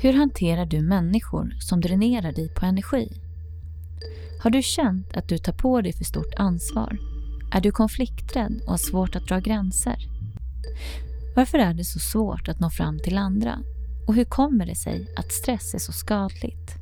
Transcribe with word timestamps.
Hur 0.00 0.12
hanterar 0.12 0.66
du 0.66 0.80
människor 0.80 1.56
som 1.60 1.80
dränerar 1.80 2.32
dig 2.32 2.48
på 2.48 2.66
energi? 2.66 3.20
Har 4.42 4.50
du 4.50 4.62
känt 4.62 5.16
att 5.16 5.28
du 5.28 5.38
tar 5.38 5.52
på 5.52 5.80
dig 5.80 5.92
för 5.92 6.04
stort 6.04 6.34
ansvar? 6.36 6.98
Är 7.52 7.60
du 7.60 7.70
konflikträdd 7.72 8.60
och 8.64 8.70
har 8.70 8.78
svårt 8.78 9.16
att 9.16 9.26
dra 9.28 9.38
gränser? 9.38 9.96
Varför 11.36 11.58
är 11.58 11.74
det 11.74 11.84
så 11.84 11.98
svårt 11.98 12.48
att 12.48 12.60
nå 12.60 12.70
fram 12.70 12.98
till 12.98 13.18
andra? 13.18 13.58
Och 14.06 14.14
hur 14.14 14.24
kommer 14.24 14.66
det 14.66 14.74
sig 14.74 15.14
att 15.16 15.32
stress 15.32 15.74
är 15.74 15.78
så 15.78 15.92
skadligt? 15.92 16.74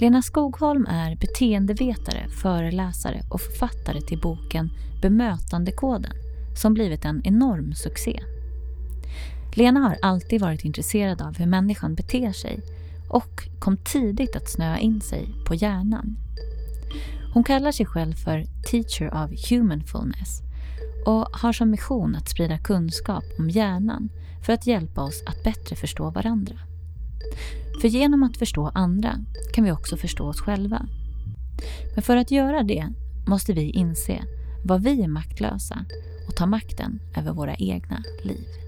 Lena 0.00 0.22
Skogholm 0.22 0.86
är 0.86 1.16
beteendevetare, 1.16 2.28
föreläsare 2.28 3.22
och 3.30 3.40
författare 3.40 4.00
till 4.00 4.20
boken 4.20 4.70
Bemötandekoden 5.02 6.12
som 6.56 6.74
blivit 6.74 7.04
en 7.04 7.22
enorm 7.24 7.74
succé. 7.74 8.22
Lena 9.54 9.80
har 9.80 9.96
alltid 10.02 10.40
varit 10.40 10.64
intresserad 10.64 11.22
av 11.22 11.38
hur 11.38 11.46
människan 11.46 11.94
beter 11.94 12.32
sig 12.32 12.60
och 13.08 13.48
kom 13.58 13.76
tidigt 13.76 14.36
att 14.36 14.50
snöa 14.50 14.78
in 14.78 15.00
sig 15.00 15.34
på 15.46 15.54
hjärnan. 15.54 16.16
Hon 17.34 17.44
kallar 17.44 17.72
sig 17.72 17.86
själv 17.86 18.14
för 18.14 18.44
Teacher 18.70 19.24
of 19.24 19.50
Humanfulness 19.50 20.42
och 21.06 21.26
har 21.32 21.52
som 21.52 21.70
mission 21.70 22.16
att 22.16 22.28
sprida 22.28 22.58
kunskap 22.58 23.24
om 23.38 23.50
hjärnan 23.50 24.08
för 24.42 24.52
att 24.52 24.66
hjälpa 24.66 25.02
oss 25.02 25.22
att 25.26 25.44
bättre 25.44 25.76
förstå 25.76 26.10
varandra. 26.10 26.54
För 27.80 27.88
genom 27.88 28.22
att 28.22 28.36
förstå 28.36 28.70
andra 28.74 29.18
kan 29.52 29.64
vi 29.64 29.72
också 29.72 29.96
förstå 29.96 30.28
oss 30.28 30.40
själva. 30.40 30.86
Men 31.94 32.02
för 32.02 32.16
att 32.16 32.30
göra 32.30 32.62
det 32.62 32.88
måste 33.26 33.52
vi 33.52 33.70
inse 33.70 34.24
vad 34.64 34.82
vi 34.82 35.02
är 35.02 35.08
maktlösa 35.08 35.84
och 36.28 36.36
ta 36.36 36.46
makten 36.46 37.00
över 37.16 37.32
våra 37.32 37.54
egna 37.54 38.02
liv. 38.22 38.61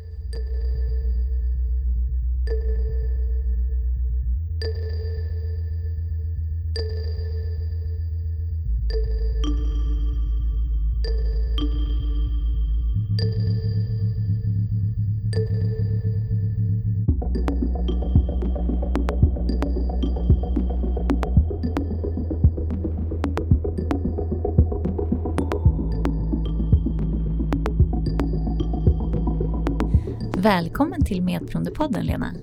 Välkommen 30.45 31.05
till 31.05 31.23
Medberoendepodden 31.23 32.07
Lena. 32.07 32.35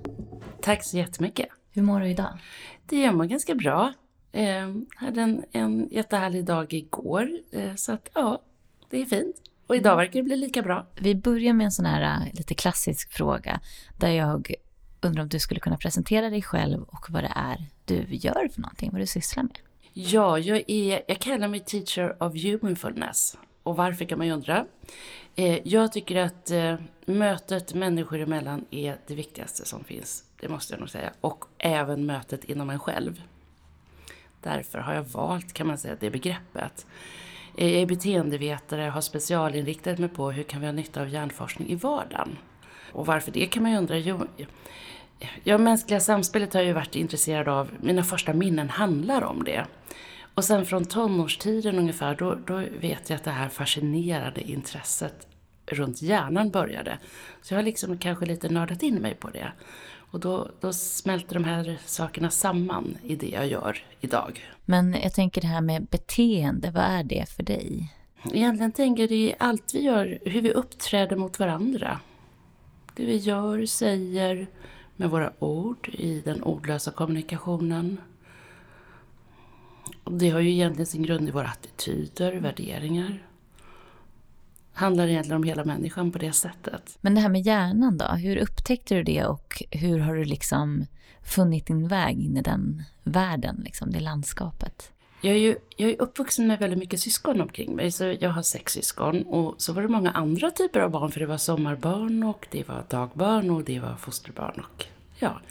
Tack 0.61 0.83
så 0.83 0.97
jättemycket. 0.97 1.47
Hur 1.71 1.81
mår 1.81 1.99
du 1.99 2.09
idag? 2.09 2.37
Det 2.85 2.99
gör 2.99 3.11
man 3.11 3.27
ganska 3.27 3.55
bra. 3.55 3.93
Eh, 4.31 4.75
hade 4.95 5.21
en, 5.21 5.43
en 5.51 5.89
jättehärlig 5.91 6.45
dag 6.45 6.73
igår, 6.73 7.29
eh, 7.51 7.75
så 7.75 7.93
att 7.93 8.09
ja, 8.13 8.41
det 8.89 9.01
är 9.01 9.05
fint. 9.05 9.35
Och 9.67 9.75
idag 9.75 9.95
verkar 9.95 10.13
det 10.13 10.23
bli 10.23 10.35
lika 10.35 10.61
bra. 10.61 10.87
Vi 10.99 11.15
börjar 11.15 11.53
med 11.53 11.65
en 11.65 11.71
sån 11.71 11.85
här 11.85 12.01
eh, 12.01 12.33
lite 12.33 12.53
klassisk 12.53 13.11
fråga 13.11 13.59
där 13.97 14.11
jag 14.11 14.53
undrar 15.01 15.23
om 15.23 15.29
du 15.29 15.39
skulle 15.39 15.59
kunna 15.59 15.77
presentera 15.77 16.29
dig 16.29 16.41
själv 16.41 16.83
och 16.83 17.05
vad 17.09 17.23
det 17.23 17.33
är 17.35 17.65
du 17.85 18.05
gör 18.09 18.49
för 18.53 18.61
någonting, 18.61 18.91
vad 18.91 19.01
du 19.01 19.07
sysslar 19.07 19.43
med. 19.43 19.59
Ja, 19.93 20.39
jag, 20.39 20.63
är, 20.67 21.01
jag 21.07 21.19
kallar 21.19 21.47
mig 21.47 21.59
Teacher 21.59 22.23
of 22.23 22.43
Humanfulness. 22.43 23.37
Och 23.63 23.75
varför 23.75 24.05
kan 24.05 24.17
man 24.17 24.27
ju 24.27 24.33
undra. 24.33 24.65
Eh, 25.35 25.67
jag 25.67 25.91
tycker 25.91 26.15
att 26.15 26.51
eh, 26.51 26.75
mötet 27.05 27.73
människor 27.73 28.19
emellan 28.19 28.65
är 28.71 28.97
det 29.07 29.15
viktigaste 29.15 29.65
som 29.65 29.83
finns. 29.83 30.23
Det 30.39 30.49
måste 30.49 30.73
jag 30.73 30.79
nog 30.79 30.89
säga. 30.89 31.13
Och 31.21 31.45
även 31.57 32.05
mötet 32.05 32.43
inom 32.43 32.69
en 32.69 32.79
själv. 32.79 33.21
Därför 34.41 34.79
har 34.79 34.93
jag 34.93 35.03
valt, 35.03 35.53
kan 35.53 35.67
man 35.67 35.77
säga, 35.77 35.95
det 35.99 36.09
begreppet. 36.09 36.85
Eh, 37.57 37.71
jag 37.71 37.81
är 37.81 37.85
beteendevetare, 37.85 38.87
och 38.87 38.93
har 38.93 39.01
specialinriktat 39.01 39.99
mig 39.99 40.09
på 40.09 40.31
hur 40.31 40.43
kan 40.43 40.61
vi 40.61 40.65
ha 40.65 40.73
nytta 40.73 41.01
av 41.01 41.09
hjärnforskning 41.09 41.69
i 41.69 41.75
vardagen. 41.75 42.37
Och 42.91 43.05
varför 43.05 43.31
det 43.31 43.45
kan 43.45 43.63
man 43.63 43.71
ju 43.71 43.77
undra. 43.77 43.97
Jo, 43.97 44.27
ja, 45.43 45.57
mänskliga 45.57 45.99
samspelet 45.99 46.53
har 46.53 46.61
jag 46.61 46.67
ju 46.67 46.73
varit 46.73 46.95
intresserad 46.95 47.47
av. 47.47 47.69
Mina 47.79 48.03
första 48.03 48.33
minnen 48.33 48.69
handlar 48.69 49.23
om 49.23 49.43
det. 49.43 49.65
Och 50.33 50.45
sen 50.45 50.65
från 50.65 50.85
tonårstiden 50.85 51.79
ungefär, 51.79 52.15
då, 52.15 52.35
då 52.35 52.63
vet 52.79 53.09
jag 53.09 53.17
att 53.17 53.23
det 53.23 53.31
här 53.31 53.49
fascinerade 53.49 54.41
intresset 54.41 55.27
runt 55.65 56.01
hjärnan 56.01 56.49
började. 56.49 56.97
Så 57.41 57.53
jag 57.53 57.57
har 57.57 57.63
liksom 57.63 57.97
kanske 57.97 58.25
lite 58.25 58.49
nördat 58.49 58.83
in 58.83 58.95
mig 58.95 59.15
på 59.15 59.29
det. 59.29 59.51
Och 60.11 60.19
då, 60.19 60.49
då 60.59 60.73
smälter 60.73 61.33
de 61.33 61.43
här 61.43 61.77
sakerna 61.85 62.29
samman 62.29 62.97
i 63.03 63.15
det 63.15 63.29
jag 63.29 63.47
gör 63.47 63.83
idag. 64.01 64.41
Men 64.65 64.93
jag 65.03 65.13
tänker 65.13 65.41
det 65.41 65.47
här 65.47 65.61
med 65.61 65.85
beteende, 65.85 66.71
vad 66.71 66.83
är 66.83 67.03
det 67.03 67.29
för 67.29 67.43
dig? 67.43 67.93
Egentligen 68.33 68.71
tänker 68.71 69.03
jag 69.03 69.09
det 69.09 69.35
allt 69.39 69.73
vi 69.73 69.81
gör, 69.81 70.19
hur 70.25 70.41
vi 70.41 70.51
uppträder 70.51 71.15
mot 71.15 71.39
varandra. 71.39 71.99
Det 72.95 73.05
vi 73.05 73.17
gör, 73.17 73.65
säger 73.65 74.47
med 74.95 75.09
våra 75.09 75.33
ord 75.39 75.89
i 75.93 76.21
den 76.25 76.43
ordlösa 76.43 76.91
kommunikationen. 76.91 77.97
Det 80.13 80.29
har 80.29 80.39
ju 80.39 80.51
egentligen 80.51 80.85
sin 80.85 81.03
grund 81.03 81.27
i 81.27 81.31
våra 81.31 81.47
attityder, 81.47 82.33
värderingar. 82.33 83.27
Handlar 84.73 85.07
egentligen 85.07 85.35
om 85.35 85.43
hela 85.43 85.65
människan 85.65 86.11
på 86.11 86.17
det 86.17 86.33
sättet. 86.33 86.97
Men 87.01 87.15
det 87.15 87.21
här 87.21 87.29
med 87.29 87.41
hjärnan 87.41 87.97
då, 87.97 88.05
hur 88.05 88.37
upptäckte 88.37 88.95
du 88.95 89.03
det 89.03 89.25
och 89.25 89.63
hur 89.71 89.99
har 89.99 90.15
du 90.15 90.25
liksom 90.25 90.85
funnit 91.23 91.67
din 91.67 91.87
väg 91.87 92.19
in 92.19 92.37
i 92.37 92.41
den 92.41 92.83
världen, 93.03 93.61
liksom, 93.65 93.91
det 93.91 93.99
landskapet? 93.99 94.91
Jag 95.21 95.35
är 95.35 95.39
ju 95.39 95.55
jag 95.77 95.89
är 95.89 96.01
uppvuxen 96.01 96.47
med 96.47 96.59
väldigt 96.59 96.79
mycket 96.79 96.99
syskon 96.99 97.41
omkring 97.41 97.75
mig, 97.75 97.91
så 97.91 98.15
jag 98.19 98.29
har 98.29 98.41
sex 98.41 98.73
syskon. 98.73 99.23
Och 99.23 99.55
så 99.57 99.73
var 99.73 99.81
det 99.81 99.87
många 99.87 100.11
andra 100.11 100.51
typer 100.51 100.79
av 100.79 100.91
barn, 100.91 101.11
för 101.11 101.19
det 101.19 101.25
var 101.25 101.37
sommarbarn 101.37 102.23
och 102.23 102.47
det 102.51 102.67
var 102.67 102.83
dagbarn 102.89 103.49
och 103.49 103.63
det 103.63 103.79
var 103.79 103.95
fosterbarn 103.95 104.63
och 104.73 104.85
ja. 105.19 105.41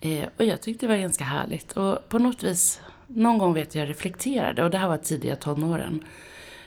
Eh, 0.00 0.28
och 0.36 0.44
jag 0.44 0.62
tyckte 0.62 0.86
det 0.86 0.92
var 0.92 1.00
ganska 1.00 1.24
härligt. 1.24 1.72
Och 1.72 2.08
på 2.08 2.18
något 2.18 2.42
vis 2.42 2.80
någon 3.06 3.38
gång 3.38 3.54
vet 3.54 3.74
jag 3.74 3.88
reflekterade, 3.88 4.64
och 4.64 4.70
det 4.70 4.78
här 4.78 4.88
var 4.88 4.96
tidiga 4.96 5.36
tonåren. 5.36 6.04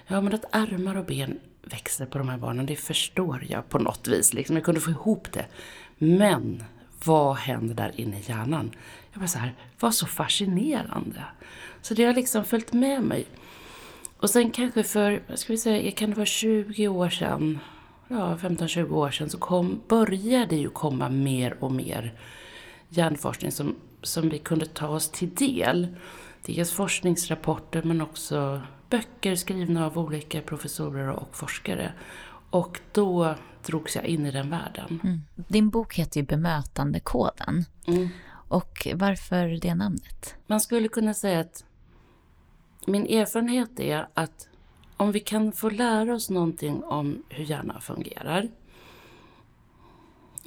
Ja, 0.08 0.22
men 0.22 0.34
att 0.34 0.56
armar 0.56 0.98
och 0.98 1.06
ben 1.06 1.40
växer 1.62 2.06
på 2.06 2.18
de 2.18 2.30
här 2.30 2.38
barnen, 2.38 2.66
det 2.66 2.76
förstår 2.76 3.46
jag 3.50 3.70
på 3.70 3.80
något 3.80 4.08
vis. 4.08 4.34
Liksom, 4.34 4.56
jag 4.56 4.66
kunde 4.66 4.82
få 4.82 4.92
ihop 4.92 5.32
det. 5.32 5.46
Men 5.98 6.64
vad 7.06 7.36
händer 7.36 7.76
där 7.76 7.92
inne 7.96 8.20
i 8.20 8.24
hjärnan? 8.28 8.72
Jag 9.12 9.20
bara 9.20 9.28
så 9.28 9.40
här, 9.40 9.54
vad 9.80 9.94
så 9.94 10.06
fascinerande. 10.06 11.24
Så 11.82 11.94
det 11.94 12.06
har 12.06 12.14
liksom 12.14 12.46
följt 12.46 12.74
med 12.74 13.02
mig. 13.04 13.26
Och 14.18 14.30
sen 14.30 14.52
kanske 14.52 14.84
för, 14.84 15.22
vad 15.28 15.40
ska 15.40 15.54
vi 15.54 15.58
säga, 15.58 15.92
kan 15.92 16.10
det 16.10 16.16
vara 16.16 16.26
20 16.26 16.88
år 16.88 17.10
sedan, 17.10 17.60
ja 18.08 18.38
15-20 18.42 18.92
år 18.92 19.12
sedan, 19.12 19.30
så 19.30 19.38
kom, 19.38 19.82
började 19.88 20.56
ju 20.56 20.70
komma 20.70 21.10
mer 21.10 21.58
och 21.60 21.72
mer 21.72 22.14
hjärnforskning 22.90 23.52
som, 23.52 23.76
som 24.02 24.30
vi 24.30 24.38
kunde 24.38 24.66
ta 24.66 24.88
oss 24.88 25.10
till 25.10 25.36
del 25.36 25.88
dels 26.56 26.72
forskningsrapporter 26.72 27.84
men 27.84 28.02
också 28.02 28.62
böcker 28.90 29.36
skrivna 29.36 29.86
av 29.86 29.98
olika 29.98 30.42
professorer 30.42 31.10
och 31.10 31.36
forskare. 31.36 31.94
Och 32.50 32.82
då 32.92 33.36
drogs 33.66 33.96
jag 33.96 34.06
in 34.06 34.26
i 34.26 34.32
den 34.32 34.50
världen. 34.50 35.00
Mm. 35.04 35.22
Din 35.36 35.70
bok 35.70 35.96
heter 35.96 36.20
ju 36.20 36.26
Bemötandekoden. 36.26 37.66
Mm. 37.88 38.10
Och 38.32 38.88
varför 38.96 39.60
det 39.62 39.76
namnet? 39.76 40.36
Man 40.48 40.62
skulle 40.62 40.88
kunna 40.88 41.14
säga 41.14 41.40
att 41.40 41.66
min 42.88 43.06
erfarenhet 43.06 43.80
är 43.80 44.08
att 44.14 44.48
om 44.98 45.12
vi 45.12 45.20
kan 45.20 45.52
få 45.52 45.70
lära 45.70 46.14
oss 46.14 46.30
någonting 46.30 46.84
om 46.84 47.24
hur 47.30 47.44
hjärnan 47.44 47.82
fungerar 47.82 48.50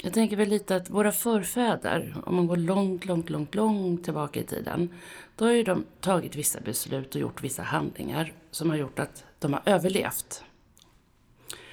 jag 0.04 0.12
tänker 0.12 0.36
väl 0.36 0.48
lite 0.48 0.76
att 0.76 0.90
våra 0.90 1.12
förfäder, 1.12 2.16
om 2.26 2.36
man 2.36 2.46
går 2.46 2.56
långt, 2.56 3.04
långt, 3.04 3.30
långt, 3.30 3.54
långt 3.54 4.04
tillbaka 4.04 4.40
i 4.40 4.44
tiden, 4.44 4.88
då 5.36 5.44
har 5.44 5.52
ju 5.52 5.62
de 5.62 5.84
tagit 6.00 6.36
vissa 6.36 6.60
beslut 6.60 7.14
och 7.14 7.20
gjort 7.20 7.42
vissa 7.42 7.62
handlingar 7.62 8.32
som 8.50 8.70
har 8.70 8.76
gjort 8.76 8.98
att 8.98 9.24
de 9.38 9.52
har 9.52 9.62
överlevt. 9.66 10.44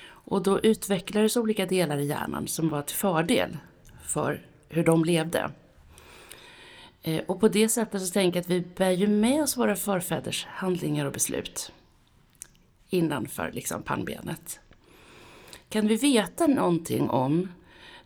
Och 0.06 0.44
då 0.44 0.60
utvecklades 0.60 1.38
olika 1.38 1.66
delar 1.66 1.98
i 1.98 2.06
hjärnan 2.06 2.48
som 2.48 2.70
var 2.70 2.82
till 2.82 2.96
fördel 2.96 3.58
för 4.04 4.46
hur 4.68 4.84
de 4.84 5.06
levde. 5.06 5.52
Eh, 7.02 7.22
och 7.28 7.40
på 7.40 7.48
det 7.48 7.70
sättet 7.70 8.02
så 8.02 8.14
tänker 8.14 8.38
jag 8.38 8.44
att 8.44 8.50
vi 8.50 8.62
bär 8.62 8.92
ju 8.92 9.08
med 9.08 9.44
oss 9.44 9.58
våra 9.58 9.76
förfäders 9.76 10.46
handlingar 10.46 11.06
och 11.06 11.14
beslut 11.14 11.72
innanför 12.90 13.52
liksom 13.52 13.84
pannbenet. 13.84 14.60
Kan 15.70 15.88
vi 15.88 15.96
veta 15.96 16.48
någonting 16.48 17.10
om 17.10 17.50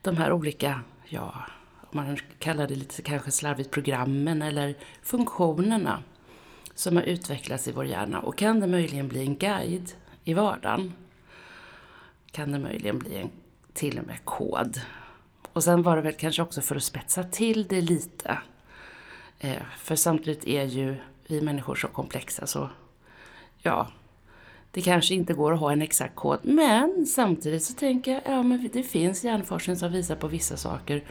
de 0.04 0.18
här 0.18 0.32
olika, 0.32 0.82
ja, 1.06 1.34
om 1.80 1.98
man 1.98 2.18
kallar 2.40 2.68
det 2.68 2.76
lite 2.76 3.02
kanske 3.02 3.32
slarvigt 3.32 3.72
programmen 3.72 4.42
eller 4.42 4.76
funktionerna 5.02 6.04
som 6.76 6.96
har 6.96 7.04
utvecklats 7.04 7.68
i 7.68 7.72
vår 7.72 7.86
hjärna. 7.86 8.20
Och 8.20 8.38
kan 8.38 8.60
det 8.60 8.68
möjligen 8.68 9.08
bli 9.08 9.22
en 9.22 9.36
guide 9.36 9.92
i 10.24 10.34
vardagen? 10.34 10.94
Kan 12.32 12.52
det 12.52 12.60
möjligen 12.60 13.00
bli 13.00 13.16
en 13.16 13.30
till 13.74 14.00
och 14.00 14.08
med 14.08 14.26
kod? 14.26 14.82
Och 15.54 15.64
sen 15.64 15.84
var 15.84 15.96
det 15.96 16.02
väl 16.02 16.14
kanske 16.14 16.42
också 16.42 16.62
för 16.62 16.76
att 16.76 16.84
spetsa 16.84 17.24
till 17.24 17.68
det 17.68 17.82
lite. 17.82 18.38
Eh, 19.40 19.62
för 19.78 19.96
samtidigt 19.96 20.48
är 20.48 20.64
ju 20.64 20.96
vi 21.28 21.42
människor 21.42 21.76
så 21.76 21.88
komplexa 21.88 22.48
så 22.48 22.70
ja, 23.62 23.88
det 24.74 24.81
kanske 24.81 25.14
inte 25.14 25.34
går 25.34 25.54
att 25.54 25.60
ha 25.60 25.72
en 25.72 25.81
exakt 25.81 26.16
kod. 26.16 26.40
Men 26.44 27.06
samtidigt 27.06 27.64
så 27.64 27.74
tänker 27.74 28.12
jag, 28.12 28.22
ja 28.25 28.44
men 28.44 28.70
det 28.74 28.84
finns 28.84 29.24
hjärnforskning 29.24 29.75
som 29.75 29.92
visar 29.92 30.16
på 30.16 30.28
vissa 30.28 30.58
saker. 30.58 31.04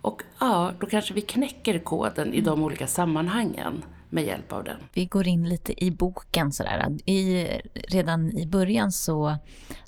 Och 0.00 0.22
ja, 0.40 0.72
då 0.80 0.86
kanske 0.86 1.14
vi 1.14 1.20
knäcker 1.20 1.78
koden 1.78 2.34
i 2.34 2.40
de 2.40 2.62
olika 2.62 2.86
sammanhangen 2.86 3.84
med 4.10 4.24
hjälp 4.24 4.52
av 4.52 4.64
den. 4.64 4.76
Vi 4.92 5.06
går 5.06 5.28
in 5.28 5.48
lite 5.48 5.84
i 5.84 5.90
boken 5.90 6.52
sådär. 6.52 6.88
I, 7.06 7.46
redan 7.74 8.38
i 8.38 8.46
början 8.46 8.92
så 8.92 9.36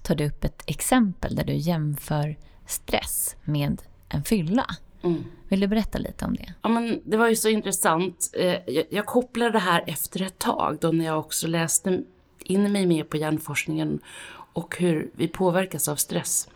tar 0.02 0.14
du 0.14 0.26
upp 0.26 0.44
ett 0.44 0.62
exempel 0.66 1.34
där 1.34 1.44
du 1.44 1.54
jämför 1.54 2.36
stress 2.66 3.36
med 3.44 3.82
en 4.08 4.24
fylla. 4.24 4.66
Mm. 5.02 5.24
Vill 5.48 5.60
du 5.60 5.66
berätta 5.66 5.98
lite 5.98 6.24
om 6.24 6.34
det? 6.34 6.54
Ja, 6.62 6.68
men 6.68 7.00
det 7.04 7.16
var 7.16 7.28
ju 7.28 7.36
så 7.36 7.48
intressant. 7.48 8.30
Eh, 8.32 8.56
jag 8.90 9.06
kopplade 9.06 9.50
det 9.50 9.58
här 9.58 9.84
efter 9.86 10.22
ett 10.22 10.38
tag 10.38 10.78
då 10.80 10.92
när 10.92 11.04
jag 11.04 11.18
också 11.18 11.46
läste 11.46 12.02
in 12.44 12.72
mig 12.72 12.86
mer 12.86 13.04
på 13.04 13.16
hjärnforskningen 13.16 14.00
och 14.52 14.76
hur 14.78 15.10
vi 15.12 15.28
påverkas 15.28 15.88
av 15.88 15.96
stress. 15.96 16.48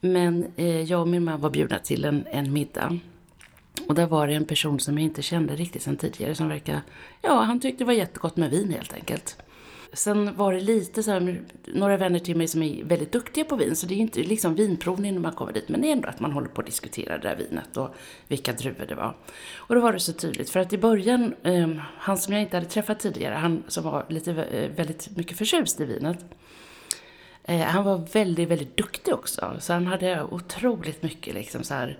Men 0.00 0.46
eh, 0.56 0.82
jag 0.82 1.00
och 1.00 1.08
min 1.08 1.24
man 1.24 1.40
var 1.40 1.50
bjudna 1.50 1.78
till 1.78 2.04
en, 2.04 2.26
en 2.30 2.52
middag. 2.52 2.98
Och 3.88 3.94
där 3.94 4.06
var 4.06 4.26
det 4.26 4.34
en 4.34 4.44
person 4.44 4.80
som 4.80 4.98
jag 4.98 5.04
inte 5.04 5.22
kände 5.22 5.56
riktigt 5.56 5.82
sedan 5.82 5.96
tidigare 5.96 6.34
som 6.34 6.48
verkade, 6.48 6.82
ja 7.22 7.40
han 7.40 7.60
tyckte 7.60 7.84
det 7.84 7.86
var 7.86 7.92
jättegott 7.92 8.36
med 8.36 8.50
vin 8.50 8.72
helt 8.72 8.94
enkelt. 8.94 9.36
Sen 9.92 10.36
var 10.36 10.52
det 10.52 10.60
lite 10.60 11.02
så 11.02 11.10
här, 11.10 11.42
några 11.64 11.96
vänner 11.96 12.18
till 12.18 12.36
mig 12.36 12.48
som 12.48 12.62
är 12.62 12.84
väldigt 12.84 13.12
duktiga 13.12 13.44
på 13.44 13.56
vin, 13.56 13.76
så 13.76 13.86
det 13.86 13.94
är 13.94 13.98
inte 13.98 14.20
liksom 14.20 14.54
vinprovning 14.54 15.14
när 15.14 15.20
man 15.20 15.32
kommer 15.32 15.52
dit, 15.52 15.68
men 15.68 15.80
det 15.80 15.88
är 15.88 15.92
ändå 15.92 16.08
att 16.08 16.20
man 16.20 16.32
håller 16.32 16.48
på 16.48 16.60
att 16.60 16.66
diskutera 16.66 17.18
det 17.18 17.28
där 17.28 17.36
vinet 17.36 17.76
och 17.76 17.94
vilka 18.28 18.52
druvor 18.52 18.86
det 18.86 18.94
var. 18.94 19.16
Och 19.56 19.74
då 19.74 19.80
var 19.80 19.92
det 19.92 20.00
så 20.00 20.12
tydligt, 20.12 20.50
för 20.50 20.60
att 20.60 20.72
i 20.72 20.78
början, 20.78 21.34
eh, 21.42 21.68
han 21.98 22.18
som 22.18 22.32
jag 22.32 22.42
inte 22.42 22.56
hade 22.56 22.68
träffat 22.68 23.00
tidigare, 23.00 23.34
han 23.34 23.62
som 23.68 23.84
var 23.84 24.06
lite, 24.08 24.32
eh, 24.32 24.70
väldigt 24.70 25.16
mycket 25.16 25.38
förtjust 25.38 25.80
i 25.80 25.84
vinet, 25.84 26.24
eh, 27.44 27.60
han 27.60 27.84
var 27.84 28.08
väldigt, 28.12 28.48
väldigt 28.48 28.76
duktig 28.76 29.14
också. 29.14 29.56
Så 29.58 29.72
han 29.72 29.86
hade 29.86 30.24
otroligt 30.24 31.02
mycket 31.02 31.34
liksom 31.34 31.64
så 31.64 31.74
här, 31.74 31.98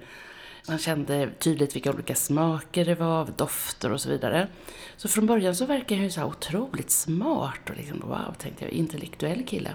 man 0.69 0.79
kände 0.79 1.31
tydligt 1.39 1.77
vilka 1.77 1.91
olika 1.91 2.15
smaker 2.15 2.85
det 2.85 2.95
var, 2.95 3.29
dofter 3.37 3.93
och 3.93 4.01
så 4.01 4.09
vidare. 4.09 4.49
Så 4.97 5.09
från 5.09 5.27
början 5.27 5.57
så 5.57 5.67
verkade 5.67 5.95
han 5.95 6.05
ju 6.05 6.11
så 6.11 6.21
här 6.21 6.29
otroligt 6.29 6.91
smart 6.91 7.71
och 7.71 7.77
liksom, 7.77 8.01
wow, 8.01 8.35
tänkte 8.39 8.65
jag, 8.65 8.73
intellektuell 8.73 9.45
kille. 9.47 9.71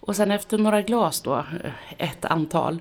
Och 0.00 0.16
sen 0.16 0.30
efter 0.30 0.58
några 0.58 0.82
glas 0.82 1.20
då, 1.20 1.36
eh, 1.36 1.72
ett 2.08 2.24
antal, 2.24 2.78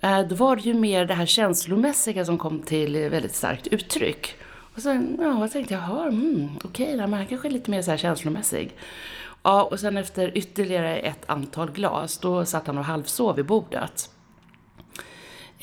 eh, 0.00 0.20
då 0.20 0.34
var 0.34 0.56
det 0.56 0.62
ju 0.62 0.74
mer 0.74 1.04
det 1.04 1.14
här 1.14 1.26
känslomässiga 1.26 2.24
som 2.24 2.38
kom 2.38 2.62
till 2.62 2.92
väldigt 2.92 3.34
starkt 3.34 3.66
uttryck. 3.66 4.36
Och 4.74 4.82
sen 4.82 5.16
ja, 5.20 5.40
jag 5.40 5.52
tänkte 5.52 5.74
jag, 5.74 5.82
jaha, 5.82 6.08
mm, 6.08 6.50
okej, 6.64 6.94
okay, 6.94 7.10
han 7.10 7.26
kanske 7.26 7.48
är 7.48 7.52
lite 7.52 7.70
mer 7.70 7.82
så 7.82 7.90
här 7.90 7.98
känslomässig. 7.98 8.76
Ja, 9.42 9.62
och 9.62 9.80
sen 9.80 9.96
efter 9.96 10.38
ytterligare 10.38 10.96
ett 10.96 11.30
antal 11.30 11.70
glas, 11.70 12.18
då 12.18 12.44
satt 12.44 12.66
han 12.66 12.78
och 12.78 12.84
halvsov 12.84 13.36
vid 13.36 13.46
bordet. 13.46 14.10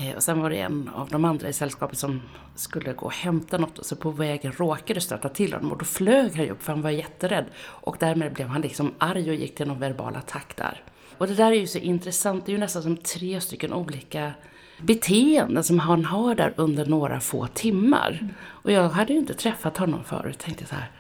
Eh, 0.01 0.15
och 0.15 0.23
sen 0.23 0.41
var 0.41 0.49
det 0.49 0.59
en 0.59 0.89
av 0.95 1.09
de 1.09 1.25
andra 1.25 1.49
i 1.49 1.53
sällskapet 1.53 1.97
som 1.97 2.21
skulle 2.55 2.93
gå 2.93 3.05
och 3.05 3.13
hämta 3.13 3.57
något 3.57 3.79
och 3.79 3.85
så 3.85 3.95
på 3.95 4.11
vägen 4.11 4.51
råkade 4.51 5.01
stöta 5.01 5.29
till 5.29 5.53
honom 5.53 5.71
och 5.71 5.77
då 5.77 5.85
flög 5.85 6.35
han 6.35 6.49
upp 6.49 6.63
för 6.63 6.73
han 6.73 6.81
var 6.81 6.89
jätterädd. 6.89 7.45
Och 7.61 7.97
därmed 7.99 8.33
blev 8.33 8.47
han 8.47 8.61
liksom 8.61 8.93
arg 8.97 9.29
och 9.29 9.35
gick 9.35 9.55
till 9.55 9.67
någon 9.67 9.79
verbal 9.79 10.15
attack 10.15 10.53
där. 10.57 10.83
Och 11.17 11.27
det 11.27 11.33
där 11.33 11.51
är 11.51 11.55
ju 11.55 11.67
så 11.67 11.77
intressant, 11.77 12.45
det 12.45 12.51
är 12.51 12.53
ju 12.53 12.59
nästan 12.59 12.83
som 12.83 12.97
tre 12.97 13.41
stycken 13.41 13.73
olika 13.73 14.33
beteenden 14.81 15.63
som 15.63 15.79
han 15.79 16.05
har 16.05 16.35
där 16.35 16.53
under 16.55 16.85
några 16.85 17.19
få 17.19 17.47
timmar. 17.47 18.17
Mm. 18.21 18.33
Och 18.43 18.71
jag 18.71 18.89
hade 18.89 19.13
ju 19.13 19.19
inte 19.19 19.33
träffat 19.33 19.77
honom 19.77 20.03
förut, 20.03 20.39
tänkte 20.39 20.65
så 20.65 20.75
här, 20.75 20.91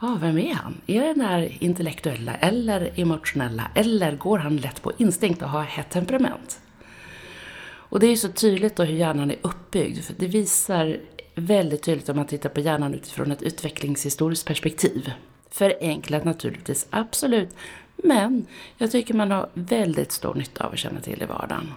ja, 0.00 0.18
vem 0.20 0.38
är 0.38 0.54
han? 0.54 0.74
Är 0.86 1.00
det 1.00 1.06
den 1.06 1.20
här 1.20 1.56
intellektuella 1.60 2.34
eller 2.34 2.90
emotionella 2.94 3.70
eller 3.74 4.16
går 4.16 4.38
han 4.38 4.56
lätt 4.56 4.82
på 4.82 4.92
instinkt 4.98 5.42
och 5.42 5.48
har 5.48 5.62
hett 5.62 5.90
temperament? 5.90 6.61
Och 7.92 8.00
det 8.00 8.06
är 8.06 8.10
ju 8.10 8.16
så 8.16 8.28
tydligt 8.28 8.76
då 8.76 8.84
hur 8.84 8.96
hjärnan 8.96 9.30
är 9.30 9.36
uppbyggd. 9.42 10.04
För 10.04 10.14
det 10.18 10.26
visar 10.26 11.00
väldigt 11.34 11.82
tydligt 11.82 12.08
om 12.08 12.16
man 12.16 12.26
tittar 12.26 12.48
på 12.48 12.60
hjärnan 12.60 12.94
utifrån 12.94 13.32
ett 13.32 13.42
utvecklingshistoriskt 13.42 14.46
perspektiv. 14.46 15.12
Förenklat 15.50 16.24
naturligtvis, 16.24 16.86
absolut. 16.90 17.48
Men 17.96 18.46
jag 18.78 18.90
tycker 18.90 19.14
man 19.14 19.30
har 19.30 19.48
väldigt 19.54 20.12
stor 20.12 20.34
nytta 20.34 20.66
av 20.66 20.72
att 20.72 20.78
känna 20.78 21.00
till 21.00 21.22
i 21.22 21.26
vardagen. 21.26 21.72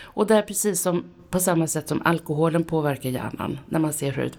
Och 0.00 0.26
det 0.26 0.34
är 0.34 0.42
precis 0.42 0.80
som 0.80 1.04
på 1.30 1.40
samma 1.40 1.66
sätt 1.66 1.88
som 1.88 2.02
alkoholen 2.04 2.64
påverkar 2.64 3.10
hjärnan. 3.10 3.58
När 3.66 3.78
man 3.78 3.92
ser 3.92 4.12
hur 4.12 4.32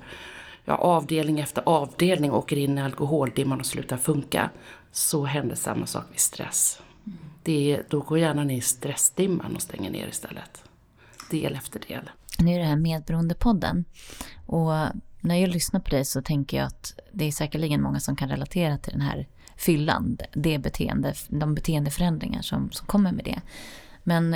ja, 0.66 0.75
avdelning 0.75 1.39
efter 1.39 1.63
avdelning 1.66 2.31
åker 2.31 2.57
in 2.57 2.77
i 2.77 2.81
alkoholdimman 2.81 3.60
och 3.60 3.66
slutar 3.66 3.98
funka. 3.98 4.50
Så 4.92 5.25
händer 5.25 5.56
samma 5.56 5.86
sak 5.86 6.06
vid 6.12 6.19
stress 6.19 6.81
det, 7.50 7.81
då 7.90 8.00
går 8.00 8.19
hjärnan 8.19 8.51
i 8.51 8.62
stressdimman 8.62 9.56
och 9.56 9.62
stänger 9.62 9.92
ner 9.92 10.07
istället. 10.07 10.63
Del 11.31 11.56
efter 11.56 11.80
del. 11.88 12.10
Nu 12.40 12.54
är 12.54 12.60
det 12.60 12.66
här 12.66 12.75
Medberoendepodden. 12.75 13.86
Och 14.46 14.72
när 15.19 15.36
jag 15.36 15.50
lyssnar 15.50 15.80
på 15.80 15.90
dig 15.90 16.06
så 16.06 16.22
tänker 16.22 16.57
jag 16.57 16.68
att 16.68 17.00
det 17.12 17.25
är 17.25 17.31
säkerligen 17.31 17.81
många 17.81 18.00
som 18.00 18.16
kan 18.16 18.30
relatera 18.30 18.78
till 18.78 18.92
den 18.92 19.01
här 19.01 19.28
fyllan. 19.57 20.18
Det 20.34 20.57
beteende, 20.57 21.13
de 21.28 21.56
beteendeförändringar 21.56 22.42
som, 22.42 22.72
som 22.72 22.88
kommer 22.88 23.12
med 23.12 23.25
det. 23.25 23.42
Men 24.10 24.34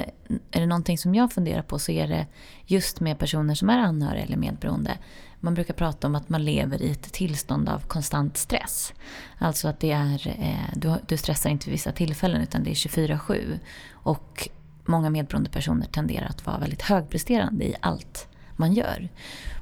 är 0.51 0.59
det 0.59 0.65
någonting 0.65 0.97
som 0.97 1.15
jag 1.15 1.33
funderar 1.33 1.61
på 1.61 1.79
så 1.79 1.91
är 1.91 2.07
det 2.07 2.27
just 2.65 2.99
med 2.99 3.19
personer 3.19 3.55
som 3.55 3.69
är 3.69 3.79
anhöriga 3.79 4.23
eller 4.23 4.37
medberoende. 4.37 4.97
Man 5.39 5.53
brukar 5.53 5.73
prata 5.73 6.07
om 6.07 6.15
att 6.15 6.29
man 6.29 6.45
lever 6.45 6.81
i 6.81 6.91
ett 6.91 7.13
tillstånd 7.13 7.69
av 7.69 7.79
konstant 7.79 8.37
stress. 8.37 8.93
Alltså 9.37 9.67
att 9.67 9.79
det 9.79 9.91
är, 9.91 10.27
eh, 10.27 10.97
du 11.07 11.17
stressar 11.17 11.49
inte 11.49 11.65
vid 11.65 11.71
vissa 11.71 11.91
tillfällen 11.91 12.41
utan 12.41 12.63
det 12.63 12.69
är 12.69 12.75
24-7. 12.75 13.59
Och 13.91 14.49
många 14.85 15.09
medberoende 15.09 15.49
personer 15.49 15.85
tenderar 15.85 16.25
att 16.25 16.45
vara 16.45 16.57
väldigt 16.57 16.81
högpresterande 16.81 17.65
i 17.65 17.75
allt 17.79 18.27
man 18.55 18.73
gör. 18.73 19.09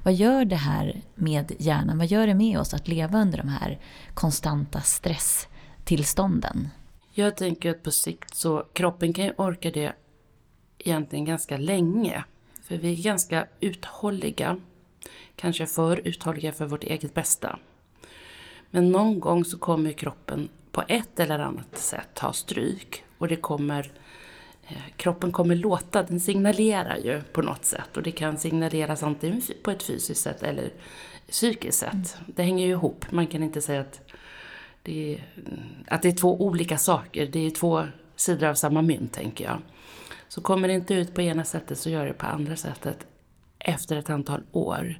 Vad 0.03 0.13
gör 0.13 0.45
det 0.45 0.55
här 0.55 1.01
med 1.15 1.51
hjärnan? 1.59 1.97
Vad 1.97 2.07
gör 2.07 2.27
det 2.27 2.35
med 2.35 2.59
oss 2.59 2.73
att 2.73 2.87
leva 2.87 3.21
under 3.21 3.37
de 3.37 3.47
här 3.47 3.79
konstanta 4.13 4.81
stresstillstånden? 4.81 6.69
Jag 7.13 7.37
tänker 7.37 7.69
att 7.69 7.83
på 7.83 7.91
sikt 7.91 8.35
så 8.35 8.65
kroppen 8.73 9.13
kan 9.13 9.25
ju 9.25 9.31
orka 9.37 9.71
det 9.71 9.93
egentligen 10.85 11.25
ganska 11.25 11.57
länge. 11.57 12.23
För 12.63 12.77
vi 12.77 12.91
är 12.99 13.03
ganska 13.03 13.47
uthålliga. 13.59 14.57
Kanske 15.35 15.65
för 15.65 16.07
uthålliga 16.07 16.51
för 16.51 16.65
vårt 16.65 16.83
eget 16.83 17.13
bästa. 17.13 17.59
Men 18.69 18.91
någon 18.91 19.19
gång 19.19 19.45
så 19.45 19.57
kommer 19.57 19.91
kroppen 19.91 20.49
på 20.71 20.83
ett 20.87 21.19
eller 21.19 21.39
annat 21.39 21.77
sätt 21.77 22.07
ta 22.13 22.33
stryk. 22.33 23.03
Och 23.17 23.27
det 23.27 23.35
kommer, 23.35 23.91
eh, 24.67 24.77
kroppen 24.95 25.31
kommer 25.31 25.55
låta, 25.55 26.03
den 26.03 26.19
signalerar 26.19 26.97
ju 26.97 27.21
på 27.21 27.41
något 27.41 27.65
sätt. 27.65 27.97
Och 27.97 28.03
det 28.03 28.11
kan 28.11 28.37
signaleras 28.37 29.03
antingen 29.03 29.41
på 29.63 29.71
ett 29.71 29.83
fysiskt 29.83 30.21
sätt 30.21 30.43
eller 30.43 30.69
psykiskt 31.29 31.79
sätt. 31.79 31.93
Mm. 31.93 32.33
Det 32.35 32.43
hänger 32.43 32.65
ju 32.65 32.71
ihop. 32.71 33.05
Man 33.11 33.27
kan 33.27 33.43
inte 33.43 33.61
säga 33.61 33.81
att 33.81 34.01
det 34.83 35.13
är, 35.13 35.25
att 35.87 36.01
det 36.01 36.09
är 36.09 36.15
två 36.15 36.41
olika 36.41 36.77
saker. 36.77 37.25
Det 37.25 37.39
är 37.39 37.51
två 37.51 37.83
sidor 38.15 38.47
av 38.47 38.53
samma 38.53 38.81
mynt, 38.81 39.13
tänker 39.13 39.45
jag. 39.45 39.61
Så 40.31 40.41
kommer 40.41 40.67
det 40.67 40.73
inte 40.73 40.93
ut 40.93 41.13
på 41.13 41.21
ena 41.21 41.43
sättet 41.43 41.79
så 41.79 41.89
gör 41.89 42.05
det 42.05 42.13
på 42.13 42.25
andra 42.25 42.55
sättet 42.55 43.07
efter 43.59 43.95
ett 43.95 44.09
antal 44.09 44.43
år. 44.51 44.99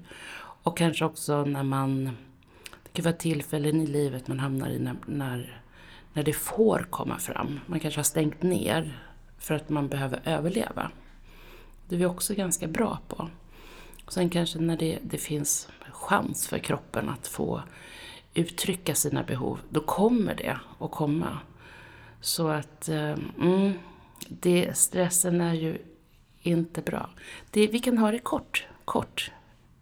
Och 0.64 0.78
kanske 0.78 1.06
också 1.06 1.46
när 1.46 1.64
man... 1.64 2.06
Det 2.84 2.90
kan 2.94 3.04
vara 3.04 3.14
tillfällen 3.14 3.82
i 3.82 3.88
livet 3.88 4.28
man 4.28 4.40
hamnar 4.40 4.70
i 4.70 4.80
när, 4.80 4.96
när, 5.06 5.62
när 6.14 6.24
det 6.24 6.34
får 6.34 6.88
komma 6.90 7.18
fram. 7.18 7.60
Man 7.66 7.80
kanske 7.80 8.00
har 8.00 8.04
stängt 8.04 8.42
ner 8.44 9.00
för 9.38 9.56
att 9.56 9.70
man 9.70 9.88
behöver 9.88 10.22
överleva. 10.26 10.92
Det 11.88 11.96
är 11.96 12.00
vi 12.00 12.06
också 12.06 12.34
ganska 12.34 12.68
bra 12.68 13.00
på. 13.08 13.30
Och 14.06 14.14
sen 14.14 14.30
kanske 14.30 14.60
när 14.60 14.78
det, 14.78 15.00
det 15.02 15.18
finns 15.18 15.70
chans 15.92 16.48
för 16.48 16.58
kroppen 16.58 17.10
att 17.10 17.28
få 17.28 17.62
uttrycka 18.34 18.96
sina 18.96 19.24
behov, 19.24 19.60
då 19.70 19.80
kommer 19.80 20.36
det 20.36 20.60
att 20.80 20.92
komma. 20.92 21.40
Så 22.22 22.48
att 22.48 22.90
eh, 22.90 23.16
mm, 23.42 23.74
det, 24.40 24.78
stressen 24.78 25.42
är 25.42 25.54
ju 25.54 25.78
inte 26.42 26.82
bra. 26.82 27.10
Det, 27.52 27.68
vi 27.68 27.80
kan 27.80 27.98
ha 27.98 28.12
det 28.12 28.20
kort, 28.20 28.68
kort. 28.86 29.32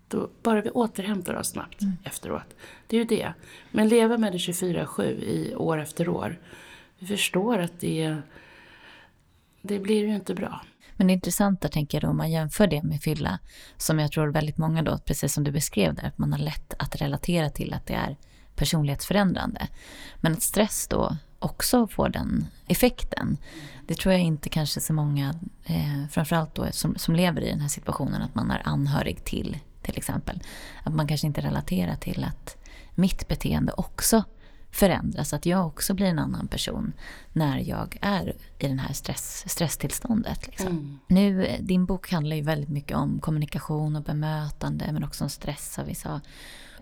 Då, 0.07 0.29
bara 0.43 0.61
vi 0.61 0.69
återhämtar 0.69 1.33
oss 1.33 1.49
snabbt 1.49 1.81
mm. 1.81 1.97
efteråt. 2.03 2.55
Det 2.87 2.95
är 2.95 2.99
ju 2.99 3.05
det. 3.05 3.33
Men 3.71 3.87
leva 3.87 4.17
med 4.17 4.31
det 4.31 4.37
24-7 4.37 5.03
i 5.23 5.55
år 5.55 5.81
efter 5.81 6.09
år. 6.09 6.39
Vi 6.99 7.07
förstår 7.07 7.59
att 7.59 7.79
det, 7.79 8.17
det 9.61 9.79
blir 9.79 9.99
ju 9.99 10.15
inte 10.15 10.35
bra. 10.35 10.61
Men 10.95 11.07
det 11.07 11.13
intressanta 11.13 11.67
tänker 11.67 11.97
jag 11.97 12.03
då 12.03 12.07
om 12.07 12.17
man 12.17 12.31
jämför 12.31 12.67
det 12.67 12.83
med 12.83 13.01
fylla, 13.01 13.39
som 13.77 13.99
jag 13.99 14.11
tror 14.11 14.27
väldigt 14.27 14.57
många 14.57 14.81
då, 14.81 14.97
precis 14.97 15.33
som 15.33 15.43
du 15.43 15.51
beskrev 15.51 15.95
där, 15.95 16.03
att 16.03 16.17
man 16.17 16.31
har 16.31 16.39
lätt 16.39 16.73
att 16.79 16.95
relatera 16.95 17.49
till 17.49 17.73
att 17.73 17.87
det 17.87 17.93
är 17.93 18.17
personlighetsförändrande. 18.55 19.67
Men 20.15 20.33
att 20.33 20.41
stress 20.41 20.87
då 20.87 21.17
också 21.39 21.87
får 21.87 22.09
den 22.09 22.47
effekten. 22.67 23.37
Det 23.87 23.95
tror 23.95 24.13
jag 24.13 24.21
inte 24.21 24.49
kanske 24.49 24.79
så 24.79 24.93
många, 24.93 25.35
eh, 25.65 26.07
framförallt 26.11 26.55
då 26.55 26.67
som, 26.71 26.95
som 26.95 27.15
lever 27.15 27.41
i 27.41 27.49
den 27.49 27.61
här 27.61 27.67
situationen, 27.67 28.21
att 28.21 28.35
man 28.35 28.51
är 28.51 28.61
anhörig 28.65 29.23
till 29.23 29.57
till 29.81 29.97
exempel. 29.97 30.39
Att 30.83 30.93
man 30.93 31.07
kanske 31.07 31.27
inte 31.27 31.41
relaterar 31.41 31.95
till 31.95 32.23
att 32.23 32.57
mitt 32.95 33.27
beteende 33.27 33.73
också 33.73 34.23
förändras, 34.71 35.33
att 35.33 35.45
jag 35.45 35.67
också 35.67 35.93
blir 35.93 36.07
en 36.07 36.19
annan 36.19 36.47
person 36.47 36.93
när 37.33 37.57
jag 37.57 37.97
är 38.01 38.35
i 38.59 38.67
det 38.67 38.81
här 38.81 38.93
stress, 38.93 39.43
stresstillståndet. 39.47 40.47
Liksom. 40.47 40.67
Mm. 40.67 40.99
Nu, 41.07 41.57
din 41.59 41.85
bok 41.85 42.11
handlar 42.11 42.35
ju 42.35 42.41
väldigt 42.41 42.69
mycket 42.69 42.97
om 42.97 43.19
kommunikation 43.19 43.95
och 43.95 44.03
bemötande 44.03 44.91
men 44.91 45.03
också 45.03 45.23
om 45.23 45.29
stress 45.29 45.77
har 45.77 45.83
vi 45.83 45.95
sa. 45.95 46.21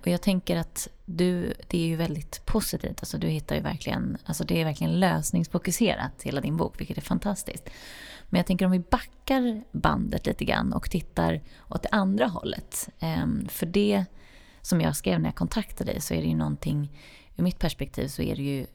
Och 0.07 0.13
jag 0.13 0.21
tänker 0.21 0.57
att 0.57 0.87
du, 1.05 1.53
det 1.67 1.77
är 1.77 1.87
ju 1.87 1.95
väldigt 1.95 2.45
positivt. 2.45 2.99
Alltså 2.99 3.17
du 3.17 3.27
hittar 3.27 3.55
ju 3.55 3.61
verkligen, 3.61 4.17
alltså 4.25 4.43
det 4.43 4.61
är 4.61 4.65
verkligen 4.65 4.99
lösningsfokuserat 4.99 6.21
hela 6.23 6.41
din 6.41 6.57
bok, 6.57 6.79
vilket 6.79 6.97
är 6.97 7.01
fantastiskt. 7.01 7.69
Men 8.29 8.39
jag 8.39 8.45
tänker 8.45 8.65
om 8.65 8.71
vi 8.71 8.79
backar 8.79 9.63
bandet 9.71 10.25
lite 10.25 10.45
grann 10.45 10.73
och 10.73 10.89
tittar 10.89 11.41
åt 11.69 11.83
det 11.83 11.89
andra 11.91 12.27
hållet. 12.27 12.89
Ehm, 12.99 13.47
för 13.49 13.65
det 13.65 14.05
som 14.61 14.81
jag 14.81 14.95
skrev 14.95 15.19
när 15.19 15.27
jag 15.27 15.35
kontaktade 15.35 15.91
dig 15.91 16.01
så 16.01 16.13
är 16.13 16.21
det 16.21 16.27
ju 16.27 16.35
någonting, 16.35 16.91
ur 17.37 17.43
mitt 17.43 17.59
perspektiv 17.59 18.07
så 18.07 18.21
är 18.21 18.35
det 18.35 18.43
ju 18.43 18.65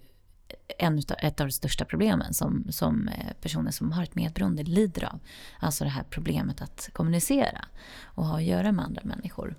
en 0.79 0.99
utav, 0.99 1.17
ett 1.21 1.41
av 1.41 1.47
de 1.47 1.53
största 1.53 1.85
problemen 1.85 2.35
som, 2.35 2.67
som 2.71 3.09
eh, 3.09 3.33
personer 3.41 3.71
som 3.71 3.93
har 3.93 4.03
ett 4.03 4.15
medberoende 4.15 4.63
lider 4.63 5.05
av. 5.05 5.21
Alltså 5.59 5.85
det 5.85 5.91
här 5.91 6.05
problemet 6.11 6.63
att 6.63 6.91
kommunicera 6.93 7.65
och 8.03 8.25
ha 8.25 8.37
att 8.37 8.45
göra 8.45 8.73
med 8.73 8.85
andra 8.85 9.03
människor. 9.05 9.57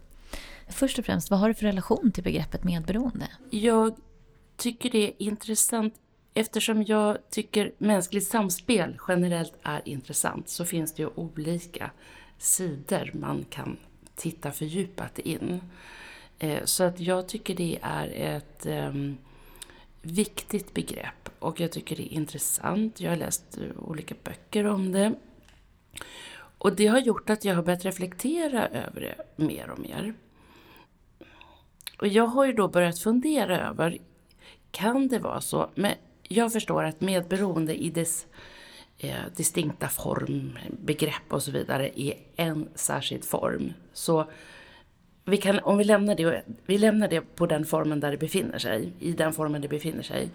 Först 0.73 0.99
och 0.99 1.05
främst, 1.05 1.31
vad 1.31 1.39
har 1.39 1.47
du 1.47 1.53
för 1.53 1.65
relation 1.65 2.11
till 2.11 2.23
begreppet 2.23 2.63
medberoende? 2.63 3.27
Jag 3.49 3.95
tycker 4.57 4.89
det 4.89 5.07
är 5.07 5.13
intressant 5.17 5.93
eftersom 6.33 6.83
jag 6.83 7.17
tycker 7.29 7.71
mänskligt 7.77 8.27
samspel 8.27 8.97
generellt 9.07 9.53
är 9.63 9.81
intressant 9.85 10.49
så 10.49 10.65
finns 10.65 10.93
det 10.93 11.03
ju 11.03 11.09
olika 11.15 11.91
sidor 12.37 13.11
man 13.13 13.45
kan 13.49 13.77
titta 14.15 14.51
fördjupat 14.51 15.19
in. 15.19 15.61
Eh, 16.39 16.63
så 16.63 16.83
att 16.83 16.99
jag 16.99 17.27
tycker 17.27 17.55
det 17.55 17.79
är 17.81 18.07
ett 18.07 18.65
ehm, 18.65 19.17
viktigt 20.01 20.73
begrepp 20.73 21.29
och 21.39 21.59
jag 21.59 21.71
tycker 21.71 21.95
det 21.95 22.13
är 22.13 22.17
intressant. 22.17 23.01
Jag 23.01 23.11
har 23.11 23.17
läst 23.17 23.57
eh, 23.57 23.89
olika 23.89 24.15
böcker 24.23 24.65
om 24.65 24.91
det. 24.91 25.13
Och 26.57 26.75
det 26.75 26.87
har 26.87 26.99
gjort 26.99 27.29
att 27.29 27.45
jag 27.45 27.55
har 27.55 27.63
börjat 27.63 27.85
reflektera 27.85 28.67
över 28.67 29.01
det 29.01 29.43
mer 29.43 29.69
och 29.69 29.79
mer. 29.79 30.13
Och 31.99 32.07
jag 32.07 32.25
har 32.27 32.45
ju 32.45 32.53
då 32.53 32.67
börjat 32.67 32.99
fundera 32.99 33.69
över, 33.69 33.97
kan 34.71 35.07
det 35.07 35.19
vara 35.19 35.41
så? 35.41 35.69
Men 35.75 35.93
jag 36.23 36.53
förstår 36.53 36.83
att 36.83 37.01
medberoende 37.01 37.83
i 37.83 37.89
dess 37.89 38.27
eh, 38.97 39.15
distinkta 39.35 39.87
form, 39.87 40.59
begrepp 40.69 41.33
och 41.33 41.43
så 41.43 41.51
vidare 41.51 42.01
är 42.01 42.13
en 42.35 42.69
särskild 42.75 43.25
form. 43.25 43.73
Så 43.93 44.25
vi 45.25 45.37
kan, 45.37 45.59
om 45.59 45.77
vi 45.77 45.83
lämnar, 45.83 46.15
det, 46.15 46.43
vi 46.65 46.77
lämnar 46.77 47.07
det 47.07 47.21
på 47.21 47.45
den 47.45 47.65
formen 47.65 47.99
där 47.99 48.11
det 48.11 48.17
befinner 48.17 48.57
sig, 48.57 48.93
i 48.99 49.11
den 49.11 49.33
formen 49.33 49.61
det 49.61 49.67
befinner 49.67 50.03
sig. 50.03 50.29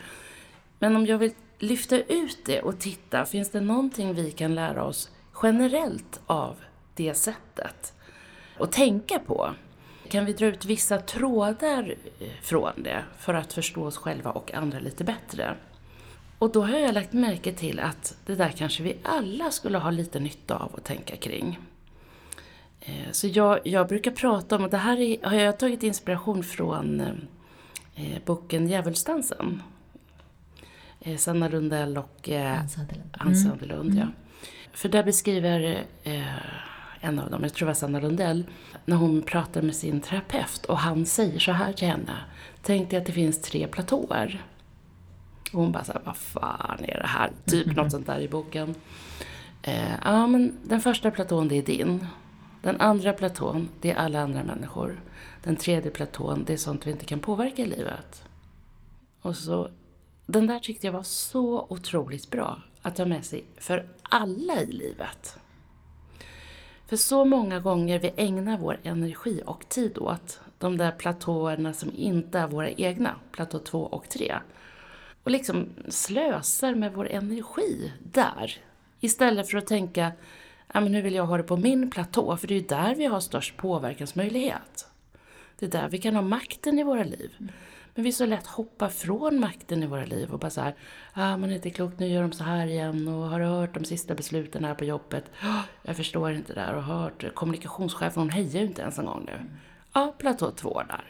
Men 0.78 0.96
om 0.96 1.06
jag 1.06 1.18
vill 1.18 1.32
lyfta 1.58 1.98
ut 1.98 2.38
det 2.46 2.62
och 2.62 2.78
titta, 2.78 3.24
finns 3.24 3.50
det 3.50 3.60
någonting 3.60 4.14
vi 4.14 4.30
kan 4.30 4.54
lära 4.54 4.84
oss 4.84 5.10
generellt 5.42 6.20
av 6.26 6.56
det 6.94 7.14
sättet? 7.14 7.94
Och 8.58 8.72
tänka 8.72 9.18
på? 9.18 9.54
Kan 10.10 10.24
vi 10.24 10.32
dra 10.32 10.46
ut 10.46 10.64
vissa 10.64 10.98
trådar 10.98 11.94
från 12.42 12.82
det 12.82 13.04
för 13.18 13.34
att 13.34 13.52
förstå 13.52 13.84
oss 13.84 13.96
själva 13.96 14.30
och 14.30 14.54
andra 14.54 14.78
lite 14.78 15.04
bättre? 15.04 15.54
Och 16.38 16.52
då 16.52 16.62
har 16.62 16.78
jag 16.78 16.94
lagt 16.94 17.12
märke 17.12 17.52
till 17.52 17.80
att 17.80 18.16
det 18.26 18.34
där 18.34 18.48
kanske 18.48 18.82
vi 18.82 18.96
alla 19.02 19.50
skulle 19.50 19.78
ha 19.78 19.90
lite 19.90 20.20
nytta 20.20 20.56
av 20.56 20.74
att 20.76 20.84
tänka 20.84 21.16
kring. 21.16 21.58
Eh, 22.80 23.10
så 23.12 23.26
jag, 23.26 23.60
jag 23.64 23.88
brukar 23.88 24.10
prata 24.10 24.56
om, 24.56 24.64
och 24.64 24.70
det 24.70 24.76
här 24.76 25.00
är, 25.00 25.26
har 25.28 25.36
jag 25.36 25.58
tagit 25.58 25.82
inspiration 25.82 26.44
från 26.44 27.00
eh, 27.94 28.18
boken 28.24 28.68
Djävulsdansen. 28.68 29.62
Eh, 31.00 31.16
Sanna 31.16 31.48
Lundell 31.48 31.98
och 31.98 32.28
eh, 32.28 32.60
Ann 33.12 33.36
Söderlund. 33.36 33.90
Mm. 33.90 33.98
Ja. 33.98 34.06
För 34.72 34.88
där 34.88 35.02
beskriver 35.02 35.84
eh, 36.02 36.22
en 37.00 37.18
av 37.18 37.30
dem, 37.30 37.42
jag 37.42 37.54
tror 37.54 37.66
det 37.66 37.70
var 37.70 37.74
Sanna 37.74 38.00
Lundell, 38.00 38.44
när 38.84 38.96
hon 38.96 39.22
pratar 39.22 39.62
med 39.62 39.76
sin 39.76 40.00
terapeut 40.00 40.64
och 40.64 40.78
han 40.78 41.06
säger 41.06 41.38
så 41.38 41.52
här 41.52 41.72
till 41.72 41.88
henne. 41.88 42.16
Tänk 42.62 42.90
dig 42.90 42.98
att 42.98 43.06
det 43.06 43.12
finns 43.12 43.40
tre 43.40 43.66
platåer. 43.66 44.44
Och 45.52 45.60
hon 45.60 45.72
bara 45.72 45.84
såhär, 45.84 46.02
vad 46.04 46.16
fan 46.16 46.84
är 46.84 46.98
det 47.00 47.06
här? 47.06 47.30
Typ 47.44 47.76
något 47.76 47.90
sånt 47.90 48.06
där 48.06 48.20
i 48.20 48.28
boken. 48.28 48.74
Eh, 49.62 49.92
ja, 50.04 50.26
men 50.26 50.58
den 50.64 50.80
första 50.80 51.10
platån, 51.10 51.48
det 51.48 51.58
är 51.58 51.62
din. 51.62 52.06
Den 52.62 52.80
andra 52.80 53.12
platån, 53.12 53.68
det 53.80 53.90
är 53.90 53.96
alla 53.96 54.20
andra 54.20 54.44
människor. 54.44 55.00
Den 55.42 55.56
tredje 55.56 55.90
platån, 55.90 56.44
det 56.46 56.52
är 56.52 56.56
sånt 56.56 56.86
vi 56.86 56.90
inte 56.90 57.04
kan 57.04 57.20
påverka 57.20 57.62
i 57.62 57.66
livet. 57.66 58.22
Och 59.22 59.36
så, 59.36 59.70
den 60.26 60.46
där 60.46 60.58
tyckte 60.58 60.86
jag 60.86 60.92
var 60.92 61.02
så 61.02 61.66
otroligt 61.68 62.30
bra 62.30 62.62
att 62.82 62.98
ha 62.98 63.04
med 63.04 63.24
sig 63.24 63.44
för 63.56 63.88
alla 64.02 64.62
i 64.62 64.72
livet. 64.72 65.38
För 66.88 66.96
så 66.96 67.24
många 67.24 67.60
gånger 67.60 67.98
vi 67.98 68.12
ägnar 68.16 68.58
vår 68.58 68.78
energi 68.82 69.42
och 69.46 69.68
tid 69.68 69.98
åt 69.98 70.40
de 70.58 70.76
där 70.76 70.90
platåerna 70.90 71.72
som 71.72 71.92
inte 71.96 72.38
är 72.38 72.46
våra 72.46 72.70
egna, 72.70 73.14
platå 73.32 73.58
2 73.58 73.82
och 73.86 74.08
3, 74.08 74.36
Och 75.22 75.30
liksom 75.30 75.68
slösar 75.88 76.74
med 76.74 76.92
vår 76.92 77.08
energi 77.08 77.92
där. 78.12 78.56
Istället 79.00 79.50
för 79.50 79.58
att 79.58 79.66
tänka, 79.66 80.12
ja, 80.72 80.80
men 80.80 80.94
hur 80.94 81.02
vill 81.02 81.14
jag 81.14 81.26
ha 81.26 81.36
det 81.36 81.42
på 81.42 81.56
min 81.56 81.90
platå? 81.90 82.36
För 82.36 82.48
det 82.48 82.54
är 82.54 82.60
ju 82.60 82.66
där 82.66 82.94
vi 82.94 83.04
har 83.04 83.20
störst 83.20 83.56
påverkansmöjlighet. 83.56 84.86
Det 85.58 85.66
är 85.66 85.70
där 85.70 85.88
vi 85.88 85.98
kan 85.98 86.14
ha 86.14 86.22
makten 86.22 86.78
i 86.78 86.82
våra 86.82 87.04
liv. 87.04 87.30
Mm. 87.40 87.52
Men 87.98 88.04
vi 88.04 88.12
så 88.12 88.26
lätt 88.26 88.46
hoppar 88.46 88.88
från 88.88 89.40
makten 89.40 89.82
i 89.82 89.86
våra 89.86 90.04
liv 90.04 90.32
och 90.32 90.38
bara 90.38 90.50
så 90.50 90.60
här, 90.60 90.74
ah, 91.12 91.36
man 91.36 91.50
är 91.50 91.54
inte 91.54 91.70
klok, 91.70 91.98
nu 91.98 92.08
gör 92.08 92.22
de 92.22 92.32
så 92.32 92.44
här 92.44 92.66
igen 92.66 93.08
och 93.08 93.28
har 93.28 93.40
du 93.40 93.46
hört 93.46 93.74
de 93.74 93.84
sista 93.84 94.14
besluten 94.14 94.64
här 94.64 94.74
på 94.74 94.84
jobbet? 94.84 95.24
Oh, 95.42 95.60
jag 95.82 95.96
förstår 95.96 96.32
inte 96.32 96.54
det 96.54 96.60
där 96.60 96.74
och 96.74 96.82
hört 96.82 97.34
kommunikationschefen, 97.34 98.20
hon 98.22 98.30
hejar 98.30 98.60
ju 98.60 98.66
inte 98.66 98.82
ens 98.82 98.98
en 98.98 99.06
gång 99.06 99.24
nu. 99.26 99.40
Ja, 99.92 100.14
platå 100.18 100.50
två 100.50 100.82
där. 100.88 101.04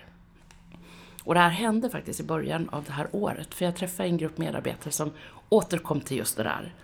Och 1.24 1.34
det 1.34 1.40
här 1.40 1.48
hände 1.48 1.90
faktiskt 1.90 2.20
i 2.20 2.24
början 2.24 2.68
av 2.68 2.84
det 2.84 2.92
här 2.92 3.08
året, 3.12 3.54
för 3.54 3.64
jag 3.64 3.76
träffade 3.76 4.08
en 4.08 4.16
grupp 4.16 4.38
medarbetare 4.38 4.92
som 4.92 5.10
återkom 5.48 6.00
till 6.00 6.16
just 6.16 6.36
det 6.36 6.42
där. 6.42 6.74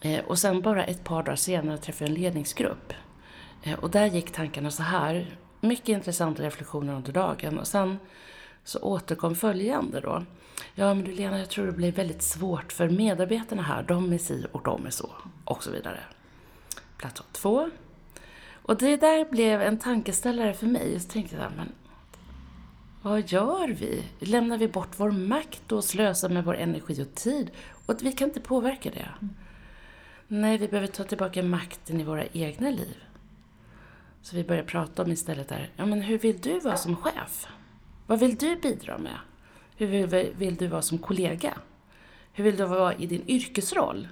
Eh, 0.00 0.24
och 0.24 0.38
sen 0.38 0.60
bara 0.60 0.84
ett 0.84 1.04
par 1.04 1.22
dagar 1.22 1.36
senare 1.36 1.78
träffade 1.78 2.10
jag 2.10 2.16
en 2.16 2.22
ledningsgrupp. 2.22 2.92
Eh, 3.62 3.78
och 3.78 3.90
där 3.90 4.06
gick 4.06 4.32
tankarna 4.32 4.70
så 4.70 4.82
här, 4.82 5.38
mycket 5.60 5.88
intressanta 5.88 6.42
reflektioner 6.42 6.94
under 6.94 7.12
dagen. 7.12 7.58
Och 7.58 7.66
sen 7.66 7.98
så 8.68 8.78
återkom 8.78 9.34
följande 9.34 10.00
då. 10.00 10.24
Ja 10.74 10.94
men 10.94 11.04
du 11.04 11.12
Lena, 11.12 11.38
jag 11.38 11.48
tror 11.48 11.66
det 11.66 11.72
blir 11.72 11.92
väldigt 11.92 12.22
svårt 12.22 12.72
för 12.72 12.88
medarbetarna 12.88 13.62
här. 13.62 13.82
De 13.82 14.12
är 14.12 14.18
si 14.18 14.46
och 14.52 14.62
de 14.62 14.86
är 14.86 14.90
så. 14.90 15.10
Och 15.44 15.62
så 15.62 15.70
vidare. 15.70 16.00
Plats 16.96 17.22
två. 17.32 17.70
Och 18.62 18.76
det 18.76 18.96
där 18.96 19.30
blev 19.30 19.62
en 19.62 19.78
tankeställare 19.78 20.54
för 20.54 20.66
mig. 20.66 21.00
Så 21.00 21.08
tänkte 21.08 21.36
jag, 21.36 21.52
men 21.56 21.72
vad 23.02 23.28
gör 23.28 23.68
vi? 23.68 24.04
Lämnar 24.18 24.58
vi 24.58 24.68
bort 24.68 24.90
vår 24.96 25.10
makt 25.10 25.72
och 25.72 25.84
slösar 25.84 26.28
med 26.28 26.44
vår 26.44 26.56
energi 26.56 27.02
och 27.02 27.14
tid? 27.14 27.50
Och 27.86 27.94
vi 28.02 28.12
kan 28.12 28.28
inte 28.28 28.40
påverka 28.40 28.90
det. 28.90 29.08
Mm. 29.20 29.34
Nej, 30.28 30.58
vi 30.58 30.68
behöver 30.68 30.88
ta 30.88 31.04
tillbaka 31.04 31.42
makten 31.42 32.00
i 32.00 32.04
våra 32.04 32.26
egna 32.26 32.70
liv. 32.70 32.96
Så 34.22 34.36
vi 34.36 34.44
börjar 34.44 34.64
prata 34.64 35.02
om 35.02 35.12
istället 35.12 35.48
där, 35.48 35.70
ja 35.76 35.86
men 35.86 36.02
hur 36.02 36.18
vill 36.18 36.40
du 36.40 36.60
vara 36.60 36.76
som 36.76 36.96
chef? 36.96 37.46
Vad 38.08 38.18
vill 38.18 38.36
du 38.36 38.56
bidra 38.56 38.98
med? 38.98 39.18
Hur 39.76 40.06
vill, 40.34 40.56
du 40.56 40.66
vara 40.66 40.82
som 40.82 40.98
kollega? 40.98 41.54
Hur 42.32 42.44
vill 42.44 42.56
du 42.56 42.64
vara 42.64 42.94
i 42.94 43.06
din 43.06 43.22
yrkesroll? 43.26 44.08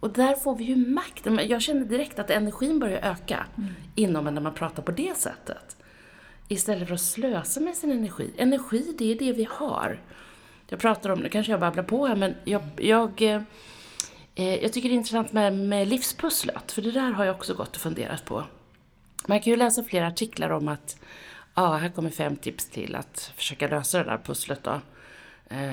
Och 0.00 0.10
där 0.10 0.34
får 0.34 0.56
vi 0.56 0.64
ju 0.64 0.76
makten. 0.76 1.40
Jag 1.48 1.62
känner 1.62 1.84
direkt 1.84 2.18
att 2.18 2.30
energin 2.30 2.78
börjar 2.78 2.98
öka 2.98 3.46
mm. 3.58 3.70
inom 3.94 4.26
en 4.26 4.34
när 4.34 4.40
man 4.40 4.54
pratar 4.54 4.82
på 4.82 4.92
det 4.92 5.16
sättet. 5.16 5.76
Istället 6.48 6.88
för 6.88 6.94
att 6.94 7.00
slösa 7.00 7.60
med 7.60 7.76
sin 7.76 7.90
energi. 7.90 8.30
Energi, 8.36 8.94
det 8.98 9.12
är 9.12 9.18
det 9.18 9.32
vi 9.32 9.48
har. 9.50 10.00
Jag 10.68 10.80
pratar 10.80 11.10
om, 11.10 11.18
nu 11.18 11.28
kanske 11.28 11.52
jag 11.52 11.60
babblar 11.60 11.84
på 11.84 12.06
här, 12.06 12.16
men 12.16 12.34
jag, 12.44 12.62
jag, 12.76 13.22
eh, 13.22 13.42
eh, 14.34 14.62
jag 14.62 14.72
tycker 14.72 14.88
det 14.88 14.94
är 14.94 14.96
intressant 14.96 15.32
med, 15.32 15.58
med 15.58 15.88
livspusslet, 15.88 16.72
för 16.72 16.82
det 16.82 16.90
där 16.90 17.10
har 17.10 17.24
jag 17.24 17.36
också 17.36 17.54
gått 17.54 17.76
och 17.76 17.82
funderat 17.82 18.24
på. 18.24 18.44
Man 19.26 19.40
kan 19.40 19.50
ju 19.50 19.56
läsa 19.56 19.82
flera 19.82 20.06
artiklar 20.06 20.50
om 20.50 20.68
att 20.68 20.96
ja, 21.56 21.76
här 21.76 21.88
kommer 21.88 22.10
fem 22.10 22.36
tips 22.36 22.68
till 22.68 22.94
att 22.94 23.32
försöka 23.36 23.68
lösa 23.68 23.98
det 23.98 24.04
där 24.04 24.18
pusslet 24.18 24.64
då. 24.64 24.80
Eh, 25.50 25.72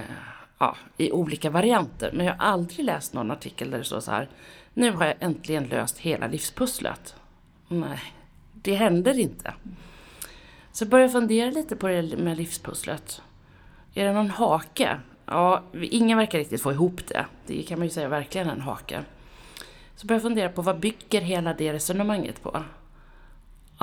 ja, 0.58 0.78
i 0.98 1.12
olika 1.12 1.50
varianter. 1.50 2.12
Men 2.14 2.26
jag 2.26 2.34
har 2.34 2.46
aldrig 2.46 2.86
läst 2.86 3.14
någon 3.14 3.32
artikel 3.32 3.72
där 3.72 3.78
det 3.78 3.84
står 3.84 4.00
så 4.00 4.12
här, 4.12 4.30
nu 4.74 4.92
har 4.92 5.06
jag 5.06 5.16
äntligen 5.20 5.64
löst 5.64 5.98
hela 5.98 6.28
livspusslet. 6.28 7.16
Nej, 7.68 8.00
det 8.54 8.76
händer 8.76 9.20
inte. 9.20 9.54
Så 10.72 10.86
jag 11.04 11.12
fundera 11.12 11.52
lite 11.52 11.76
på 11.76 11.88
det 11.88 12.18
med 12.18 12.38
livspusslet. 12.38 13.22
Är 13.94 14.06
det 14.06 14.14
någon 14.14 14.30
hake? 14.30 15.00
ja, 15.26 15.64
ingen 15.82 16.18
verkar 16.18 16.38
riktigt 16.38 16.62
få 16.62 16.72
ihop 16.72 17.08
det. 17.08 17.26
Det 17.48 17.64
kan 17.64 17.80
man 17.80 17.88
ju 17.88 17.94
säga 17.94 18.08
verkligen 18.08 18.50
en 18.50 18.62
hake. 18.62 19.04
Så 19.96 20.08
börja 20.08 20.16
jag 20.16 20.22
fundera 20.22 20.50
på 20.50 20.62
vad 20.62 20.80
bygger 20.80 21.22
hela 21.22 21.54
det 21.54 21.74
resonemanget 21.74 22.44
på? 22.44 22.64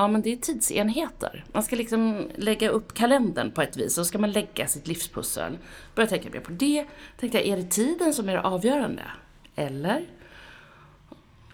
Ja, 0.00 0.08
men 0.08 0.22
det 0.22 0.32
är 0.32 0.36
tidsenheter. 0.36 1.44
Man 1.52 1.62
ska 1.62 1.76
liksom 1.76 2.28
lägga 2.36 2.68
upp 2.68 2.94
kalendern 2.94 3.50
på 3.50 3.62
ett 3.62 3.76
vis, 3.76 3.98
och 3.98 4.04
så 4.04 4.08
ska 4.08 4.18
man 4.18 4.32
lägga 4.32 4.66
sitt 4.66 4.86
livspussel. 4.86 5.58
Börjar 5.94 6.08
tänka 6.08 6.30
mer 6.30 6.40
på 6.40 6.52
det. 6.52 6.86
Tänkte 7.18 7.38
jag, 7.38 7.46
är 7.46 7.56
det 7.56 7.70
tiden 7.70 8.14
som 8.14 8.28
är 8.28 8.32
det 8.32 8.40
avgörande? 8.40 9.02
Eller? 9.54 10.06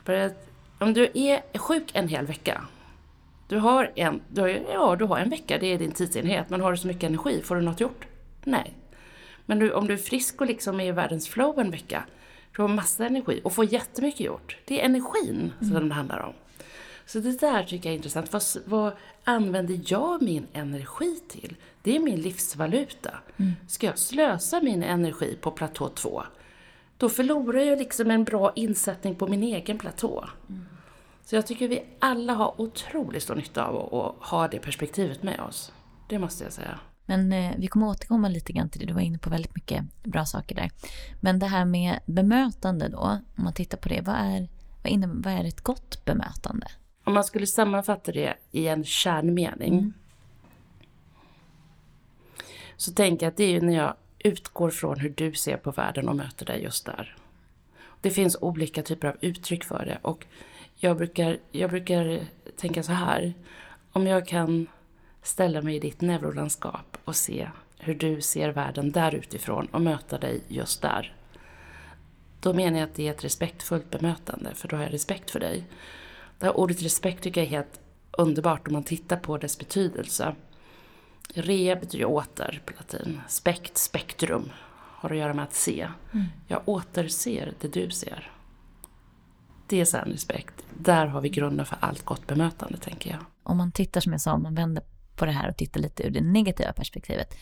Började, 0.05 0.35
om 0.79 0.93
du 0.93 1.09
är 1.15 1.59
sjuk 1.59 1.91
en 1.95 2.09
hel 2.09 2.27
vecka, 2.27 2.63
du 3.49 3.59
har 3.59 3.93
en, 3.95 4.21
du 4.29 4.41
har, 4.41 4.49
ja, 4.49 4.97
du 4.97 5.05
har 5.05 5.19
en 5.19 5.31
vecka, 5.31 5.59
det 5.59 5.67
är 5.67 5.79
din 5.79 5.93
tidsenhet, 5.93 6.51
men 6.51 6.61
har 6.61 6.73
du 6.73 6.79
så 6.79 6.87
mycket 6.87 7.05
energi, 7.05 7.43
får 7.45 7.57
du 7.57 7.63
något 7.63 7.81
gjort? 7.81 8.07
Nej. 8.45 8.75
Men 9.47 9.59
du, 9.59 9.73
om 9.73 9.87
du 9.87 9.95
är 9.95 9.99
frisk 9.99 10.41
och 10.41 10.47
liksom 10.47 10.81
är 10.81 10.85
i 10.85 10.93
världens 10.93 11.29
flow 11.29 11.59
en 11.59 11.71
vecka, 11.71 12.05
du 12.57 12.63
har 12.63 12.69
massa 12.69 13.07
energi 13.07 13.41
och 13.45 13.53
får 13.53 13.73
jättemycket 13.73 14.21
gjort. 14.21 14.57
Det 14.65 14.81
är 14.81 14.85
energin 14.85 15.53
mm. 15.61 15.75
som 15.75 15.89
det 15.89 15.95
handlar 15.95 16.21
om. 16.21 16.35
Så 17.07 17.21
det 17.21 17.41
där 17.41 17.65
tycker 17.65 17.89
jag 17.89 17.93
är 17.93 17.97
intressant. 17.97 18.33
Vad, 18.33 18.43
vad 18.65 18.93
använder 19.25 19.81
jag 19.87 20.23
min 20.23 20.47
energi 20.53 21.21
till? 21.29 21.57
Det 21.83 21.97
är 21.97 22.01
min 22.01 22.21
livsvaluta. 22.21 23.11
Mm. 23.37 23.53
Ska 23.69 23.87
jag 23.87 23.99
slösa 23.99 24.61
min 24.61 24.83
energi 24.83 25.39
på 25.41 25.51
platå 25.51 25.89
2, 25.89 26.23
då 26.99 27.09
förlorar 27.09 27.61
jag 27.61 27.79
liksom 27.79 28.11
en 28.11 28.25
bra 28.25 28.53
insättning 28.57 29.15
på 29.15 29.27
min 29.27 29.43
egen 29.43 29.79
platå. 29.79 30.29
Mm. 30.49 30.67
Så 31.25 31.37
jag 31.37 31.47
tycker 31.47 31.69
vi 31.69 31.85
alla 31.99 32.33
har 32.33 32.61
otroligt 32.61 33.23
stor 33.23 33.35
nytta 33.35 33.65
av 33.65 33.95
att 33.95 34.29
ha 34.29 34.49
det 34.49 34.59
perspektivet 34.59 35.23
med 35.23 35.41
oss. 35.41 35.73
Det 36.09 36.19
måste 36.19 36.45
jag 36.45 36.53
säga. 36.53 36.79
Men 37.07 37.33
eh, 37.33 37.53
vi 37.59 37.67
kommer 37.67 37.89
återkomma 37.89 38.29
lite 38.29 38.53
grann 38.53 38.69
till 38.69 38.81
det. 38.81 38.87
Du 38.87 38.93
var 38.93 39.01
inne 39.01 39.19
på 39.19 39.31
väldigt 39.31 39.55
mycket 39.55 39.85
bra 40.03 40.25
saker 40.25 40.55
där. 40.55 40.71
Men 41.21 41.39
det 41.39 41.47
här 41.47 41.65
med 41.65 42.01
bemötande 42.07 42.89
då, 42.89 42.99
om 43.37 43.45
man 43.45 43.53
tittar 43.53 43.79
på 43.79 43.89
det. 43.89 44.01
Vad 44.01 44.17
är, 44.17 44.49
vad, 44.83 44.93
innebär, 44.93 45.31
vad 45.31 45.41
är 45.41 45.49
ett 45.49 45.61
gott 45.61 46.05
bemötande? 46.05 46.67
Om 47.07 47.15
man 47.15 47.25
skulle 47.25 47.47
sammanfatta 47.47 48.13
det 48.13 48.35
i 48.53 48.69
en 48.69 48.85
kärnmening. 48.85 49.73
Mm. 49.73 49.93
Så 52.77 52.93
tänker 52.93 53.27
jag 53.27 53.31
att 53.31 53.37
det 53.37 53.45
är 53.45 53.51
ju 53.51 53.61
när 53.61 53.77
jag 53.77 53.95
utgår 54.19 54.71
från 54.71 55.01
hur 55.01 55.11
du 55.11 55.35
ser 55.35 55.57
på 55.57 55.71
världen 55.71 56.09
och 56.09 56.17
möter 56.17 56.47
dig 56.47 56.63
just 56.63 56.87
där. 56.87 57.17
Det 58.01 58.11
finns 58.11 58.37
olika 58.41 58.83
typer 58.83 59.09
av 59.09 59.17
uttryck 59.21 59.65
för 59.65 59.85
det 59.85 59.99
och 60.03 60.27
jag 60.77 60.97
brukar, 60.97 61.39
jag 61.51 61.71
brukar 61.71 62.21
tänka 62.57 62.83
så 62.83 62.93
här. 62.93 63.35
Om 63.93 64.07
jag 64.07 64.27
kan 64.27 64.67
ställa 65.23 65.63
mig 65.63 65.77
i 65.77 65.81
ditt 65.81 66.01
neurolandskap 66.01 66.99
och 67.05 67.17
se 67.17 67.49
hur 67.79 67.95
du 67.95 68.21
ser 68.21 68.49
världen 68.49 68.93
där 68.93 69.15
utifrån 69.15 69.67
och 69.67 69.81
möta 69.81 70.19
dig 70.19 70.41
just 70.49 70.83
där. 70.83 71.17
Då 72.41 72.55
menar 72.55 72.79
jag 72.79 72.89
att 72.89 72.95
det 72.95 73.07
är 73.09 73.11
ett 73.11 73.25
respektfullt 73.25 73.91
bemötande, 73.91 74.55
för 74.55 74.69
då 74.69 74.77
har 74.77 74.83
jag 74.83 74.93
respekt 74.93 75.31
för 75.31 75.41
dig. 75.41 75.65
Det 76.39 76.47
här 76.47 76.57
ordet 76.57 76.83
respekt 76.83 77.23
tycker 77.23 77.41
jag 77.41 77.47
är 77.47 77.57
helt 77.57 77.81
underbart 78.19 78.67
om 78.67 78.73
man 78.73 78.85
tittar 78.85 79.17
på 79.17 79.39
dess 79.39 79.59
betydelse. 79.59 80.35
Re 81.35 81.77
betyder 81.77 82.05
åter 82.05 82.63
på 82.67 82.73
latin. 82.77 83.21
Spekt, 83.29 83.79
spektrum, 83.79 84.53
har 84.97 85.11
att 85.11 85.17
göra 85.17 85.35
med 85.35 85.45
att 85.45 85.55
se. 85.55 85.89
Mm. 86.13 86.27
Jag 86.47 86.63
återser 86.65 87.55
det 87.61 87.69
du 87.69 87.91
ser. 87.91 88.33
Det 89.67 89.81
är 89.81 89.85
sann 89.85 90.09
respekt. 90.09 90.55
Där 90.79 91.07
har 91.07 91.21
vi 91.21 91.29
grunden 91.29 91.67
för 91.67 91.79
allt 91.81 92.05
gott 92.05 92.27
bemötande, 92.27 92.79
tänker 92.79 93.11
jag. 93.11 93.21
Om 93.43 93.57
man 93.57 93.73
tittar, 93.73 94.01
som 94.01 94.13
jag 94.13 94.21
sa, 94.21 94.33
om 94.33 94.43
man 94.43 94.55
vänder 94.55 94.85
på 95.17 95.25
det 95.25 95.33
här 95.33 95.49
och 95.49 95.57
tittar 95.57 95.81
lite 95.81 96.03
ur 96.07 96.11
det 96.11 96.21
negativa 96.21 96.73
perspektivet, 96.73 97.35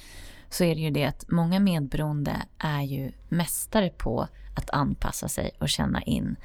så 0.50 0.64
är 0.64 0.74
det 0.74 0.80
ju 0.80 0.90
det 0.90 1.04
att 1.04 1.24
många 1.30 1.60
medberoende 1.60 2.42
är 2.58 2.82
ju 2.82 3.12
mästare 3.28 3.90
på 3.90 4.28
att 4.56 4.70
anpassa 4.70 5.28
sig 5.28 5.50
och 5.58 5.68
känna 5.68 6.02
in 6.02 6.36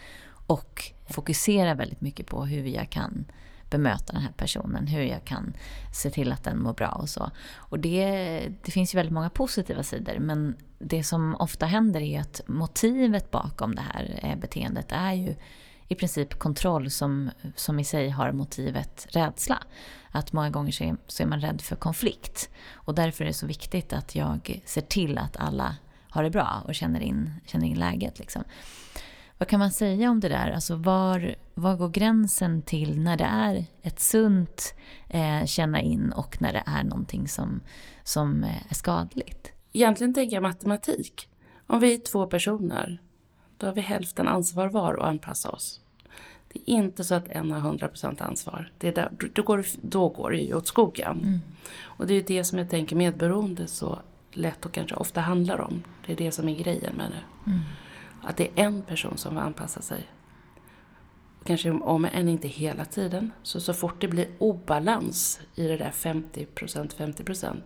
och 0.50 0.92
fokusera 1.10 1.74
väldigt 1.74 2.02
mycket 2.02 2.28
på 2.28 2.46
hur 2.46 2.64
jag 2.66 2.90
kan 2.90 3.26
bemöta 3.70 4.14
den 4.14 4.22
här 4.22 4.32
personen, 4.38 4.88
hur 4.88 5.02
jag 5.02 5.26
kan 5.26 5.54
se 5.94 6.10
till 6.10 6.32
att 6.32 6.44
den 6.44 6.64
mår 6.64 6.74
bra 6.74 6.90
och 6.90 7.10
så. 7.10 7.32
Och 7.56 7.80
det, 7.80 8.08
det 8.64 8.72
finns 8.72 8.94
ju 8.94 8.96
väldigt 8.96 9.14
många 9.14 9.30
positiva 9.30 9.84
sidor 9.84 10.20
men 10.20 10.56
det 10.80 11.04
som 11.04 11.36
ofta 11.36 11.66
händer 11.66 12.02
är 12.02 12.20
att 12.20 12.42
motivet 12.48 13.32
bakom 13.32 13.76
det 13.76 13.82
här 13.82 14.20
eh, 14.24 14.36
beteendet 14.36 14.88
är 14.90 15.14
ju 15.14 15.36
i 15.88 15.96
princip 15.96 16.40
kontroll 16.40 16.90
som, 16.90 17.32
som 17.56 17.80
i 17.80 17.84
sig 17.84 18.10
har 18.10 18.32
motivet 18.32 19.08
rädsla. 19.10 19.64
Att 20.12 20.34
många 20.34 20.50
gånger 20.50 20.72
så 20.72 20.84
är, 20.84 20.98
så 21.08 21.24
är 21.24 21.28
man 21.28 21.42
rädd 21.42 21.62
för 21.62 21.76
konflikt. 21.76 22.50
Och 22.72 22.96
därför 22.96 23.24
är 23.24 23.28
det 23.28 23.34
så 23.34 23.48
viktigt 23.48 23.94
att 23.94 24.16
jag 24.16 24.62
ser 24.66 24.82
till 24.82 25.18
att 25.18 25.38
alla 25.38 25.76
har 26.10 26.24
det 26.24 26.30
bra 26.30 26.64
och 26.66 26.76
känner 26.76 27.00
in, 27.00 27.34
känner 27.46 27.68
in 27.68 27.80
läget. 27.80 28.20
Liksom. 28.20 28.44
Vad 29.40 29.48
kan 29.48 29.60
man 29.60 29.72
säga 29.72 30.12
om 30.12 30.20
det 30.20 30.30
där? 30.30 30.52
Alltså 30.52 30.76
var, 30.76 31.36
var 31.54 31.76
går 31.76 31.90
gränsen 31.90 32.62
till 32.62 33.00
när 33.00 33.18
det 33.18 33.24
är 33.24 33.66
ett 33.82 34.00
sunt 34.00 34.76
eh, 35.08 35.46
känna 35.46 35.82
in 35.82 36.12
och 36.12 36.42
när 36.42 36.54
det 36.54 36.64
är 36.66 36.84
någonting 36.84 37.28
som, 37.28 37.62
som 38.04 38.44
eh, 38.44 38.72
är 38.72 38.76
skadligt? 38.76 39.52
Egentligen 39.74 40.14
tänker 40.14 40.36
jag 40.36 40.42
matematik. 40.44 41.30
Om 41.68 41.80
vi 41.80 41.94
är 41.94 41.98
två 41.98 42.28
personer, 42.28 43.02
då 43.58 43.68
har 43.68 43.74
vi 43.74 43.82
hälften 43.82 44.28
ansvar 44.28 44.68
var 44.68 44.94
att 44.94 45.06
anpassa 45.06 45.50
oss. 45.50 45.82
Det 46.54 46.60
är 46.72 46.76
inte 46.76 47.04
så 47.04 47.16
att 47.16 47.28
en 47.28 47.52
har 47.52 47.72
100% 47.72 48.24
ansvar. 48.24 48.72
Det 48.78 48.88
är 48.88 48.94
där, 48.94 49.10
då, 49.34 49.44
går, 49.44 49.66
då 49.82 50.10
går 50.10 50.32
det 50.32 50.38
ju 50.38 50.54
åt 50.56 50.68
skogen. 50.68 51.20
Mm. 51.24 51.40
Och 51.82 52.08
det 52.08 52.14
är 52.14 52.24
det 52.24 52.44
som 52.44 52.58
jag 52.58 52.70
tänker 52.70 52.96
medberoende 52.96 53.68
så 53.68 54.00
lätt 54.32 54.66
och 54.66 54.72
kanske 54.72 54.96
ofta 54.96 55.22
handlar 55.22 55.62
om. 55.62 55.84
Det 56.06 56.12
är 56.14 56.18
det 56.18 56.32
som 56.32 56.50
är 56.50 56.56
grejen 56.56 56.96
med 56.96 57.12
det. 57.12 57.52
Mm. 57.52 57.62
Att 58.30 58.38
det 58.38 58.44
är 58.44 58.66
en 58.66 58.82
person 58.82 59.18
som 59.18 59.34
får 59.34 59.42
anpassa 59.42 59.82
sig. 59.82 60.08
Kanske 61.44 61.72
om 61.72 62.06
än 62.06 62.30
inte 62.30 62.48
hela 62.48 62.86
tiden. 62.86 63.32
Så 63.44 63.60
så 63.60 63.74
fort 63.74 64.02
det 64.02 64.08
blir 64.08 64.28
obalans 64.38 65.40
i 65.56 65.68
det 65.68 65.78
där 65.78 65.92
50% 65.92 66.48
50% 66.56 67.62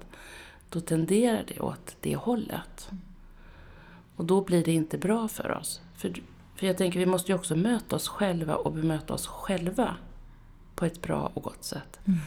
då 0.69 0.79
tenderar 0.79 1.43
det 1.47 1.59
åt 1.59 1.95
det 2.01 2.15
hållet. 2.15 2.89
Och 4.15 4.25
då 4.25 4.41
blir 4.41 4.63
det 4.63 4.71
inte 4.71 4.97
bra 4.97 5.27
för 5.27 5.51
oss. 5.51 5.81
För, 5.95 6.13
för 6.55 6.67
jag 6.67 6.77
tänker 6.77 6.99
vi 6.99 7.05
måste 7.05 7.31
ju 7.31 7.35
också 7.35 7.55
möta 7.55 7.95
oss 7.95 8.07
själva 8.07 8.55
och 8.55 8.71
bemöta 8.71 9.13
oss 9.13 9.27
själva 9.27 9.95
på 10.75 10.85
ett 10.85 11.01
bra 11.01 11.31
och 11.33 11.43
gott 11.43 11.63
sätt. 11.63 11.99
Mm. 12.05 12.19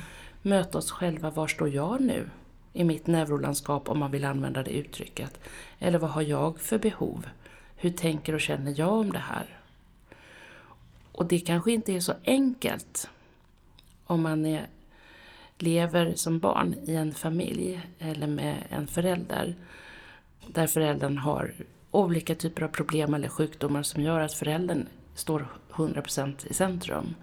Möta 0.42 0.79
oss 0.79 0.90
själva, 0.90 1.31
var 1.31 1.46
står 1.46 1.68
jag 1.68 2.01
nu 2.01 2.31
i 2.72 2.85
mitt 2.85 3.07
neurolandskap 3.07 3.88
om 3.88 3.99
man 3.99 4.11
vill 4.11 4.25
använda 4.25 4.62
det 4.62 4.70
uttrycket? 4.70 5.40
Eller 5.79 5.99
vad 5.99 6.11
har 6.11 6.22
jag 6.22 6.61
för 6.61 6.79
behov? 6.79 7.27
Hur 7.77 7.91
tänker 7.91 8.35
och 8.35 8.41
känner 8.41 8.75
jag 8.77 8.93
om 8.93 9.12
det 9.12 9.19
här? 9.19 9.59
Och 11.12 11.27
det 11.27 11.39
kanske 11.39 11.73
inte 11.73 11.93
är 11.93 12.01
så 12.01 12.15
enkelt 12.25 13.11
om 14.07 14.23
man 14.23 14.47
är, 14.47 14.67
lever 15.59 16.15
som 16.15 16.39
barn 16.39 16.75
i 16.87 16.95
en 16.95 17.15
familj 17.15 17.81
eller 17.99 18.27
med 18.27 18.57
en 18.69 18.87
förälder 18.87 19.55
där 20.47 20.67
föräldern 20.67 21.19
har 21.19 21.55
olika 21.91 22.35
typer 22.35 22.62
av 22.62 22.69
problem 22.69 23.15
eller 23.15 23.29
sjukdomar 23.29 23.83
som 23.83 24.03
gör 24.03 24.21
att 24.21 24.33
föräldern 24.33 24.87
står 25.15 25.47
100% 25.73 26.47
i 26.47 26.55
centrum. 26.55 27.15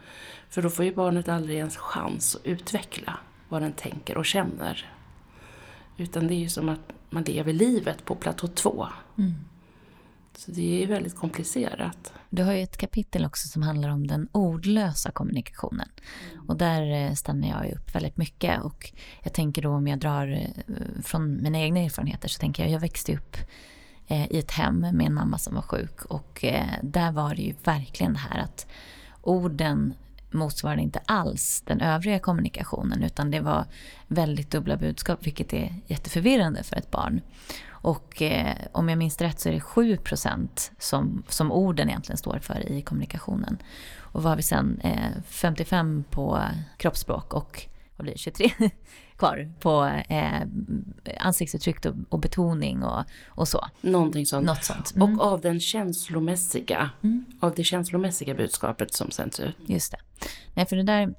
För 0.49 0.61
då 0.61 0.69
får 0.69 0.85
ju 0.85 0.95
barnet 0.95 1.29
aldrig 1.29 1.57
ens 1.57 1.77
chans 1.77 2.35
att 2.35 2.45
utveckla 2.45 3.19
vad 3.49 3.61
den 3.61 3.73
tänker 3.73 4.17
och 4.17 4.25
känner. 4.25 4.89
Utan 5.97 6.27
det 6.27 6.33
är 6.33 6.39
ju 6.39 6.49
som 6.49 6.69
att 6.69 6.93
man 7.09 7.23
lever 7.23 7.53
livet 7.53 8.05
på 8.05 8.15
platå 8.15 8.47
2. 8.47 8.87
Mm. 9.17 9.33
Så 10.37 10.51
det 10.51 10.83
är 10.83 10.87
väldigt 10.87 11.15
komplicerat. 11.15 12.13
Du 12.29 12.43
har 12.43 12.53
ju 12.53 12.63
ett 12.63 12.77
kapitel 12.77 13.25
också 13.25 13.47
som 13.47 13.61
handlar 13.61 13.89
om 13.89 14.07
den 14.07 14.27
ordlösa 14.31 15.11
kommunikationen. 15.11 15.89
Mm. 16.33 16.49
Och 16.49 16.57
där 16.57 16.91
eh, 16.91 17.13
stannar 17.13 17.47
jag 17.47 17.71
upp 17.71 17.95
väldigt 17.95 18.17
mycket. 18.17 18.61
Och 18.61 18.91
jag 19.23 19.33
tänker 19.33 19.61
då 19.61 19.69
om 19.69 19.87
jag 19.87 19.99
drar 19.99 20.27
eh, 20.27 21.01
från 21.03 21.43
mina 21.43 21.59
egna 21.59 21.79
erfarenheter 21.79 22.29
så 22.29 22.39
tänker 22.39 22.63
jag, 22.63 22.71
jag 22.71 22.79
växte 22.79 23.13
upp 23.13 23.37
eh, 24.07 24.31
i 24.31 24.39
ett 24.39 24.51
hem 24.51 24.79
med 24.79 25.01
en 25.07 25.13
mamma 25.13 25.37
som 25.37 25.55
var 25.55 25.61
sjuk. 25.61 26.05
Och 26.05 26.45
där 26.81 27.11
var 27.11 27.35
det 27.35 27.41
ju 27.41 27.53
verkligen 27.63 28.13
det 28.13 28.19
här 28.19 28.39
att 28.39 28.67
orden 29.21 29.93
motsvarade 30.33 30.81
inte 30.81 31.01
alls 31.05 31.63
den 31.65 31.81
övriga 31.81 32.19
kommunikationen 32.19 33.03
utan 33.03 33.31
det 33.31 33.39
var 33.39 33.65
väldigt 34.07 34.51
dubbla 34.51 34.77
budskap 34.77 35.27
vilket 35.27 35.53
är 35.53 35.75
jätteförvirrande 35.87 36.63
för 36.63 36.75
ett 36.75 36.91
barn. 36.91 37.21
Och 37.83 38.21
eh, 38.21 38.55
om 38.71 38.89
jag 38.89 38.97
minns 38.97 39.21
rätt 39.21 39.39
så 39.39 39.49
är 39.49 39.53
det 39.53 39.59
7 39.59 39.97
som, 40.77 41.23
som 41.27 41.51
orden 41.51 41.89
egentligen 41.89 42.17
står 42.17 42.39
för 42.39 42.71
i 42.71 42.81
kommunikationen. 42.81 43.57
Och 43.99 44.23
vad 44.23 44.31
har 44.31 44.37
vi 44.37 44.43
sen? 44.43 44.79
Eh, 44.83 45.21
55 45.25 46.03
på 46.09 46.41
kroppsspråk 46.77 47.33
och 47.33 47.61
vad 47.95 48.03
blir 48.03 48.13
det, 48.13 48.19
23 48.19 48.51
kvar 49.17 49.51
på 49.59 49.85
eh, 50.09 50.41
ansiktsuttryck 51.19 51.77
och, 52.09 52.19
betoning 52.19 52.83
och, 52.83 53.03
och 53.27 53.47
så. 53.47 53.67
Någonting 53.81 54.25
sånt. 54.25 54.45
Något 54.45 54.63
sånt. 54.63 54.95
Mm. 54.95 55.19
Och 55.19 55.25
av 55.25 55.41
den 55.41 55.59
känslomässiga, 55.59 56.89
mm. 57.03 57.25
av 57.39 57.53
det 57.55 57.63
känslomässiga 57.63 58.35
budskapet 58.35 58.93
som 58.93 59.11
sänds 59.11 59.39
ut. 59.39 59.55
Just 59.65 59.91
det. 59.91 60.27
Nej, 60.53 60.65
för 60.65 60.75
det 60.75 60.83
där 60.83 61.13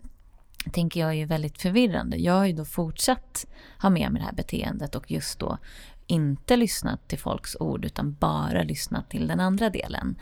tänker 0.72 1.00
jag 1.00 1.14
är 1.14 1.27
väldigt 1.27 1.62
förvirrande. 1.62 2.16
Jag 2.16 2.35
har 2.35 2.46
ju 2.46 2.53
då 2.53 2.64
fortsatt 2.64 3.46
ha 3.83 3.90
med 3.90 4.12
mig 4.12 4.20
det 4.20 4.27
här 4.27 4.35
beteendet 4.35 4.94
och 4.94 5.11
just 5.11 5.38
då 5.38 5.59
inte 6.07 6.57
lyssnat 6.57 7.09
till 7.09 7.19
folks 7.19 7.57
ord 7.61 7.85
utan 7.85 8.17
bara 8.21 8.62
lyssnat 8.62 9.11
till 9.11 9.27
den 9.27 9.40
andra 9.40 9.71
delen. 9.71 10.17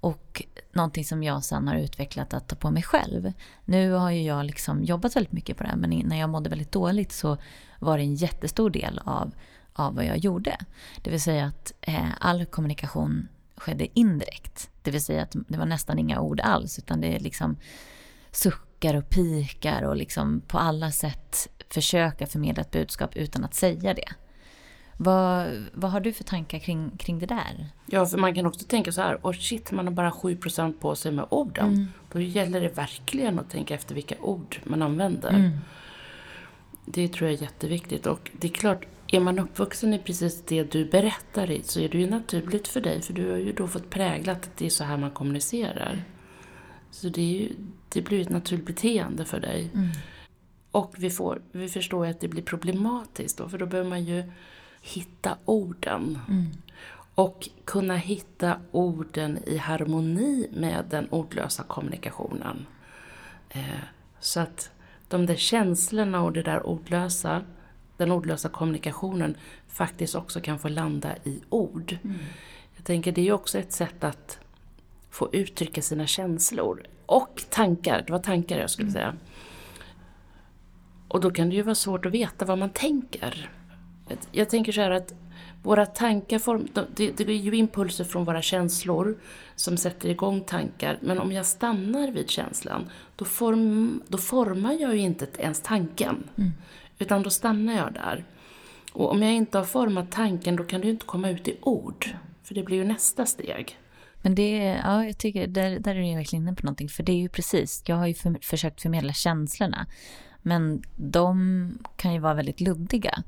Och 0.00 0.42
någonting 0.72 1.04
som 1.04 1.22
jag 1.22 1.44
sen 1.44 1.68
har 1.68 1.74
utvecklat 1.74 2.34
att 2.34 2.48
ta 2.48 2.56
på 2.56 2.70
mig 2.70 2.82
själv. 2.82 3.32
Nu 3.64 3.92
har 3.92 4.10
ju 4.10 4.22
jag 4.22 4.44
liksom 4.44 4.84
jobbat 4.84 5.16
väldigt 5.16 5.32
mycket 5.32 5.56
på 5.56 5.62
det 5.62 5.68
här 5.68 5.76
men 5.76 5.90
när 5.90 6.20
jag 6.20 6.30
mådde 6.30 6.50
väldigt 6.50 6.72
dåligt 6.72 7.12
så 7.12 7.36
var 7.78 7.98
det 7.98 8.04
en 8.04 8.14
jättestor 8.14 8.70
del 8.70 9.00
av, 9.04 9.34
av 9.72 9.94
vad 9.94 10.04
jag 10.04 10.16
gjorde. 10.16 10.56
Det 11.02 11.10
vill 11.10 11.20
säga 11.20 11.46
att 11.46 11.72
eh, 11.80 12.10
all 12.20 12.46
kommunikation 12.46 13.28
skedde 13.56 13.98
indirekt. 13.98 14.70
Det 14.82 14.90
vill 14.90 15.04
säga 15.04 15.22
att 15.22 15.36
det 15.48 15.58
var 15.58 15.66
nästan 15.66 15.98
inga 15.98 16.20
ord 16.20 16.40
alls 16.40 16.78
utan 16.78 17.00
det 17.00 17.14
är 17.14 17.20
liksom 17.20 17.56
suckar 18.30 18.94
och 18.94 19.08
pikar 19.08 19.82
och 19.82 19.96
liksom 19.96 20.40
på 20.46 20.58
alla 20.58 20.90
sätt 20.90 21.48
försöka 21.68 22.26
förmedla 22.26 22.62
ett 22.62 22.70
budskap 22.70 23.16
utan 23.16 23.44
att 23.44 23.54
säga 23.54 23.94
det. 23.94 24.08
Vad, 25.00 25.64
vad 25.72 25.90
har 25.90 26.00
du 26.00 26.12
för 26.12 26.24
tankar 26.24 26.58
kring, 26.58 26.90
kring 26.98 27.18
det 27.18 27.26
där? 27.26 27.66
Ja, 27.86 28.06
för 28.06 28.18
man 28.18 28.34
kan 28.34 28.46
också 28.46 28.66
tänka 28.66 28.92
så 28.92 29.00
här, 29.00 29.26
och 29.26 29.34
shit, 29.34 29.72
man 29.72 29.86
har 29.86 29.94
bara 29.94 30.10
7% 30.10 30.72
på 30.80 30.96
sig 30.96 31.12
med 31.12 31.26
orden. 31.28 31.74
Mm. 31.74 31.86
Då 32.12 32.20
gäller 32.20 32.60
det 32.60 32.68
verkligen 32.68 33.38
att 33.38 33.50
tänka 33.50 33.74
efter 33.74 33.94
vilka 33.94 34.14
ord 34.20 34.60
man 34.64 34.82
använder. 34.82 35.30
Mm. 35.30 35.50
Det 36.84 37.08
tror 37.08 37.30
jag 37.30 37.38
är 37.38 37.42
jätteviktigt. 37.42 38.06
Och 38.06 38.30
det 38.32 38.48
är 38.48 38.52
klart, 38.52 38.86
är 39.06 39.20
man 39.20 39.38
uppvuxen 39.38 39.94
i 39.94 39.98
precis 39.98 40.42
det 40.42 40.72
du 40.72 40.84
berättar 40.84 41.50
i 41.50 41.62
så 41.62 41.80
är 41.80 41.88
det 41.88 41.98
ju 41.98 42.10
naturligt 42.10 42.68
för 42.68 42.80
dig, 42.80 43.02
för 43.02 43.12
du 43.12 43.30
har 43.30 43.38
ju 43.38 43.52
då 43.52 43.68
fått 43.68 43.90
präglat 43.90 44.36
att 44.36 44.56
det 44.56 44.66
är 44.66 44.70
så 44.70 44.84
här 44.84 44.96
man 44.96 45.10
kommunicerar. 45.10 46.02
Så 46.90 47.08
det, 47.08 47.20
är 47.20 47.40
ju, 47.40 47.52
det 47.88 48.02
blir 48.02 48.20
ett 48.20 48.28
naturligt 48.30 48.66
beteende 48.66 49.24
för 49.24 49.40
dig. 49.40 49.70
Mm. 49.74 49.88
Och 50.70 50.94
vi, 50.98 51.10
får, 51.10 51.42
vi 51.52 51.68
förstår 51.68 52.06
ju 52.06 52.10
att 52.10 52.20
det 52.20 52.28
blir 52.28 52.42
problematiskt 52.42 53.38
då, 53.38 53.48
för 53.48 53.58
då 53.58 53.66
behöver 53.66 53.90
man 53.90 54.04
ju 54.04 54.32
hitta 54.88 55.36
orden. 55.44 56.18
Mm. 56.28 56.46
Och 57.14 57.48
kunna 57.64 57.96
hitta 57.96 58.56
orden 58.70 59.38
i 59.46 59.56
harmoni 59.56 60.48
med 60.52 60.84
den 60.90 61.08
ordlösa 61.10 61.62
kommunikationen. 61.62 62.66
Eh, 63.50 63.62
så 64.20 64.40
att 64.40 64.70
de 65.08 65.26
där 65.26 65.36
känslorna 65.36 66.22
och 66.22 66.32
det 66.32 66.42
där 66.42 66.66
ordlösa, 66.66 67.42
den 67.96 68.12
ordlösa 68.12 68.48
kommunikationen 68.48 69.36
faktiskt 69.68 70.14
också 70.14 70.40
kan 70.40 70.58
få 70.58 70.68
landa 70.68 71.16
i 71.24 71.40
ord. 71.48 71.96
Mm. 72.04 72.18
Jag 72.76 72.84
tänker 72.84 73.12
det 73.12 73.20
är 73.20 73.24
ju 73.24 73.32
också 73.32 73.58
ett 73.58 73.72
sätt 73.72 74.04
att 74.04 74.38
få 75.10 75.28
uttrycka 75.32 75.82
sina 75.82 76.06
känslor. 76.06 76.82
Och 77.06 77.44
tankar, 77.50 78.04
det 78.06 78.12
var 78.12 78.18
tankar 78.18 78.58
jag 78.58 78.70
skulle 78.70 78.88
mm. 78.88 78.94
säga. 78.94 79.14
Och 81.08 81.20
då 81.20 81.30
kan 81.30 81.48
det 81.48 81.56
ju 81.56 81.62
vara 81.62 81.74
svårt 81.74 82.06
att 82.06 82.12
veta 82.12 82.44
vad 82.44 82.58
man 82.58 82.70
tänker. 82.70 83.50
Jag 84.32 84.50
tänker 84.50 84.72
så 84.72 84.80
här 84.80 84.90
att 84.90 85.14
våra 85.62 85.86
tankar, 85.86 86.38
form, 86.38 86.68
det, 86.94 87.16
det 87.16 87.28
är 87.28 87.30
ju 87.30 87.56
impulser 87.56 88.04
från 88.04 88.24
våra 88.24 88.42
känslor 88.42 89.18
som 89.56 89.76
sätter 89.76 90.08
igång 90.08 90.40
tankar. 90.40 90.98
Men 91.00 91.18
om 91.18 91.32
jag 91.32 91.46
stannar 91.46 92.10
vid 92.10 92.30
känslan, 92.30 92.90
då, 93.16 93.24
form, 93.24 94.02
då 94.08 94.18
formar 94.18 94.72
jag 94.72 94.96
ju 94.96 95.00
inte 95.00 95.26
ens 95.38 95.60
tanken. 95.60 96.28
Mm. 96.36 96.52
Utan 96.98 97.22
då 97.22 97.30
stannar 97.30 97.76
jag 97.76 97.92
där. 97.92 98.24
Och 98.92 99.10
om 99.10 99.22
jag 99.22 99.32
inte 99.32 99.58
har 99.58 99.64
format 99.64 100.10
tanken, 100.10 100.56
då 100.56 100.64
kan 100.64 100.80
det 100.80 100.86
ju 100.86 100.92
inte 100.92 101.06
komma 101.06 101.30
ut 101.30 101.48
i 101.48 101.58
ord. 101.62 102.06
För 102.42 102.54
det 102.54 102.62
blir 102.62 102.76
ju 102.76 102.84
nästa 102.84 103.26
steg. 103.26 103.78
Men 104.22 104.34
det, 104.34 104.80
ja, 104.84 105.04
jag 105.04 105.18
tycker, 105.18 105.46
där, 105.46 105.78
där 105.78 105.94
är 105.94 106.02
du 106.02 106.14
verkligen 106.14 106.42
inne 106.42 106.54
på 106.54 106.66
någonting. 106.66 106.88
För 106.88 107.02
det 107.02 107.12
är 107.12 107.16
ju 107.16 107.28
precis, 107.28 107.82
jag 107.86 107.96
har 107.96 108.06
ju 108.06 108.14
för, 108.14 108.38
försökt 108.42 108.82
förmedla 108.82 109.12
känslorna. 109.12 109.86
Men 110.42 110.82
de 110.96 111.78
kan 111.96 112.14
ju 112.14 112.20
vara 112.20 112.34
väldigt 112.34 112.60
luddiga. 112.60 113.22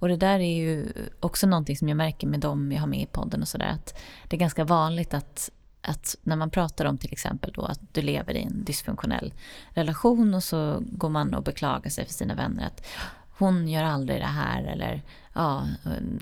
Och 0.00 0.08
det 0.08 0.16
där 0.16 0.40
är 0.40 0.56
ju 0.56 0.92
också 1.20 1.46
någonting 1.46 1.76
som 1.76 1.88
jag 1.88 1.96
märker 1.96 2.26
med 2.26 2.40
dem 2.40 2.72
jag 2.72 2.80
har 2.80 2.86
med 2.86 3.00
i 3.00 3.06
podden 3.06 3.42
och 3.42 3.48
sådär. 3.48 3.68
Att 3.68 3.98
det 4.28 4.36
är 4.36 4.40
ganska 4.40 4.64
vanligt 4.64 5.14
att, 5.14 5.50
att 5.82 6.16
när 6.22 6.36
man 6.36 6.50
pratar 6.50 6.84
om 6.84 6.98
till 6.98 7.12
exempel 7.12 7.52
då 7.52 7.62
att 7.62 7.80
du 7.92 8.02
lever 8.02 8.34
i 8.34 8.42
en 8.42 8.64
dysfunktionell 8.64 9.32
relation 9.70 10.34
och 10.34 10.44
så 10.44 10.82
går 10.86 11.08
man 11.08 11.34
och 11.34 11.42
beklagar 11.42 11.90
sig 11.90 12.06
för 12.06 12.12
sina 12.12 12.34
vänner 12.34 12.66
att 12.66 12.86
hon 13.38 13.68
gör 13.68 13.82
aldrig 13.82 14.20
det 14.20 14.26
här 14.26 14.62
eller 14.62 15.02
ja, 15.34 15.66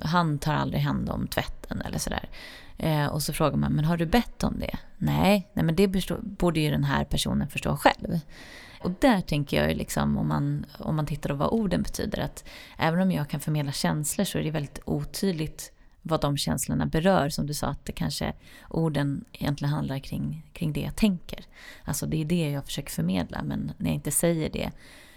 han 0.03 0.39
tar 0.39 0.55
aldrig 0.55 0.83
hand 0.83 1.11
om 1.11 1.27
tvätten 1.27 1.81
eller 1.81 1.99
sådär. 1.99 2.29
Eh, 2.77 3.07
och 3.07 3.23
så 3.23 3.33
frågar 3.33 3.57
man, 3.57 3.73
men 3.73 3.85
har 3.85 3.97
du 3.97 4.07
bett 4.07 4.45
om 4.45 4.59
det? 4.61 4.79
Nej, 4.97 5.51
nej 5.53 5.65
men 5.65 5.77
det 5.77 5.89
borde 6.21 6.61
ju 6.61 6.71
den 6.71 6.85
här 6.85 7.05
personen 7.05 7.49
förstå 7.49 7.77
själv. 7.77 8.21
Och 8.81 8.91
där 9.01 9.21
tänker 9.21 9.63
jag 9.63 9.77
liksom, 9.77 10.19
om 10.19 10.29
man, 10.29 10.67
om 10.79 10.97
man 10.97 11.07
tittar 11.07 11.31
på 11.31 11.37
vad 11.37 11.53
orden 11.53 11.83
betyder, 11.83 12.19
att 12.19 12.45
även 12.79 13.01
om 13.01 13.13
jag 13.13 13.29
kan 13.29 13.41
förmedla 13.41 13.73
känslor 13.73 14.25
så 14.25 14.39
är 14.39 14.43
det 14.43 14.51
väldigt 14.51 14.81
otydligt 14.85 15.73
vad 16.03 16.21
de 16.21 16.37
känslorna 16.37 16.87
berör. 16.87 17.29
Som 17.29 17.47
du 17.47 17.55
sa, 17.55 17.67
att 17.67 17.85
det 17.85 17.93
kanske 17.93 18.33
orden 18.69 19.25
egentligen 19.33 19.75
handlar 19.75 19.99
kring, 19.99 20.47
kring 20.53 20.73
det 20.73 20.81
jag 20.81 20.97
tänker. 20.97 21.45
Alltså 21.85 22.07
det 22.07 22.21
är 22.21 22.25
det 22.25 22.51
jag 22.51 22.65
försöker 22.65 22.91
förmedla, 22.91 23.43
men 23.43 23.73
när 23.79 23.87
jag 23.87 23.95
inte 23.95 24.11
säger 24.11 24.51
det 24.51 24.71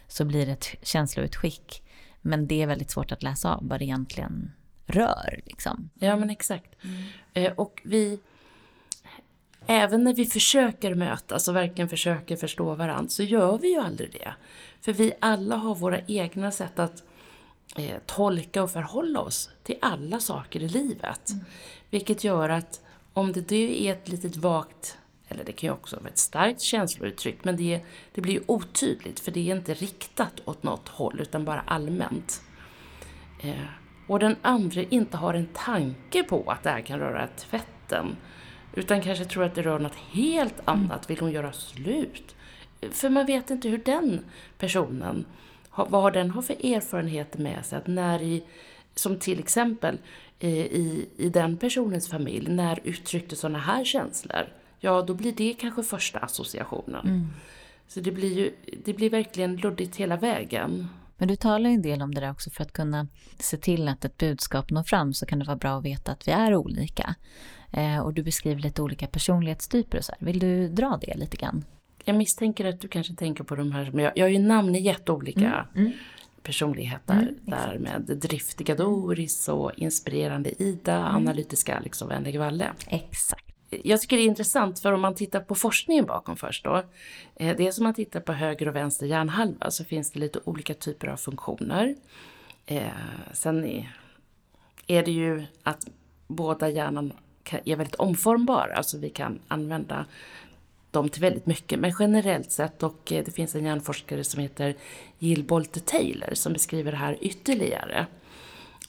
så 0.08 0.26
blir 0.26 0.45
det 0.45 0.52
ett 0.52 0.76
känsloutskick. 0.82 1.84
Men 2.21 2.47
det 2.47 2.62
är 2.62 2.67
väldigt 2.67 2.91
svårt 2.91 3.12
att 3.12 3.24
läsa 3.24 3.56
av 3.56 3.67
vad 3.67 3.80
det 3.80 3.86
egentligen 3.86 4.52
rör. 4.86 5.41
Liksom. 5.45 5.89
Ja, 5.93 6.17
men 6.17 6.30
exakt. 6.30 6.76
Mm. 6.84 7.04
Eh, 7.34 7.52
och 7.54 7.82
vi 7.84 8.19
även 9.67 10.04
när 10.04 10.13
vi 10.13 10.26
försöker 10.26 10.95
mötas 10.95 11.47
och 11.47 11.56
verkligen 11.56 11.89
försöker 11.89 12.36
förstå 12.36 12.76
varandra 12.76 13.10
så 13.10 13.24
gör 13.24 13.58
vi 13.58 13.74
ju 13.74 13.80
aldrig 13.80 14.12
det. 14.12 14.34
För 14.82 14.93
vi 14.93 15.13
alla 15.19 15.56
har 15.56 15.76
våra 15.76 16.00
egna 16.08 16.52
sätt 16.52 16.80
att 16.80 17.04
eh, 17.76 17.97
tolka 18.06 18.63
och 18.63 18.71
förhålla 18.71 19.19
oss 19.19 19.50
till 19.63 19.76
alla 19.82 20.19
saker 20.19 20.63
i 20.63 20.69
livet. 20.69 21.30
Mm. 21.30 21.45
Vilket 21.89 22.24
gör 22.24 22.50
att 22.50 22.82
om 23.13 23.32
det 23.32 23.41
det 23.41 23.88
är 23.88 23.91
ett 23.91 24.08
litet 24.10 24.36
vagt, 24.36 24.97
eller 25.28 25.43
det 25.43 25.52
kan 25.52 25.67
ju 25.67 25.74
också 25.74 25.97
vara 25.97 26.10
ett 26.10 26.17
starkt 26.17 26.62
känslouttryck, 26.62 27.43
men 27.43 27.58
det, 27.58 27.82
det 28.13 28.21
blir 28.21 28.34
ju 28.34 28.43
otydligt 28.45 29.19
för 29.19 29.32
det 29.32 29.52
är 29.52 29.56
inte 29.56 29.74
riktat 29.74 30.41
åt 30.45 30.63
något 30.63 30.88
håll 30.88 31.19
utan 31.19 31.45
bara 31.45 31.62
allmänt. 31.62 32.41
Eh, 33.43 33.65
och 34.08 34.19
den 34.19 34.36
andra 34.41 34.82
inte 34.84 35.17
har 35.17 35.34
en 35.34 35.47
tanke 35.54 36.24
på 36.24 36.52
att 36.52 36.63
det 36.63 36.69
här 36.69 36.82
kan 36.82 37.00
röra 37.00 37.28
tvätten 37.28 38.15
utan 38.73 39.01
kanske 39.01 39.25
tror 39.25 39.43
att 39.43 39.55
det 39.55 39.62
rör 39.62 39.79
något 39.79 39.95
helt 40.12 40.60
mm. 40.60 40.63
annat. 40.65 41.10
Vill 41.10 41.19
hon 41.19 41.31
göra 41.31 41.53
slut? 41.53 42.36
För 42.91 43.10
man 43.10 43.25
vet 43.25 43.49
inte 43.49 43.69
hur 43.69 43.77
den 43.77 44.25
personen, 44.57 45.25
vad 45.75 46.13
den 46.13 46.31
har 46.31 46.41
för 46.41 46.65
erfarenheter 46.65 47.39
med 47.39 47.65
sig. 47.65 47.77
Att 47.77 47.88
när 47.88 48.21
i, 48.21 48.43
som 48.95 49.19
till 49.19 49.39
exempel 49.39 49.97
i, 50.39 51.05
i 51.17 51.29
den 51.29 51.57
personens 51.57 52.10
familj, 52.10 52.49
när 52.49 52.79
uttryckte 52.84 53.36
sådana 53.36 53.60
här 53.60 53.84
känslor, 53.84 54.53
ja 54.79 55.01
då 55.01 55.13
blir 55.13 55.31
det 55.31 55.53
kanske 55.53 55.84
första 55.84 56.19
associationen. 56.19 57.07
Mm. 57.07 57.27
Så 57.88 57.99
det 57.99 58.12
blir 58.12 58.34
ju 58.34 58.51
det 58.86 58.93
blir 58.93 59.10
verkligen 59.10 59.55
luddigt 59.55 59.95
hela 59.95 60.17
vägen. 60.17 60.88
Men 61.17 61.27
du 61.27 61.36
talar 61.36 61.69
ju 61.69 61.73
en 61.73 61.81
del 61.81 62.01
om 62.01 62.15
det 62.15 62.21
där 62.21 62.31
också 62.31 62.49
för 62.49 62.63
att 62.63 62.73
kunna 62.73 63.07
se 63.39 63.57
till 63.57 63.88
att 63.88 64.05
ett 64.05 64.17
budskap 64.17 64.71
når 64.71 64.84
fram 64.84 65.13
så 65.13 65.25
kan 65.25 65.39
det 65.39 65.45
vara 65.45 65.57
bra 65.57 65.77
att 65.77 65.86
veta 65.86 66.12
att 66.12 66.27
vi 66.27 66.31
är 66.31 66.55
olika. 66.55 67.15
Eh, 67.71 67.99
och 67.99 68.13
du 68.13 68.23
beskriver 68.23 68.62
lite 68.62 68.81
olika 68.81 69.07
personlighetstyper 69.07 69.97
och 69.97 70.03
så 70.03 70.12
här. 70.12 70.25
Vill 70.25 70.39
du 70.39 70.67
dra 70.67 70.99
det 71.01 71.17
lite 71.17 71.38
grann? 71.38 71.65
Jag 72.05 72.15
misstänker 72.15 72.65
att 72.65 72.81
du 72.81 72.88
kanske 72.88 73.13
tänker 73.13 73.43
på 73.43 73.55
de 73.55 73.71
här, 73.71 73.91
men 73.93 74.03
jag, 74.05 74.13
jag 74.15 74.25
har 74.25 74.29
ju 74.29 74.39
namn 74.39 74.75
i 74.75 74.81
jätteolika 74.81 75.67
mm. 75.75 75.86
Mm. 75.86 75.97
personligheter. 76.43 77.13
Mm, 77.13 77.36
där 77.45 77.77
med 77.79 78.17
driftiga 78.17 78.75
Doris 78.75 79.49
och 79.49 79.71
inspirerande 79.75 80.63
Ida, 80.63 80.95
mm. 80.95 81.15
analytiska 81.15 81.77
Alex 81.77 82.01
och 82.01 82.12
vänlig 82.12 82.39
Valle. 82.39 82.71
Exakt. 82.88 83.45
Jag 83.84 84.01
tycker 84.01 84.17
det 84.17 84.23
är 84.23 84.27
intressant 84.27 84.79
för 84.79 84.91
om 84.91 85.01
man 85.01 85.15
tittar 85.15 85.39
på 85.39 85.55
forskningen 85.55 86.05
bakom 86.05 86.36
först 86.36 86.63
då. 86.63 86.84
Eh, 87.36 87.57
det 87.57 87.67
är 87.67 87.71
som 87.71 87.84
man 87.84 87.93
tittar 87.93 88.19
på 88.19 88.34
höger 88.34 88.67
och 88.67 88.75
vänster 88.75 89.05
hjärnhalva 89.05 89.71
så 89.71 89.84
finns 89.86 90.12
det 90.12 90.19
lite 90.19 90.39
olika 90.43 90.73
typer 90.73 91.07
av 91.07 91.17
funktioner. 91.17 91.95
Eh, 92.65 92.84
sen 93.34 93.86
är 94.88 95.03
det 95.03 95.12
ju 95.12 95.45
att 95.63 95.88
båda 96.27 96.69
hjärnan 96.69 97.13
är 97.66 97.76
väldigt 97.76 97.96
omformbara, 97.96 98.76
alltså 98.76 98.98
vi 98.98 99.10
kan 99.10 99.40
använda 99.48 100.06
dem 100.92 101.10
till 101.10 101.22
väldigt 101.22 101.46
mycket. 101.46 101.80
Men 101.80 101.94
generellt 102.00 102.52
sett, 102.52 102.84
och 102.84 103.12
eh, 103.12 103.26
det 103.26 103.32
finns 103.32 103.56
en 103.56 103.66
hjärnforskare 103.66 104.24
som 104.24 104.42
heter 104.42 104.76
Jill 105.20 105.44
Bolte 105.44 105.80
Taylor 105.80 106.34
som 106.34 106.54
beskriver 106.54 106.92
det 106.92 106.98
här 106.98 107.18
ytterligare. 107.22 108.06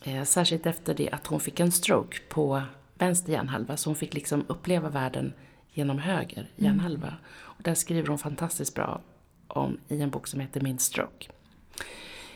Eh, 0.02 0.24
särskilt 0.24 0.66
efter 0.66 0.94
det 0.94 1.10
att 1.10 1.26
hon 1.26 1.40
fick 1.40 1.60
en 1.60 1.72
stroke 1.72 2.18
på 2.28 2.62
vänster 2.94 3.32
hjärnhalva, 3.32 3.76
så 3.76 3.90
hon 3.90 3.96
fick 3.96 4.14
liksom 4.14 4.44
uppleva 4.48 4.88
världen 4.88 5.32
genom 5.72 5.98
höger 5.98 6.50
hjärnhalva. 6.56 7.08
Mm. 7.08 7.20
Och 7.28 7.62
där 7.62 7.74
skriver 7.74 8.08
hon 8.08 8.18
fantastiskt 8.18 8.74
bra 8.74 9.00
om 9.48 9.78
i 9.88 10.00
en 10.00 10.10
bok 10.10 10.26
som 10.26 10.40
heter 10.40 10.60
Min 10.60 10.78
stroke. 10.78 11.28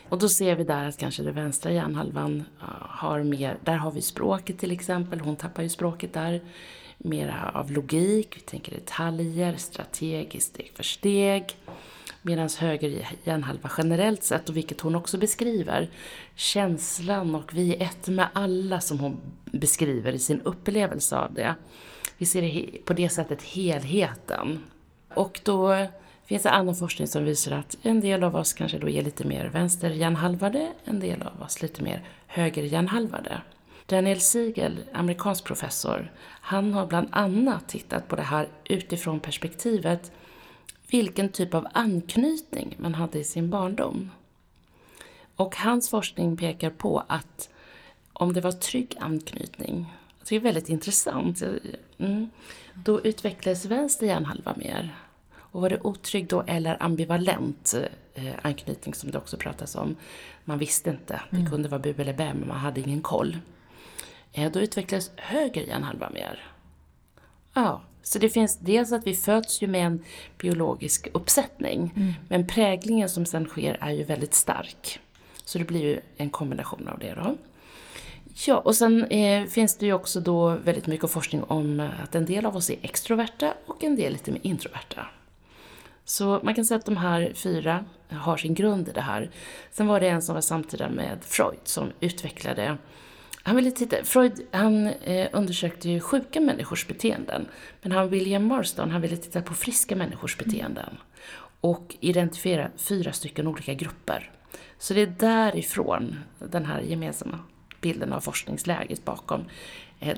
Och 0.09 0.19
då 0.19 0.29
ser 0.29 0.57
vi 0.57 0.65
där 0.65 0.89
att 0.89 0.99
kanske 0.99 1.23
den 1.23 1.35
vänstra 1.35 1.73
hjärnhalvan 1.73 2.45
har 2.89 3.23
mer, 3.23 3.57
där 3.65 3.77
har 3.77 3.91
vi 3.91 4.03
språket 4.03 4.59
till 4.59 4.73
exempel, 4.73 5.21
hon 5.21 5.37
tappar 5.37 5.63
ju 5.63 5.69
språket 5.69 6.13
där. 6.13 6.41
Mera 6.99 7.51
av 7.55 7.71
logik, 7.71 8.37
vi 8.37 8.41
tänker 8.41 8.73
detaljer, 8.73 9.57
strategiskt 9.57 10.49
steg 10.49 10.73
för 10.75 10.83
steg. 10.83 11.57
Medan 12.23 12.49
höger 12.59 13.09
hjärnhalva 13.25 13.71
generellt 13.79 14.23
sett, 14.23 14.49
och 14.49 14.57
vilket 14.57 14.81
hon 14.81 14.95
också 14.95 15.19
beskriver, 15.19 15.91
känslan 16.35 17.35
och 17.35 17.55
vi 17.55 17.75
är 17.75 17.83
ett 17.83 18.09
med 18.09 18.29
alla 18.33 18.81
som 18.81 18.99
hon 18.99 19.17
beskriver 19.45 20.13
i 20.13 20.19
sin 20.19 20.41
upplevelse 20.41 21.17
av 21.17 21.35
det. 21.35 21.55
Vi 22.19 22.27
ser 22.27 22.67
på 22.85 22.93
det 22.93 23.09
sättet 23.09 23.43
helheten. 23.43 24.59
Och 25.15 25.41
då 25.45 25.87
finns 26.27 26.43
det 26.43 26.51
annan 26.51 26.75
forskning 26.75 27.09
som 27.09 27.25
visar 27.25 27.53
att 27.53 27.77
en 27.83 28.01
del 28.01 28.25
av 28.25 28.37
oss 28.37 28.53
kanske 28.53 28.79
då 28.79 28.89
är 28.89 29.03
lite 29.03 29.27
mer 29.27 29.47
vänsterhjärnhalvade, 29.47 30.73
en 30.85 31.01
del 31.01 31.23
av 31.23 31.43
oss 31.43 31.63
lite 31.63 31.83
mer 31.83 32.09
högerhjärnhalvade. 32.27 33.41
Daniel 33.87 34.21
Siegel, 34.21 34.79
amerikansk 34.93 35.45
professor, 35.45 36.13
han 36.41 36.73
har 36.73 36.87
bland 36.87 37.09
annat 37.11 37.69
tittat 37.69 38.09
på 38.09 38.17
det 38.17 38.23
här 38.23 38.49
utifrån 38.65 39.21
perspektivet 39.21 40.13
vilken 40.91 41.29
typ 41.29 41.55
av 41.55 41.67
anknytning 41.73 42.77
man 42.79 42.95
hade 42.95 43.19
i 43.19 43.25
sin 43.25 43.51
barndom. 43.51 44.11
Och 45.37 45.57
hans 45.57 45.91
forskning 45.91 46.37
pekar 46.37 46.71
på 46.71 47.03
att 47.09 47.51
om 48.13 48.33
det 48.33 48.41
var 48.41 48.53
trygg 48.53 48.97
anknytning, 49.01 49.95
alltså 50.19 50.35
det 50.35 50.37
är 50.37 50.41
väldigt 50.41 50.69
intressant, 50.69 51.43
mm, 51.99 52.31
då 52.75 53.01
utvecklades 53.01 53.65
vänster 53.65 54.07
hjärnhalva 54.07 54.55
mer. 54.57 54.95
Och 55.57 55.63
var 55.63 55.71
det 55.71 55.81
otrygg 55.81 56.27
då 56.27 56.43
eller 56.47 56.83
ambivalent 56.83 57.75
eh, 58.15 58.35
anknytning 58.43 58.95
som 58.95 59.11
det 59.11 59.19
också 59.19 59.37
pratas 59.37 59.75
om, 59.75 59.97
man 60.45 60.59
visste 60.59 60.91
inte, 60.91 61.21
det 61.31 61.37
mm. 61.37 61.51
kunde 61.51 61.69
vara 61.69 61.79
bu 61.79 61.95
eller 61.99 62.13
bä 62.13 62.35
men 62.35 62.49
man 62.49 62.57
hade 62.57 62.81
ingen 62.81 63.01
koll. 63.01 63.39
Eh, 64.33 64.53
då 64.53 64.61
utvecklades 64.61 65.11
höger 65.17 65.63
hjärnhalva 65.63 66.11
mer. 66.11 66.45
Ja, 67.55 67.81
så 68.03 68.19
det 68.19 68.29
finns 68.29 68.59
dels 68.59 68.93
att 68.93 69.07
vi 69.07 69.15
föds 69.15 69.63
ju 69.63 69.67
med 69.67 69.87
en 69.87 70.05
biologisk 70.39 71.09
uppsättning, 71.13 71.93
mm. 71.97 72.13
men 72.29 72.47
präglingen 72.47 73.09
som 73.09 73.27
sen 73.27 73.47
sker 73.47 73.79
är 73.81 73.93
ju 73.93 74.05
väldigt 74.05 74.35
stark. 74.35 75.01
Så 75.45 75.59
det 75.59 75.65
blir 75.65 75.83
ju 75.83 76.01
en 76.17 76.31
kombination 76.31 76.89
av 76.89 76.99
det 76.99 77.15
då. 77.15 77.37
Ja, 78.47 78.59
och 78.59 78.77
sen 78.77 79.05
eh, 79.05 79.47
finns 79.47 79.77
det 79.77 79.87
ju 79.87 79.93
också 79.93 80.21
då 80.21 80.49
väldigt 80.49 80.87
mycket 80.87 81.11
forskning 81.11 81.43
om 81.43 81.89
att 82.03 82.15
en 82.15 82.27
del 82.27 82.47
av 82.47 82.57
oss 82.57 82.71
är 82.71 82.77
extroverta 82.83 83.55
och 83.67 83.85
en 83.85 83.97
del 83.97 84.13
lite 84.13 84.31
mer 84.31 84.41
introverta. 84.43 85.07
Så 86.07 86.41
man 86.43 86.55
kan 86.55 86.65
säga 86.65 86.79
att 86.79 86.87
de 86.87 86.97
här 86.97 87.33
fyra 87.35 87.85
har 88.11 88.37
sin 88.37 88.55
grund 88.55 88.89
i 88.89 88.93
det 88.93 89.01
här. 89.01 89.31
Sen 89.71 89.87
var 89.87 90.01
det 90.01 90.09
en 90.09 90.23
som 90.23 90.35
var 90.35 90.43
samtida 90.43 90.89
med 90.89 91.19
Freud 91.25 91.61
som 91.65 91.93
utvecklade 92.01 92.77
han 93.47 93.57
ville 93.57 93.71
titta, 93.71 94.05
Freud 94.05 94.47
han 94.51 94.87
eh, 94.87 95.29
undersökte 95.33 95.89
ju 95.89 96.01
sjuka 96.01 96.41
människors 96.41 96.87
beteenden. 96.87 97.49
Men 97.83 97.93
han, 97.93 98.09
William 98.09 98.47
Marston 98.47 98.91
han 98.91 99.01
ville 99.01 99.17
titta 99.17 99.43
på 99.43 99.55
friska 99.55 99.97
människors 99.97 100.39
beteenden. 100.39 100.99
Och 101.61 101.97
identifiera 102.01 102.71
fyra 102.77 103.13
stycken 103.13 103.47
olika 103.47 103.75
grupper. 103.75 104.31
Så 104.79 104.95
det 104.95 105.01
är 105.01 105.15
därifrån 105.19 106.19
den 106.39 106.65
här 106.65 106.81
gemensamma 106.81 107.39
bilden 107.81 108.13
av 108.13 108.21
forskningsläget 108.21 109.05
bakom 109.05 109.45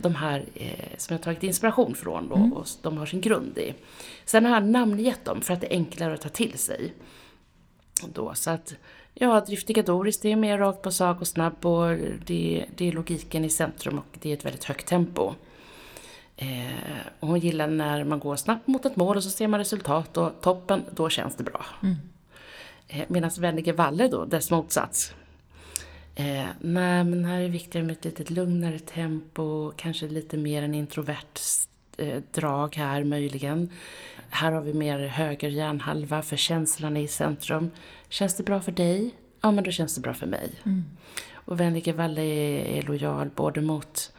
de 0.02 0.14
här 0.14 0.44
eh, 0.54 0.96
som 0.96 1.14
jag 1.14 1.22
tagit 1.22 1.42
inspiration 1.42 1.94
från 1.94 2.28
då, 2.28 2.36
mm. 2.36 2.52
och 2.52 2.66
de 2.82 2.98
har 2.98 3.06
sin 3.06 3.20
grund 3.20 3.58
i. 3.58 3.74
Sen 4.24 4.44
har 4.44 4.52
han 4.52 4.72
namngett 4.72 5.24
dem 5.24 5.40
för 5.40 5.54
att 5.54 5.60
det 5.60 5.66
är 5.66 5.76
enklare 5.76 6.14
att 6.14 6.20
ta 6.20 6.28
till 6.28 6.58
sig. 6.58 6.94
Då, 8.12 8.34
så 8.34 8.50
att 8.50 8.74
Ja, 9.20 9.40
driftigatoriskt 9.40 10.22
det 10.22 10.32
är 10.32 10.36
mer 10.36 10.58
rakt 10.58 10.82
på 10.82 10.90
sak 10.90 11.20
och 11.20 11.26
snabb 11.26 11.66
och 11.66 11.96
det, 12.26 12.66
det 12.76 12.88
är 12.88 12.92
logiken 12.92 13.44
i 13.44 13.50
centrum 13.50 13.98
och 13.98 14.18
det 14.20 14.30
är 14.30 14.34
ett 14.34 14.44
väldigt 14.44 14.64
högt 14.64 14.86
tempo. 14.86 15.34
Eh, 16.36 17.06
och 17.20 17.28
hon 17.28 17.40
gillar 17.40 17.66
när 17.66 18.04
man 18.04 18.18
går 18.18 18.36
snabbt 18.36 18.66
mot 18.66 18.86
ett 18.86 18.96
mål 18.96 19.16
och 19.16 19.24
så 19.24 19.30
ser 19.30 19.48
man 19.48 19.60
resultat 19.60 20.16
och 20.16 20.32
toppen, 20.40 20.82
då 20.90 21.08
känns 21.08 21.36
det 21.36 21.44
bra. 21.44 21.66
Mm. 21.82 21.96
Eh, 22.88 23.04
Medan 23.08 23.30
vänlige 23.38 23.72
Valle 23.72 24.08
då, 24.08 24.24
dess 24.24 24.50
motsats. 24.50 25.14
Eh, 26.18 26.46
nej, 26.61 27.04
men 27.04 27.24
här 27.24 27.40
är 27.40 27.48
viktigare 27.48 27.87
med 27.87 27.96
ett 27.96 28.04
lite 28.04 28.33
lugnare 28.33 28.78
tempo, 28.78 29.72
kanske 29.76 30.09
lite 30.09 30.37
mer 30.37 30.62
en 30.62 30.74
introvert 30.74 31.38
eh, 31.96 32.22
drag 32.33 32.76
här 32.76 33.04
möjligen. 33.04 33.70
Här 34.31 34.52
har 34.52 34.61
vi 34.61 34.74
mer 34.74 34.98
höger 34.98 35.48
hjärnhalva 35.48 36.22
för 36.22 36.37
känslan 36.37 36.96
är 36.96 37.00
i 37.00 37.09
centrum. 37.09 37.70
Känns 38.09 38.37
det 38.37 38.42
bra 38.42 38.61
för 38.61 38.72
dig? 38.72 39.14
Ja, 39.40 39.50
men 39.50 39.64
då 39.64 39.70
känns 39.70 39.94
det 39.94 40.00
bra 40.00 40.14
för 40.14 40.26
mig. 40.26 40.50
Mm. 40.64 40.85
Och 41.33 41.61
vänlige 41.61 41.92
Valle 41.92 42.22
är, 42.22 42.64
är 42.64 42.83
lojal 42.83 43.31
både 43.35 43.61
mot 43.61 44.12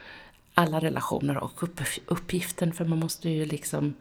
alla 0.54 0.80
relationer 0.80 1.36
och 1.36 1.62
upp, 1.62 1.80
uppgiften, 2.06 2.72
för 2.72 2.84
man 2.84 2.98
måste 2.98 3.30
ju 3.30 3.44
liksom 3.44 3.94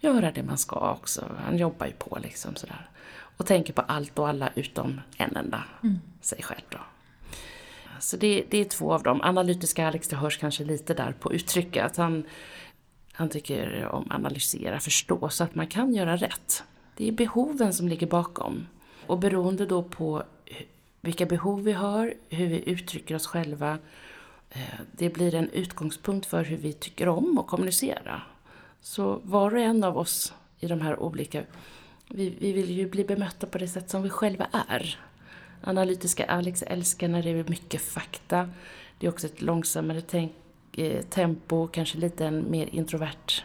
göra 0.00 0.30
det 0.30 0.42
man 0.42 0.58
ska 0.58 0.92
också. 0.92 1.24
Han 1.44 1.58
jobbar 1.58 1.86
ju 1.86 1.92
på 1.92 2.18
liksom 2.22 2.56
sådär. 2.56 2.88
Och 3.36 3.46
tänker 3.46 3.72
på 3.72 3.80
allt 3.82 4.18
och 4.18 4.28
alla 4.28 4.50
utom 4.54 5.00
en 5.16 5.36
enda, 5.36 5.64
mm. 5.82 6.00
sig 6.20 6.42
själv 6.42 6.64
då. 6.68 6.78
Så 8.00 8.16
det, 8.16 8.44
det, 8.50 8.58
är 8.58 8.64
två 8.64 8.92
av 8.92 9.02
dem. 9.02 9.20
Analytiska 9.22 9.86
Alex, 9.86 10.08
det 10.08 10.16
hörs 10.16 10.38
kanske 10.38 10.64
lite 10.64 10.94
där 10.94 11.12
på 11.20 11.32
uttrycket. 11.32 11.84
Att 11.84 11.96
han, 11.96 12.24
han 13.12 13.28
tycker 13.28 13.86
om 13.86 14.06
analysera, 14.10 14.80
förstå 14.80 15.28
så 15.28 15.44
att 15.44 15.54
man 15.54 15.66
kan 15.66 15.94
göra 15.94 16.16
rätt. 16.16 16.64
Det 16.96 17.08
är 17.08 17.12
behoven 17.12 17.74
som 17.74 17.88
ligger 17.88 18.06
bakom. 18.06 18.66
Och 19.06 19.18
beroende 19.18 19.66
då 19.66 19.82
på 19.82 20.22
vilka 21.00 21.26
behov 21.26 21.64
vi 21.64 21.72
har, 21.72 22.14
hur 22.28 22.46
vi 22.46 22.70
uttrycker 22.70 23.14
oss 23.14 23.26
själva, 23.26 23.78
eh, 24.50 24.80
det 24.92 25.10
blir 25.10 25.34
en 25.34 25.50
utgångspunkt 25.50 26.26
för 26.26 26.44
hur 26.44 26.56
vi 26.56 26.72
tycker 26.72 27.08
om 27.08 27.38
att 27.38 27.46
kommunicera. 27.46 28.22
Så 28.80 29.20
var 29.24 29.54
och 29.54 29.60
en 29.60 29.84
av 29.84 29.98
oss 29.98 30.34
i 30.58 30.66
de 30.66 30.80
här 30.80 31.00
olika, 31.00 31.42
vi, 32.08 32.34
vi 32.40 32.52
vill 32.52 32.70
ju 32.70 32.88
bli 32.88 33.04
bemötta 33.04 33.46
på 33.46 33.58
det 33.58 33.68
sätt 33.68 33.90
som 33.90 34.02
vi 34.02 34.10
själva 34.10 34.46
är. 34.68 34.98
Analytiska 35.62 36.24
Alex 36.24 36.62
älskar 36.62 37.08
när 37.08 37.22
det 37.22 37.30
är 37.30 37.44
mycket 37.48 37.80
fakta. 37.80 38.50
Det 38.98 39.06
är 39.06 39.10
också 39.10 39.26
ett 39.26 39.42
långsammare 39.42 40.00
tänk, 40.00 40.32
eh, 40.76 41.02
tempo, 41.02 41.66
kanske 41.66 41.98
lite 41.98 42.26
en 42.26 42.50
mer 42.50 42.68
introvert 42.72 43.42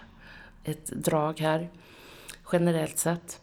ett 0.65 0.85
drag 0.85 1.39
här, 1.39 1.69
generellt 2.51 2.97
sett. 2.97 3.41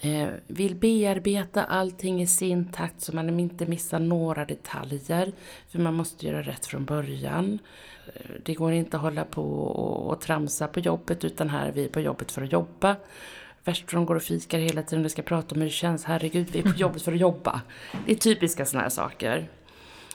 Eh, 0.00 0.28
vill 0.46 0.74
bearbeta 0.74 1.64
allting 1.64 2.22
i 2.22 2.26
sin 2.26 2.72
takt 2.72 3.00
så 3.00 3.14
man 3.14 3.40
inte 3.40 3.66
missar 3.66 3.98
några 3.98 4.44
detaljer. 4.44 5.32
För 5.68 5.78
man 5.78 5.94
måste 5.94 6.26
göra 6.26 6.42
rätt 6.42 6.66
från 6.66 6.84
början. 6.84 7.58
Eh, 8.06 8.30
det 8.44 8.54
går 8.54 8.72
inte 8.72 8.96
att 8.96 9.02
hålla 9.02 9.24
på 9.24 9.42
och, 9.62 10.20
tramsa 10.20 10.68
på 10.68 10.80
jobbet 10.80 11.24
utan 11.24 11.48
här 11.48 11.68
är 11.68 11.72
vi 11.72 11.88
på 11.88 12.00
jobbet 12.00 12.32
för 12.32 12.42
att 12.42 12.52
jobba. 12.52 12.96
Värst 13.68 13.90
för 13.90 13.96
de 13.96 14.06
går 14.06 14.14
och 14.14 14.22
fikar 14.22 14.58
hela 14.58 14.82
tiden 14.82 15.04
och 15.04 15.10
ska 15.10 15.22
prata 15.22 15.54
om 15.54 15.60
hur 15.60 15.68
det 15.68 15.74
känns. 15.74 16.04
Herregud, 16.04 16.48
vi 16.52 16.58
är 16.58 16.62
på 16.62 16.68
jobbet 16.76 17.02
för 17.02 17.12
att 17.12 17.18
jobba. 17.18 17.60
Det 18.06 18.12
är 18.12 18.16
typiska 18.16 18.64
sådana 18.64 18.82
här 18.82 18.90
saker. 18.90 19.48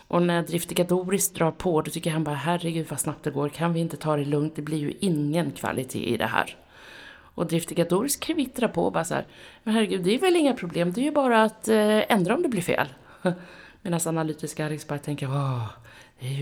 Och 0.07 0.21
när 0.21 0.41
driftiga 0.41 0.83
Doris 0.83 1.29
drar 1.33 1.51
på, 1.51 1.81
då 1.81 1.91
tycker 1.91 2.11
han 2.11 2.23
bara 2.23 2.35
herregud 2.35 2.87
vad 2.89 2.99
snabbt 2.99 3.23
det 3.23 3.31
går. 3.31 3.49
Kan 3.49 3.73
vi 3.73 3.79
inte 3.79 3.97
ta 3.97 4.17
det 4.17 4.25
lugnt? 4.25 4.55
Det 4.55 4.61
blir 4.61 4.77
ju 4.77 4.93
ingen 4.99 5.51
kvalitet 5.51 6.13
i 6.13 6.17
det 6.17 6.25
här. 6.25 6.55
Och 7.35 7.47
driftiga 7.47 7.85
Doris 7.85 8.15
kvittrar 8.15 8.67
på 8.67 8.85
och 8.85 8.91
bara 8.91 9.05
så 9.05 9.13
här, 9.13 9.25
men 9.63 9.73
herregud, 9.73 10.03
det 10.03 10.15
är 10.15 10.19
väl 10.19 10.35
inga 10.35 10.53
problem, 10.53 10.91
det 10.91 11.01
är 11.01 11.05
ju 11.05 11.11
bara 11.11 11.43
att 11.43 11.67
eh, 11.67 12.11
ändra 12.11 12.35
om 12.35 12.41
det 12.41 12.49
blir 12.49 12.61
fel. 12.61 12.87
Medan 13.81 13.99
analytiska 14.05 14.65
Alex 14.65 14.87
bara 14.87 14.99
tänker, 14.99 15.27
åh, 15.27 15.67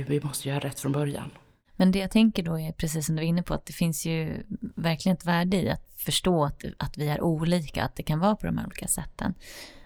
vi 0.08 0.22
måste 0.24 0.50
göra 0.50 0.60
rätt 0.60 0.80
från 0.80 0.92
början. 0.92 1.32
Men 1.82 1.92
det 1.92 2.00
jag 2.00 2.12
tänker 2.12 2.44
då 2.44 2.60
är 2.60 2.72
precis 2.72 3.06
som 3.06 3.16
du 3.16 3.22
var 3.22 3.28
inne 3.28 3.44
på, 3.44 3.54
att 3.54 3.66
det 3.66 3.74
finns 3.74 4.06
ju 4.06 4.44
verkligen 4.76 5.18
ett 5.18 5.26
värde 5.26 5.58
i 5.58 5.70
att 5.70 5.92
förstå 5.98 6.46
att, 6.46 6.64
att 6.78 6.98
vi 6.98 7.08
är 7.08 7.22
olika, 7.22 7.84
att 7.84 7.96
det 7.96 8.04
kan 8.04 8.20
vara 8.20 8.36
på 8.36 8.46
de 8.46 8.58
här 8.58 8.66
olika 8.66 8.88
sätten. 8.88 9.34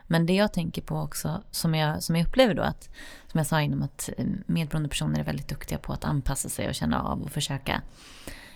Men 0.08 0.26
det 0.26 0.34
jag 0.34 0.54
tänker 0.54 0.82
på 0.82 0.98
också, 0.98 1.44
som 1.52 1.76
jag, 1.76 2.04
som 2.04 2.16
jag 2.16 2.28
upplever 2.28 2.54
då 2.54 2.62
att, 2.62 2.90
som 3.28 3.38
jag 3.38 3.48
sa 3.48 3.62
innan, 3.62 3.84
att 3.84 4.10
eh, 4.18 4.26
medberoende 4.46 4.90
personer 4.90 5.20
är 5.20 5.24
väldigt 5.24 5.48
duktiga 5.48 5.78
på 5.78 5.94
att 5.94 6.06
anpassa 6.06 6.50
sig 6.50 6.68
och 6.70 6.76
känna 6.76 7.02
av 7.02 7.22
och 7.22 7.32
försöka 7.32 7.82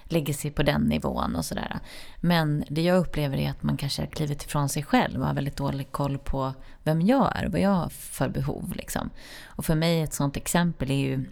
lägger 0.03 0.33
sig 0.33 0.51
på 0.51 0.63
den 0.63 0.81
nivån 0.81 1.35
och 1.35 1.45
sådär. 1.45 1.79
Men 2.21 2.63
det 2.69 2.81
jag 2.81 2.97
upplever 2.97 3.37
är 3.37 3.49
att 3.49 3.63
man 3.63 3.77
kanske 3.77 4.01
har 4.01 4.07
klivit 4.07 4.43
ifrån 4.43 4.69
sig 4.69 4.83
själv 4.83 5.21
och 5.21 5.27
har 5.27 5.33
väldigt 5.33 5.57
dålig 5.57 5.91
koll 5.91 6.17
på 6.17 6.53
vem 6.83 7.01
jag 7.01 7.37
är 7.37 7.45
och 7.45 7.51
vad 7.51 7.61
jag 7.61 7.69
har 7.69 7.89
för 7.89 8.29
behov. 8.29 8.73
Liksom. 8.75 9.09
Och 9.45 9.65
för 9.65 9.75
mig 9.75 10.01
ett 10.01 10.13
sånt 10.13 10.37
exempel 10.37 10.91
är 10.91 10.95
ju 10.95 11.25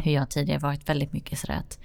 hur 0.00 0.12
jag 0.12 0.28
tidigare 0.30 0.58
varit 0.58 0.88
väldigt 0.88 1.12
mycket 1.12 1.38
sådär 1.38 1.54
att 1.54 1.78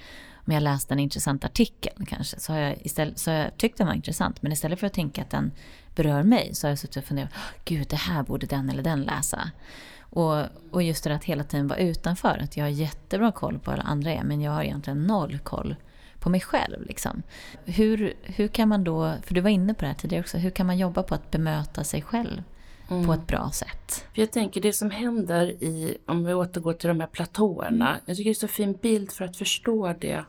om 0.48 0.54
jag 0.54 0.64
läst 0.64 0.92
en 0.92 1.00
intressant 1.00 1.46
artikel 1.46 2.06
kanske 2.08 2.40
så 2.40 2.54
har 2.54 2.60
jag, 2.60 2.78
istället, 2.82 3.20
så 3.20 3.32
har 3.32 3.38
jag 3.38 3.58
tyckt 3.58 3.78
den 3.78 3.88
var 3.88 3.94
intressant 3.94 4.42
men 4.42 4.52
istället 4.52 4.80
för 4.80 4.88
att 4.88 4.94
tänka 4.94 5.22
att 5.22 5.30
den 5.30 5.52
berör 5.96 6.24
mig 6.24 6.50
så 6.54 6.68
har 6.68 6.72
jag 6.72 6.80
suttit 6.80 6.98
och 6.98 7.04
funderat, 7.04 7.30
gud 7.66 7.88
det 7.88 7.96
här 7.96 8.24
borde 8.24 8.48
den 8.48 8.70
eller 8.70 8.84
den 8.84 9.02
läsa. 9.02 9.52
Och, 10.00 10.44
och 10.72 10.84
just 10.84 11.04
det 11.04 11.16
att 11.16 11.24
hela 11.24 11.44
tiden 11.44 11.68
vara 11.68 11.80
utanför, 11.80 12.38
att 12.44 12.58
jag 12.58 12.64
har 12.66 12.70
jättebra 12.70 13.32
koll 13.32 13.60
på 13.60 13.72
vad 13.72 13.80
alla 13.80 13.90
andra 13.90 14.12
är 14.12 14.24
men 14.24 14.42
jag 14.42 14.52
har 14.52 14.64
egentligen 14.64 15.04
noll 15.04 15.40
koll 15.40 15.76
på 16.20 16.30
mig 16.30 16.42
själv. 16.42 16.86
Liksom. 16.86 17.22
Hur, 17.66 18.14
hur 18.24 18.48
kan 18.48 18.70
man 18.70 18.84
då, 18.84 19.14
för 19.24 19.34
du 19.34 19.42
var 19.42 19.50
inne 19.50 19.74
på 19.74 19.82
det 19.82 19.88
här 19.88 19.94
tidigare 19.94 20.24
också, 20.24 20.38
hur 20.38 20.50
kan 20.50 20.66
man 20.68 20.78
jobba 20.78 21.04
på 21.04 21.16
att 21.16 21.32
bemöta 21.32 21.84
sig 21.84 22.02
själv 22.02 22.44
mm. 22.90 23.06
på 23.06 23.14
ett 23.14 23.28
bra 23.28 23.52
sätt? 23.54 24.06
Jag 24.14 24.32
tänker 24.32 24.62
det 24.62 24.74
som 24.74 24.92
händer 24.92 25.48
i, 25.48 25.98
om 26.06 26.26
vi 26.26 26.34
återgår 26.34 26.74
till 26.74 26.88
de 26.88 27.00
här 27.00 27.08
platåerna, 27.08 27.98
jag 28.06 28.18
tycker 28.18 28.30
det 28.30 28.34
är 28.34 28.34
så 28.34 28.48
fin 28.48 28.74
bild 28.74 29.12
för 29.12 29.26
att 29.26 29.38
förstå 29.38 29.94
det, 30.00 30.24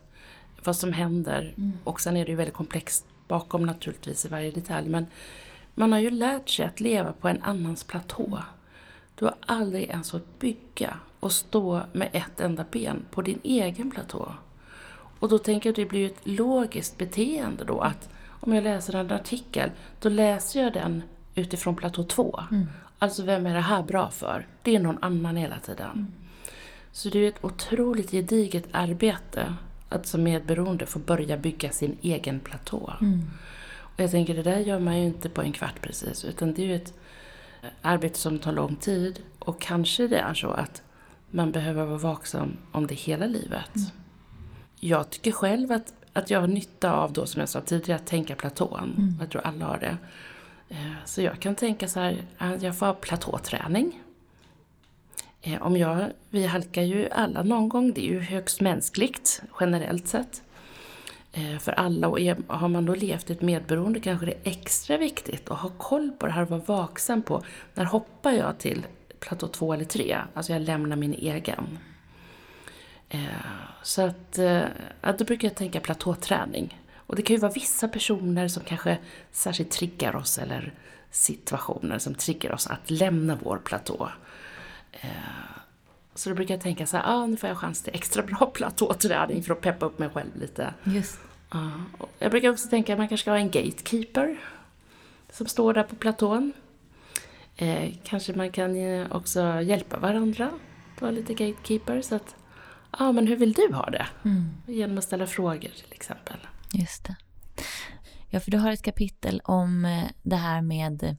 vad 0.65 0.77
som 0.77 0.93
händer. 0.93 1.55
Mm. 1.57 1.73
Och 1.85 2.01
sen 2.01 2.17
är 2.17 2.25
det 2.25 2.31
ju 2.31 2.37
väldigt 2.37 2.55
komplext 2.55 3.07
bakom 3.29 3.67
naturligtvis 3.67 4.25
i 4.25 4.29
varje 4.29 4.51
detalj. 4.51 4.89
Men 4.89 5.07
man 5.75 5.93
har 5.93 5.99
ju 5.99 6.11
lärt 6.11 6.49
sig 6.49 6.67
att 6.67 6.81
leva 6.81 7.13
på 7.13 7.29
en 7.29 7.43
annans 7.43 7.85
platå. 7.85 8.39
Du 9.15 9.25
har 9.25 9.35
aldrig 9.41 9.85
ens 9.85 10.11
fått 10.11 10.39
bygga 10.39 10.97
och 11.21 11.33
stå 11.33 11.83
med 11.93 12.09
ett 12.13 12.41
enda 12.41 12.65
ben 12.71 13.05
på 13.11 13.23
din 13.23 13.41
egen 13.43 13.91
platå. 13.91 14.33
Och 15.19 15.29
då 15.29 15.39
tänker 15.39 15.69
jag 15.69 15.73
att 15.73 15.77
det 15.77 15.85
blir 15.85 16.07
ett 16.07 16.21
logiskt 16.27 16.99
beteende 16.99 17.65
då 17.65 17.81
att 17.81 18.09
om 18.41 18.55
jag 18.55 18.65
läser 18.65 18.95
en 18.95 19.11
artikel, 19.11 19.71
då 20.01 20.09
läser 20.09 20.63
jag 20.63 20.73
den 20.73 21.03
utifrån 21.37 21.77
platå 21.77 22.03
två. 22.03 22.41
Mm. 22.51 22.67
Alltså 22.99 23.23
vem 23.23 23.47
är 23.47 23.55
det 23.55 23.61
här 23.61 23.83
bra 23.83 24.11
för? 24.11 24.47
Det 24.63 24.77
är 24.77 24.81
någon 24.81 24.99
annan 25.03 25.37
hela 25.37 25.59
tiden. 25.59 25.91
Mm. 25.91 26.13
Så 26.93 27.09
det 27.09 27.19
är 27.19 27.29
ett 27.29 27.45
otroligt 27.45 28.11
gediget 28.11 28.65
arbete 28.73 29.55
att 29.89 30.07
som 30.07 30.23
medberoende 30.23 30.87
få 30.87 30.99
börja 30.99 31.37
bygga 31.37 31.71
sin 31.71 31.97
egen 32.03 32.41
platå. 32.41 32.93
Mm. 33.01 33.31
Och 33.69 34.01
jag 34.01 34.11
tänker 34.11 34.35
det 34.35 34.43
där 34.43 34.59
gör 34.59 34.79
man 34.79 34.99
ju 34.99 35.07
inte 35.07 35.29
på 35.29 35.43
en 35.43 35.53
kvart 35.53 35.81
precis, 35.81 36.25
utan 36.25 36.55
det 36.55 36.63
är 36.63 36.67
ju 36.67 36.77
ett 36.77 36.95
arbete 37.83 38.19
som 38.19 38.39
tar 38.39 38.53
lång 38.53 38.77
tid. 38.77 39.21
Och 39.39 39.61
kanske 39.61 40.09
det 40.09 40.19
är 40.19 40.35
så 40.35 40.51
att 40.51 40.83
man 41.31 41.53
behöver 41.53 41.85
vara 41.85 41.99
vaksam 41.99 42.57
om 42.73 42.87
det 42.87 42.95
hela 42.95 43.27
livet. 43.27 43.77
Mm. 43.77 43.89
Jag 44.81 45.11
tycker 45.11 45.33
själv 45.33 45.73
att, 45.73 45.93
att 46.13 46.31
jag 46.31 46.41
har 46.41 46.49
nytta 46.49 46.93
av, 46.93 47.13
då, 47.13 47.27
som 47.27 47.41
jag 47.41 47.49
sa 47.49 47.61
tidigare, 47.61 48.01
att 48.01 48.07
tänka 48.07 48.35
platån. 48.37 48.95
Mm. 48.99 49.17
Jag 49.21 49.31
tror 49.31 49.43
alla 49.43 49.65
har 49.65 49.79
det. 49.79 49.97
Eh, 50.69 51.05
så 51.05 51.23
jag 51.23 51.41
kan 51.41 51.55
tänka 51.55 51.89
så 51.89 52.01
här, 52.01 52.23
att 52.39 52.63
jag 52.63 52.79
får 52.79 52.87
ha 52.87 52.95
platåträning. 52.95 54.03
Eh, 55.43 55.63
om 55.63 55.77
jag, 55.77 56.13
vi 56.31 56.47
halkar 56.47 56.83
ju 56.83 57.09
alla 57.11 57.43
någon 57.43 57.69
gång, 57.69 57.93
det 57.93 58.01
är 58.01 58.13
ju 58.13 58.21
högst 58.21 58.61
mänskligt 58.61 59.43
generellt 59.61 60.09
sett. 60.09 60.43
Eh, 61.33 61.59
för 61.59 61.73
alla 61.73 62.09
och 62.09 62.19
har 62.47 62.69
man 62.69 62.87
då 62.87 62.95
levt 62.95 63.31
i 63.31 63.33
ett 63.33 63.43
medberoende 63.43 64.01
kanske 64.01 64.27
det 64.27 64.33
är 64.33 64.51
extra 64.51 64.97
viktigt 64.97 65.51
att 65.51 65.59
ha 65.59 65.71
koll 65.79 66.11
på 66.19 66.27
det 66.27 66.33
här 66.33 66.43
och 66.43 66.51
vara 66.51 66.61
vaksam 66.61 67.23
på 67.23 67.43
när 67.75 67.85
hoppar 67.85 68.33
jag 68.33 68.59
till 68.59 68.87
platå 69.21 69.49
två 69.49 69.73
eller 69.73 69.85
tre, 69.85 70.19
alltså 70.35 70.53
jag 70.53 70.63
lämnar 70.63 70.97
min 70.97 71.15
egen. 71.15 71.79
Så 73.83 74.03
att, 74.03 74.39
att 75.01 75.19
då 75.19 75.25
brukar 75.25 75.49
jag 75.49 75.57
tänka 75.57 75.81
platåträning. 75.81 76.79
Och 77.07 77.17
det 77.17 77.23
kan 77.23 77.37
ju 77.37 77.41
vara 77.41 77.53
vissa 77.53 77.89
personer 77.89 78.49
som 78.49 78.63
kanske 78.63 78.99
särskilt 79.33 79.71
triggar 79.71 80.17
oss 80.17 80.39
eller 80.39 80.73
situationer 81.11 81.99
som 81.99 82.15
triggar 82.15 82.53
oss 82.53 82.67
att 82.67 82.91
lämna 82.91 83.39
vår 83.43 83.59
platå. 83.59 84.11
Eh, 84.93 85.09
så 86.15 86.29
då 86.29 86.35
brukar 86.35 86.55
jag 86.55 86.63
tänka 86.63 86.87
så 86.87 86.97
här, 86.97 87.05
ah, 87.07 87.27
nu 87.27 87.37
får 87.37 87.49
jag 87.49 87.59
chans 87.59 87.83
till 87.83 87.95
extra 87.95 88.23
bra 88.23 88.47
platåträning 88.55 89.43
för 89.43 89.53
att 89.53 89.61
peppa 89.61 89.87
upp 89.87 89.99
mig 89.99 90.09
själv 90.09 90.37
lite. 90.37 90.75
Just. 90.85 91.19
Jag 92.19 92.31
brukar 92.31 92.51
också 92.51 92.69
tänka 92.69 92.93
att 92.93 92.99
man 92.99 93.09
kanske 93.09 93.25
ska 93.25 93.31
ha 93.31 93.39
en 93.39 93.51
gatekeeper 93.51 94.37
som 95.33 95.47
står 95.47 95.75
där 95.75 95.83
på 95.83 95.97
platån. 95.97 96.53
Eh, 97.57 97.93
kanske 98.05 98.33
man 98.33 98.51
kan 98.51 98.73
också 99.13 99.61
hjälpa 99.61 99.99
varandra, 99.99 100.51
vara 101.01 101.11
lite 101.11 101.35
gatekeeper. 101.35 102.03
Så 102.03 102.15
att, 102.15 102.37
ja 102.91 102.99
ah, 103.07 103.13
men 103.13 103.27
hur 103.27 103.37
vill 103.37 103.53
du 103.53 103.73
ha 103.73 103.91
det? 103.91 104.07
Mm. 104.25 104.49
Genom 104.67 104.99
att 104.99 105.05
ställa 105.05 105.27
frågor 105.27 105.71
till 105.71 105.93
exempel. 105.93 106.37
Just 106.73 107.05
det. 107.05 107.17
Ja, 108.29 108.41
för 108.41 108.51
du 108.51 108.59
har 108.59 108.73
ett 108.73 108.83
kapitel 108.83 109.43
om 109.45 109.85
eh, 109.85 110.05
det 110.23 110.37
här 110.37 110.63
med 110.63 111.17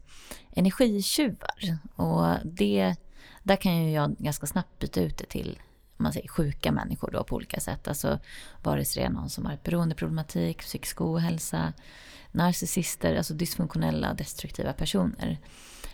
energitjuvar. 0.52 1.80
Och 1.96 2.36
det, 2.46 2.96
där 3.44 3.56
kan 3.56 3.84
ju 3.84 3.92
jag 3.92 4.16
ganska 4.18 4.48
snabbt 4.48 4.80
byta 4.80 5.02
ut 5.02 5.18
det 5.18 5.26
till 5.26 5.60
man 5.98 6.14
säger, 6.14 6.28
sjuka 6.28 6.72
människor 6.72 7.12
då 7.12 7.24
på 7.24 7.36
olika 7.36 7.60
sätt. 7.60 7.88
Alltså 7.88 8.20
vare 8.64 8.86
sig 8.86 9.04
det 9.04 9.08
är 9.08 9.12
någon 9.12 9.30
som 9.30 9.46
har 9.46 9.54
ett 9.54 9.64
beroendeproblematik, 9.64 10.58
psykisk 10.58 11.02
ohälsa, 11.02 11.74
narcissister, 12.32 13.16
alltså 13.16 13.34
dysfunktionella, 13.34 14.14
destruktiva 14.14 14.74
personer. 14.74 15.40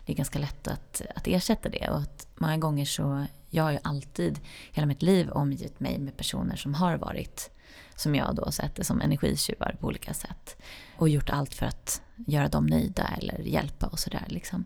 Det 0.05 0.13
är 0.13 0.17
ganska 0.17 0.39
lätt 0.39 0.67
att, 0.67 1.01
att 1.15 1.27
ersätta 1.27 1.69
det 1.69 1.89
och 1.89 1.97
att 1.97 2.27
många 2.35 2.57
gånger 2.57 2.85
så, 2.85 3.25
jag 3.49 3.63
har 3.63 3.71
ju 3.71 3.79
alltid 3.83 4.39
hela 4.71 4.87
mitt 4.87 5.01
liv 5.01 5.29
omgivit 5.29 5.79
mig 5.79 5.99
med 5.99 6.17
personer 6.17 6.55
som 6.55 6.73
har 6.73 6.97
varit 6.97 7.51
som 7.95 8.15
jag 8.15 8.35
då 8.35 8.51
sätter 8.51 8.83
som 8.83 9.01
energitjuvar 9.01 9.75
på 9.79 9.87
olika 9.87 10.13
sätt. 10.13 10.57
Och 10.97 11.09
gjort 11.09 11.29
allt 11.29 11.53
för 11.53 11.65
att 11.65 12.01
göra 12.27 12.47
dem 12.47 12.65
nöjda 12.65 13.09
eller 13.21 13.39
hjälpa 13.39 13.87
och 13.87 13.99
sådär. 13.99 14.25
Liksom. 14.27 14.65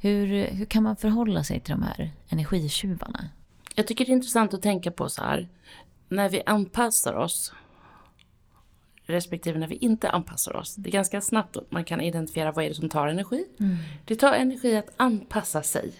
Hur, 0.00 0.46
hur 0.46 0.64
kan 0.64 0.82
man 0.82 0.96
förhålla 0.96 1.44
sig 1.44 1.60
till 1.60 1.72
de 1.72 1.82
här 1.82 2.10
energitjuvarna? 2.28 3.28
Jag 3.74 3.86
tycker 3.86 4.04
det 4.04 4.10
är 4.10 4.14
intressant 4.14 4.54
att 4.54 4.62
tänka 4.62 4.90
på 4.90 5.08
så 5.08 5.22
här. 5.22 5.48
När 6.08 6.28
vi 6.28 6.42
anpassar 6.46 7.14
oss 7.14 7.52
respektive 9.08 9.58
när 9.58 9.66
vi 9.66 9.74
inte 9.74 10.10
anpassar 10.10 10.56
oss. 10.56 10.74
Det 10.74 10.90
är 10.90 10.92
ganska 10.92 11.20
snabbt 11.20 11.56
att 11.56 11.70
man 11.70 11.84
kan 11.84 12.00
identifiera 12.00 12.52
vad 12.52 12.64
är 12.64 12.68
det 12.68 12.74
som 12.74 12.88
tar 12.88 13.08
energi. 13.08 13.44
Mm. 13.60 13.76
Det 14.04 14.16
tar 14.16 14.32
energi 14.32 14.76
att 14.76 14.90
anpassa 14.96 15.62
sig. 15.62 15.92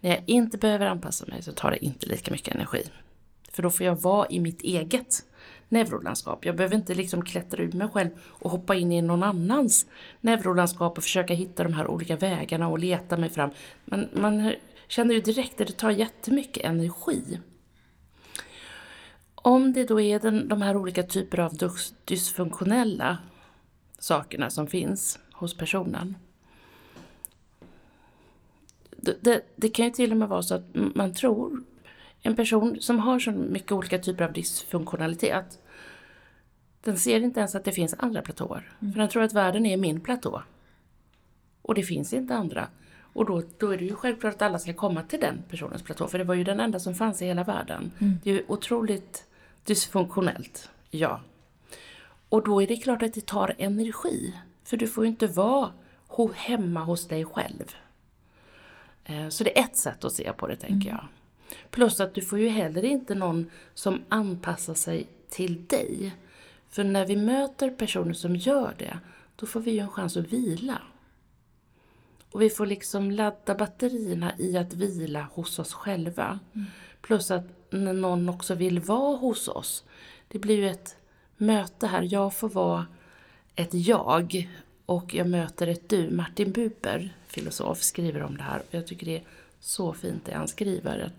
När 0.00 0.10
jag 0.10 0.22
inte 0.26 0.58
behöver 0.58 0.86
anpassa 0.86 1.26
mig 1.26 1.42
så 1.42 1.52
tar 1.52 1.70
det 1.70 1.84
inte 1.84 2.06
lika 2.06 2.30
mycket 2.30 2.54
energi. 2.54 2.82
För 3.50 3.62
då 3.62 3.70
får 3.70 3.86
jag 3.86 4.00
vara 4.00 4.28
i 4.28 4.40
mitt 4.40 4.62
eget 4.62 5.24
neurolandskap. 5.68 6.44
Jag 6.44 6.56
behöver 6.56 6.76
inte 6.76 6.94
liksom 6.94 7.24
klättra 7.24 7.62
ur 7.62 7.72
mig 7.72 7.88
själv 7.88 8.10
och 8.24 8.50
hoppa 8.50 8.74
in 8.74 8.92
i 8.92 9.02
någon 9.02 9.22
annans 9.22 9.86
neurolandskap 10.20 10.98
och 10.98 11.04
försöka 11.04 11.34
hitta 11.34 11.64
de 11.64 11.72
här 11.72 11.86
olika 11.86 12.16
vägarna 12.16 12.68
och 12.68 12.78
leta 12.78 13.16
mig 13.16 13.30
fram. 13.30 13.50
Man, 13.84 14.08
man 14.12 14.52
känner 14.88 15.14
ju 15.14 15.20
direkt 15.20 15.60
att 15.60 15.66
det 15.66 15.72
tar 15.72 15.90
jättemycket 15.90 16.64
energi. 16.64 17.40
Om 19.34 19.72
det 19.72 19.84
då 19.84 20.00
är 20.00 20.20
den, 20.20 20.48
de 20.48 20.62
här 20.62 20.76
olika 20.76 21.02
typer 21.02 21.40
av 21.40 21.52
dysfunktionella 22.04 23.18
sakerna 23.98 24.50
som 24.50 24.66
finns 24.66 25.18
hos 25.32 25.56
personen. 25.56 26.16
Det, 28.96 29.16
det, 29.20 29.42
det, 29.56 29.68
kan 29.68 29.84
ju 29.84 29.90
till 29.90 30.10
och 30.10 30.16
med 30.16 30.28
vara 30.28 30.42
så 30.42 30.54
att 30.54 30.64
man 30.72 31.14
tror 31.14 31.62
en 32.22 32.36
person 32.36 32.80
som 32.80 32.98
har 32.98 33.18
så 33.18 33.30
mycket 33.30 33.72
olika 33.72 33.98
typer 33.98 34.24
av 34.24 34.32
dysfunktionalitet, 34.32 35.60
den 36.80 36.98
ser 36.98 37.20
inte 37.20 37.40
ens 37.40 37.54
att 37.54 37.64
det 37.64 37.72
finns 37.72 37.94
andra 37.98 38.22
platåer. 38.22 38.72
Mm. 38.80 38.92
För 38.92 39.00
den 39.00 39.08
tror 39.08 39.22
att 39.22 39.32
världen 39.32 39.66
är 39.66 39.76
min 39.76 40.00
platå. 40.00 40.42
Och 41.62 41.74
det 41.74 41.82
finns 41.82 42.12
inte 42.12 42.34
andra. 42.34 42.68
Och 43.12 43.26
då, 43.26 43.42
då 43.58 43.70
är 43.70 43.78
det 43.78 43.84
ju 43.84 43.94
självklart 43.94 44.34
att 44.34 44.42
alla 44.42 44.58
ska 44.58 44.72
komma 44.72 45.02
till 45.02 45.20
den 45.20 45.42
personens 45.48 45.82
platå, 45.82 46.08
för 46.08 46.18
det 46.18 46.24
var 46.24 46.34
ju 46.34 46.44
den 46.44 46.60
enda 46.60 46.80
som 46.80 46.94
fanns 46.94 47.22
i 47.22 47.26
hela 47.26 47.44
världen. 47.44 47.90
Mm. 47.98 48.18
Det 48.24 48.30
är 48.30 48.34
ju 48.34 48.44
otroligt 48.48 49.26
dysfunktionellt, 49.64 50.70
ja. 50.90 51.20
Och 52.28 52.44
då 52.44 52.62
är 52.62 52.66
det 52.66 52.76
klart 52.76 53.02
att 53.02 53.14
det 53.14 53.26
tar 53.26 53.54
energi, 53.58 54.34
för 54.64 54.76
du 54.76 54.86
får 54.86 55.04
ju 55.04 55.10
inte 55.10 55.26
vara 55.26 55.72
hemma 56.34 56.84
hos 56.84 57.08
dig 57.08 57.24
själv. 57.24 57.74
Eh, 59.04 59.28
så 59.28 59.44
det 59.44 59.58
är 59.58 59.64
ett 59.64 59.76
sätt 59.76 60.04
att 60.04 60.12
se 60.12 60.32
på 60.32 60.46
det, 60.46 60.56
tänker 60.56 60.90
mm. 60.90 61.00
jag. 61.02 61.04
Plus 61.70 62.00
att 62.00 62.14
du 62.14 62.22
får 62.22 62.38
ju 62.38 62.48
heller 62.48 62.84
inte 62.84 63.14
någon 63.14 63.50
som 63.74 64.02
anpassar 64.08 64.74
sig 64.74 65.06
till 65.28 65.66
dig. 65.66 66.14
För 66.70 66.84
när 66.84 67.06
vi 67.06 67.16
möter 67.16 67.70
personer 67.70 68.12
som 68.12 68.36
gör 68.36 68.74
det, 68.78 68.98
då 69.36 69.46
får 69.46 69.60
vi 69.60 69.70
ju 69.70 69.78
en 69.78 69.90
chans 69.90 70.16
att 70.16 70.32
vila. 70.32 70.78
Och 72.30 72.42
vi 72.42 72.50
får 72.50 72.66
liksom 72.66 73.10
ladda 73.10 73.54
batterierna 73.54 74.32
i 74.38 74.56
att 74.56 74.74
vila 74.74 75.28
hos 75.32 75.58
oss 75.58 75.72
själva. 75.72 76.38
Mm. 76.54 76.66
Plus 77.00 77.30
att 77.30 77.44
när 77.70 77.92
någon 77.92 78.28
också 78.28 78.54
vill 78.54 78.80
vara 78.80 79.16
hos 79.16 79.48
oss, 79.48 79.84
det 80.28 80.38
blir 80.38 80.56
ju 80.56 80.68
ett 80.68 80.96
möte 81.36 81.86
här. 81.86 82.08
Jag 82.10 82.34
får 82.34 82.48
vara 82.48 82.86
ett 83.54 83.74
jag 83.74 84.48
och 84.86 85.14
jag 85.14 85.28
möter 85.28 85.66
ett 85.66 85.88
du. 85.88 86.10
Martin 86.10 86.52
Buber, 86.52 87.16
filosof, 87.26 87.82
skriver 87.82 88.22
om 88.22 88.36
det 88.36 88.42
här. 88.42 88.62
Jag 88.70 88.86
tycker 88.86 89.06
det 89.06 89.16
är 89.16 89.24
så 89.60 89.92
fint 89.92 90.24
det 90.24 90.34
han 90.34 90.48
skriver. 90.48 91.12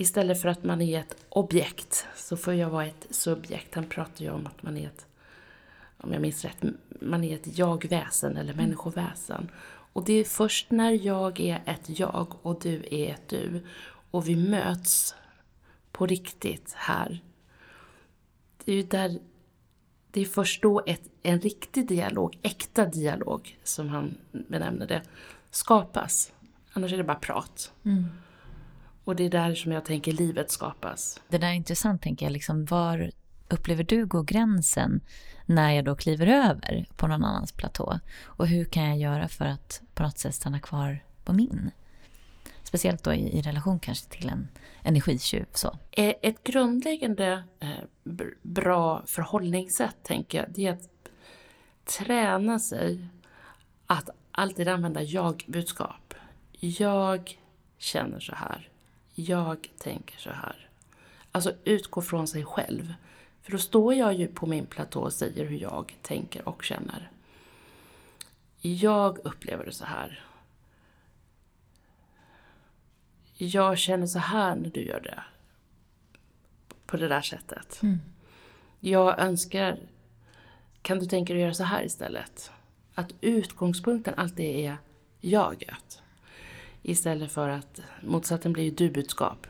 Istället 0.00 0.42
för 0.42 0.48
att 0.48 0.64
man 0.64 0.82
är 0.82 1.00
ett 1.00 1.16
objekt 1.28 2.06
så 2.16 2.36
får 2.36 2.54
jag 2.54 2.70
vara 2.70 2.86
ett 2.86 3.06
subjekt. 3.10 3.74
Han 3.74 3.84
pratar 3.84 4.24
ju 4.24 4.30
om 4.30 4.46
att 4.46 4.62
man 4.62 4.76
är 4.76 4.86
ett, 4.86 5.06
om 5.96 6.12
jag 6.12 6.22
minns 6.22 6.44
rätt, 6.44 6.62
man 7.00 7.24
är 7.24 7.34
ett 7.34 7.58
jag-väsen 7.58 8.36
eller 8.36 8.52
mm. 8.52 8.64
människoväsen. 8.64 9.50
Och 9.92 10.04
det 10.04 10.12
är 10.12 10.24
först 10.24 10.70
när 10.70 11.06
jag 11.06 11.40
är 11.40 11.62
ett 11.66 11.98
jag 11.98 12.34
och 12.42 12.60
du 12.62 12.84
är 12.90 13.10
ett 13.10 13.28
du 13.28 13.66
och 14.10 14.28
vi 14.28 14.36
möts 14.36 15.14
på 15.92 16.06
riktigt 16.06 16.72
här. 16.76 17.22
Det 18.64 18.72
är 18.72 18.76
ju 18.76 18.82
där, 18.82 19.18
det 20.10 20.20
är 20.20 20.24
först 20.24 20.62
då 20.62 20.82
ett, 20.86 21.02
en 21.22 21.40
riktig 21.40 21.88
dialog, 21.88 22.38
äkta 22.42 22.84
dialog 22.84 23.58
som 23.64 23.88
han 23.88 24.14
benämner 24.48 24.86
det, 24.86 25.02
skapas. 25.50 26.32
Annars 26.72 26.92
är 26.92 26.96
det 26.96 27.04
bara 27.04 27.18
prat. 27.18 27.72
Mm. 27.84 28.04
Och 29.08 29.16
det 29.16 29.24
är 29.24 29.30
där 29.30 29.54
som 29.54 29.72
jag 29.72 29.84
tänker 29.84 30.12
livet 30.12 30.50
skapas. 30.50 31.20
Det 31.28 31.38
där 31.38 31.48
är 31.48 31.52
intressant, 31.52 32.02
tänker 32.02 32.26
jag. 32.26 32.32
Liksom, 32.32 32.64
var 32.64 33.10
upplever 33.48 33.84
du 33.84 34.06
går 34.06 34.22
gränsen 34.22 35.00
när 35.46 35.72
jag 35.72 35.84
då 35.84 35.96
kliver 35.96 36.26
över 36.26 36.86
på 36.96 37.06
någon 37.06 37.24
annans 37.24 37.52
platå? 37.52 38.00
Och 38.24 38.46
hur 38.46 38.64
kan 38.64 38.84
jag 38.84 38.98
göra 38.98 39.28
för 39.28 39.44
att 39.44 39.82
på 39.94 40.02
något 40.02 40.18
sätt 40.18 40.34
stanna 40.34 40.60
kvar 40.60 41.04
på 41.24 41.32
min? 41.32 41.70
Speciellt 42.62 43.04
då 43.04 43.14
i, 43.14 43.38
i 43.38 43.42
relation 43.42 43.78
kanske 43.78 44.08
till 44.10 44.28
en 44.28 44.48
energitjuv. 44.82 45.46
Så. 45.54 45.78
Ett 45.92 46.44
grundläggande 46.44 47.44
eh, 47.60 47.68
bra 48.42 49.02
förhållningssätt, 49.06 49.96
tänker 50.02 50.38
jag, 50.38 50.46
det 50.50 50.66
är 50.66 50.72
att 50.72 50.88
träna 51.98 52.58
sig 52.58 53.08
att 53.86 54.10
alltid 54.30 54.68
använda 54.68 55.02
jag-budskap. 55.02 56.14
Jag 56.60 57.38
känner 57.78 58.20
så 58.20 58.34
här. 58.34 58.67
Jag 59.20 59.70
tänker 59.78 60.18
så 60.18 60.30
här. 60.30 60.68
Alltså 61.32 61.52
utgå 61.64 62.02
från 62.02 62.28
sig 62.28 62.44
själv. 62.44 62.94
För 63.42 63.52
då 63.52 63.58
står 63.58 63.94
jag 63.94 64.14
ju 64.14 64.26
på 64.26 64.46
min 64.46 64.66
platå 64.66 65.00
och 65.00 65.12
säger 65.12 65.44
hur 65.44 65.58
jag 65.58 65.96
tänker 66.02 66.48
och 66.48 66.62
känner. 66.62 67.10
Jag 68.60 69.18
upplever 69.18 69.64
det 69.64 69.72
så 69.72 69.84
här. 69.84 70.24
Jag 73.34 73.78
känner 73.78 74.06
så 74.06 74.18
här 74.18 74.56
när 74.56 74.70
du 74.70 74.84
gör 74.84 75.00
det. 75.00 75.22
På 76.86 76.96
det 76.96 77.08
där 77.08 77.22
sättet. 77.22 77.82
Mm. 77.82 77.98
Jag 78.80 79.18
önskar, 79.18 79.78
kan 80.82 80.98
du 80.98 81.06
tänka 81.06 81.32
dig 81.32 81.42
att 81.42 81.46
göra 81.46 81.54
så 81.54 81.64
här 81.64 81.84
istället? 81.84 82.50
Att 82.94 83.12
utgångspunkten 83.20 84.14
alltid 84.16 84.66
är 84.66 84.76
jaget. 85.20 86.02
Istället 86.82 87.32
för 87.32 87.48
att 87.48 87.80
motsatsen 88.02 88.52
blir 88.52 88.64
ju 88.64 88.70
du-budskap. 88.70 89.46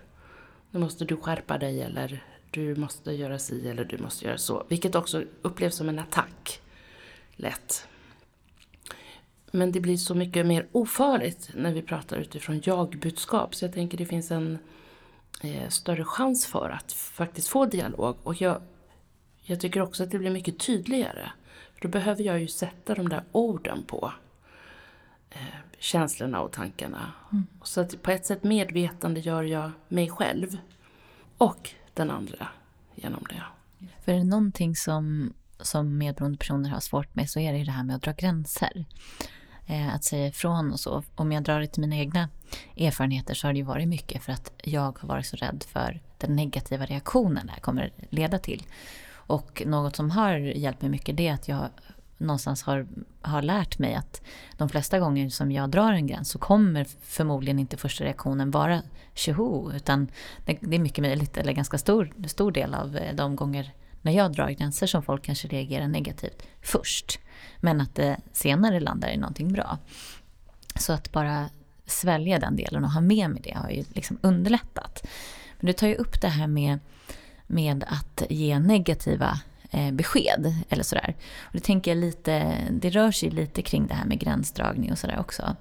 Nu 0.70 0.81
måste 0.81 1.05
du 1.05 1.16
skärpa 1.16 1.59
dig 1.59 1.83
eller 1.83 2.24
du 2.51 2.76
måste 2.76 3.12
göra 3.12 3.39
si 3.39 3.68
eller 3.68 3.85
du 3.85 3.99
måste 3.99 4.24
göra 4.24 4.39
så. 4.39 4.66
Vilket 4.68 4.95
också 4.95 5.24
upplevs 5.43 5.76
som 5.76 5.89
en 5.89 5.99
attack. 5.99 6.61
Lätt. 7.37 7.89
Men 9.51 9.72
det 9.72 9.81
blir 9.81 9.97
så 9.97 10.14
mycket 10.14 10.47
mer 10.47 10.66
ofarligt 10.72 11.51
när 11.55 11.72
vi 11.72 11.83
pratar 11.83 12.16
utifrån 12.16 12.61
jag-budskap. 12.64 13.55
Så 13.55 13.64
jag 13.64 13.72
tänker 13.72 13.99
det 13.99 14.07
finns 14.07 14.31
en 14.31 14.59
eh, 15.43 15.68
större 15.68 16.05
chans 16.05 16.47
för 16.47 16.70
att 16.70 16.93
faktiskt 16.93 17.49
få 17.49 17.66
dialog. 17.66 18.16
Och 18.22 18.41
jag, 18.41 18.62
jag 19.43 19.61
tycker 19.61 19.83
också 19.83 20.03
att 20.03 20.11
det 20.11 20.18
blir 20.18 20.31
mycket 20.31 20.59
tydligare. 20.59 21.31
För 21.74 21.81
då 21.81 21.89
behöver 21.89 22.22
jag 22.22 22.41
ju 22.41 22.49
sätta 22.49 22.95
de 22.95 23.09
där 23.09 23.22
orden 23.33 23.85
på 23.87 24.12
känslorna 25.79 26.41
och 26.41 26.53
tankarna. 26.53 27.12
Mm. 27.33 27.47
Så 27.62 27.81
att 27.81 28.03
på 28.03 28.11
ett 28.11 28.26
sätt 28.26 28.45
medvetande 28.45 29.20
gör 29.20 29.43
jag 29.43 29.70
mig 29.89 30.11
själv 30.11 30.57
och 31.39 31.70
den 31.95 32.11
andra 32.11 32.49
genom 32.95 33.24
det. 33.29 33.43
För 34.05 34.12
är 34.12 34.16
det 34.16 34.24
någonting 34.24 34.76
som, 34.76 35.33
som 35.61 35.99
medberoende 35.99 36.39
personer 36.39 36.70
har 36.70 36.81
svårt 36.81 37.14
med 37.14 37.31
så 37.31 37.41
är 37.41 37.53
det 37.53 37.59
ju 37.59 37.64
det 37.64 37.72
här 37.72 37.85
med 37.85 37.97
att 37.97 38.03
dra 38.03 38.12
gränser. 38.12 38.85
Eh, 39.66 39.95
att 39.95 40.05
säga 40.05 40.26
ifrån 40.26 40.72
och 40.72 40.81
så. 40.81 41.03
Om 41.14 41.33
jag 41.33 41.43
drar 41.43 41.61
det 41.61 41.66
till 41.66 41.81
mina 41.81 41.97
egna 41.97 42.29
erfarenheter 42.76 43.35
så 43.35 43.47
har 43.47 43.53
det 43.53 43.59
ju 43.59 43.64
varit 43.64 43.89
mycket 43.89 44.22
för 44.22 44.33
att 44.33 44.53
jag 44.62 44.99
har 44.99 45.09
varit 45.09 45.26
så 45.26 45.37
rädd 45.37 45.64
för 45.68 46.01
den 46.18 46.37
negativa 46.37 46.87
reaktionen 46.87 47.47
det 47.47 47.53
här 47.53 47.61
kommer 47.61 47.93
leda 48.11 48.39
till. 48.39 48.66
Och 49.11 49.62
något 49.66 49.97
som 49.97 50.11
har 50.11 50.39
hjälpt 50.39 50.83
mig 50.83 50.91
mycket 50.91 51.16
det 51.16 51.29
är 51.29 51.35
att 51.35 51.49
jag 51.49 51.68
någonstans 52.19 52.62
har, 52.62 52.87
har 53.23 53.43
lärt 53.43 53.79
mig 53.79 53.95
att 53.95 54.23
de 54.57 54.69
flesta 54.69 54.99
gånger 54.99 55.29
som 55.29 55.53
jag 55.53 55.71
drar 55.71 55.93
en 55.93 56.07
gräns 56.07 56.31
så 56.31 56.39
kommer 56.39 56.87
förmodligen 57.03 57.59
inte 57.59 57.77
första 57.77 58.05
reaktionen 58.05 58.51
vara 58.51 58.83
tjoho 59.14 59.73
utan 59.73 60.09
det, 60.45 60.59
det 60.61 60.77
är 60.77 60.81
mycket 60.81 61.03
möjligt, 61.03 61.37
eller 61.37 61.53
ganska 61.53 61.79
stor, 61.79 62.12
stor 62.27 62.53
del 62.53 62.75
av 62.75 62.97
eh, 62.97 63.14
de 63.14 63.37
gånger 63.37 63.73
när 64.03 64.12
jag 64.12 64.33
drar 64.33 64.51
gränser 64.51 64.87
som 64.87 65.03
folk 65.03 65.25
kanske 65.25 65.49
reagerar 65.49 65.89
negativt 65.89 66.43
först. 66.62 67.19
Men 67.61 67.81
att 67.81 67.95
det 67.95 68.16
senare 68.33 68.81
landar 68.81 69.09
i 69.09 69.16
någonting 69.16 69.53
bra. 69.53 69.79
Så 70.75 70.93
att 70.93 71.12
bara 71.12 71.49
svälja 71.87 72.39
den 72.39 72.57
delen 72.57 72.85
och 72.85 72.91
ha 72.91 73.01
med 73.01 73.31
mig 73.31 73.43
det 73.45 73.55
har 73.55 73.71
ju 73.71 73.85
liksom 73.93 74.19
underlättat. 74.21 75.07
Men 75.61 75.66
du 75.66 75.73
tar 75.73 75.87
ju 75.87 75.95
upp 75.95 76.21
det 76.21 76.29
här 76.29 76.47
med, 76.47 76.79
med 77.47 77.85
att 77.89 78.23
ge 78.31 78.59
negativa 78.59 79.41
Eh, 79.71 79.93
besked 79.93 80.55
eller 80.69 80.83
sådär. 80.83 81.14
Och 81.43 81.53
det 81.53 81.61
tänker 81.61 81.91
jag 81.91 81.99
lite, 81.99 82.59
det 82.71 82.91
rör 82.91 83.11
sig 83.11 83.31
lite 83.31 83.62
kring 83.62 83.87
det 83.87 83.95
här 83.95 84.07
med 84.07 84.19
gränsdragning 84.19 84.93
och 84.93 84.99
sådär 84.99 85.21
också. 85.21 85.57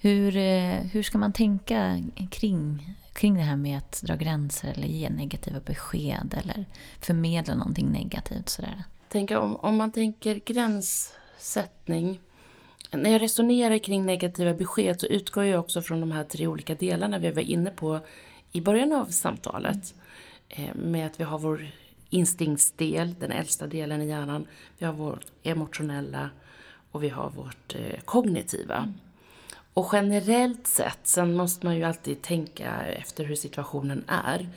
Hur, 0.00 0.36
eh, 0.36 0.74
hur 0.74 1.02
ska 1.02 1.18
man 1.18 1.32
tänka 1.32 2.02
kring, 2.30 2.94
kring 3.12 3.34
det 3.34 3.40
här 3.40 3.56
med 3.56 3.78
att 3.78 4.02
dra 4.02 4.16
gränser 4.16 4.72
eller 4.76 4.86
ge 4.86 5.10
negativa 5.10 5.60
besked 5.60 6.34
eller 6.44 6.64
förmedla 7.00 7.54
någonting 7.54 7.92
negativt 7.92 8.48
sådär? 8.48 8.84
Tänk 9.08 9.30
om, 9.30 9.56
om 9.56 9.76
man 9.76 9.92
tänker 9.92 10.40
gränssättning. 10.44 12.20
När 12.90 13.10
jag 13.10 13.22
resonerar 13.22 13.78
kring 13.78 14.06
negativa 14.06 14.54
besked 14.54 15.00
så 15.00 15.06
utgår 15.06 15.44
jag 15.44 15.60
också 15.60 15.82
från 15.82 16.00
de 16.00 16.12
här 16.12 16.24
tre 16.24 16.46
olika 16.46 16.74
delarna 16.74 17.18
vi 17.18 17.30
var 17.30 17.42
inne 17.42 17.70
på 17.70 18.00
i 18.52 18.60
början 18.60 18.92
av 18.92 19.06
samtalet. 19.06 19.94
Eh, 20.48 20.74
med 20.74 21.06
att 21.06 21.20
vi 21.20 21.24
har 21.24 21.38
vår 21.38 21.70
instinktsdel, 22.10 23.14
den 23.20 23.32
äldsta 23.32 23.66
delen 23.66 24.02
i 24.02 24.08
hjärnan. 24.08 24.46
Vi 24.78 24.86
har 24.86 24.92
vårt 24.92 25.26
emotionella 25.42 26.30
och 26.90 27.02
vi 27.02 27.08
har 27.08 27.30
vårt 27.30 27.74
eh, 27.74 28.00
kognitiva. 28.04 28.92
Och 29.74 29.88
generellt 29.92 30.66
sett, 30.66 30.98
sen 31.02 31.36
måste 31.36 31.66
man 31.66 31.76
ju 31.76 31.84
alltid 31.84 32.22
tänka 32.22 32.82
efter 32.82 33.24
hur 33.24 33.34
situationen 33.34 34.04
är. 34.06 34.48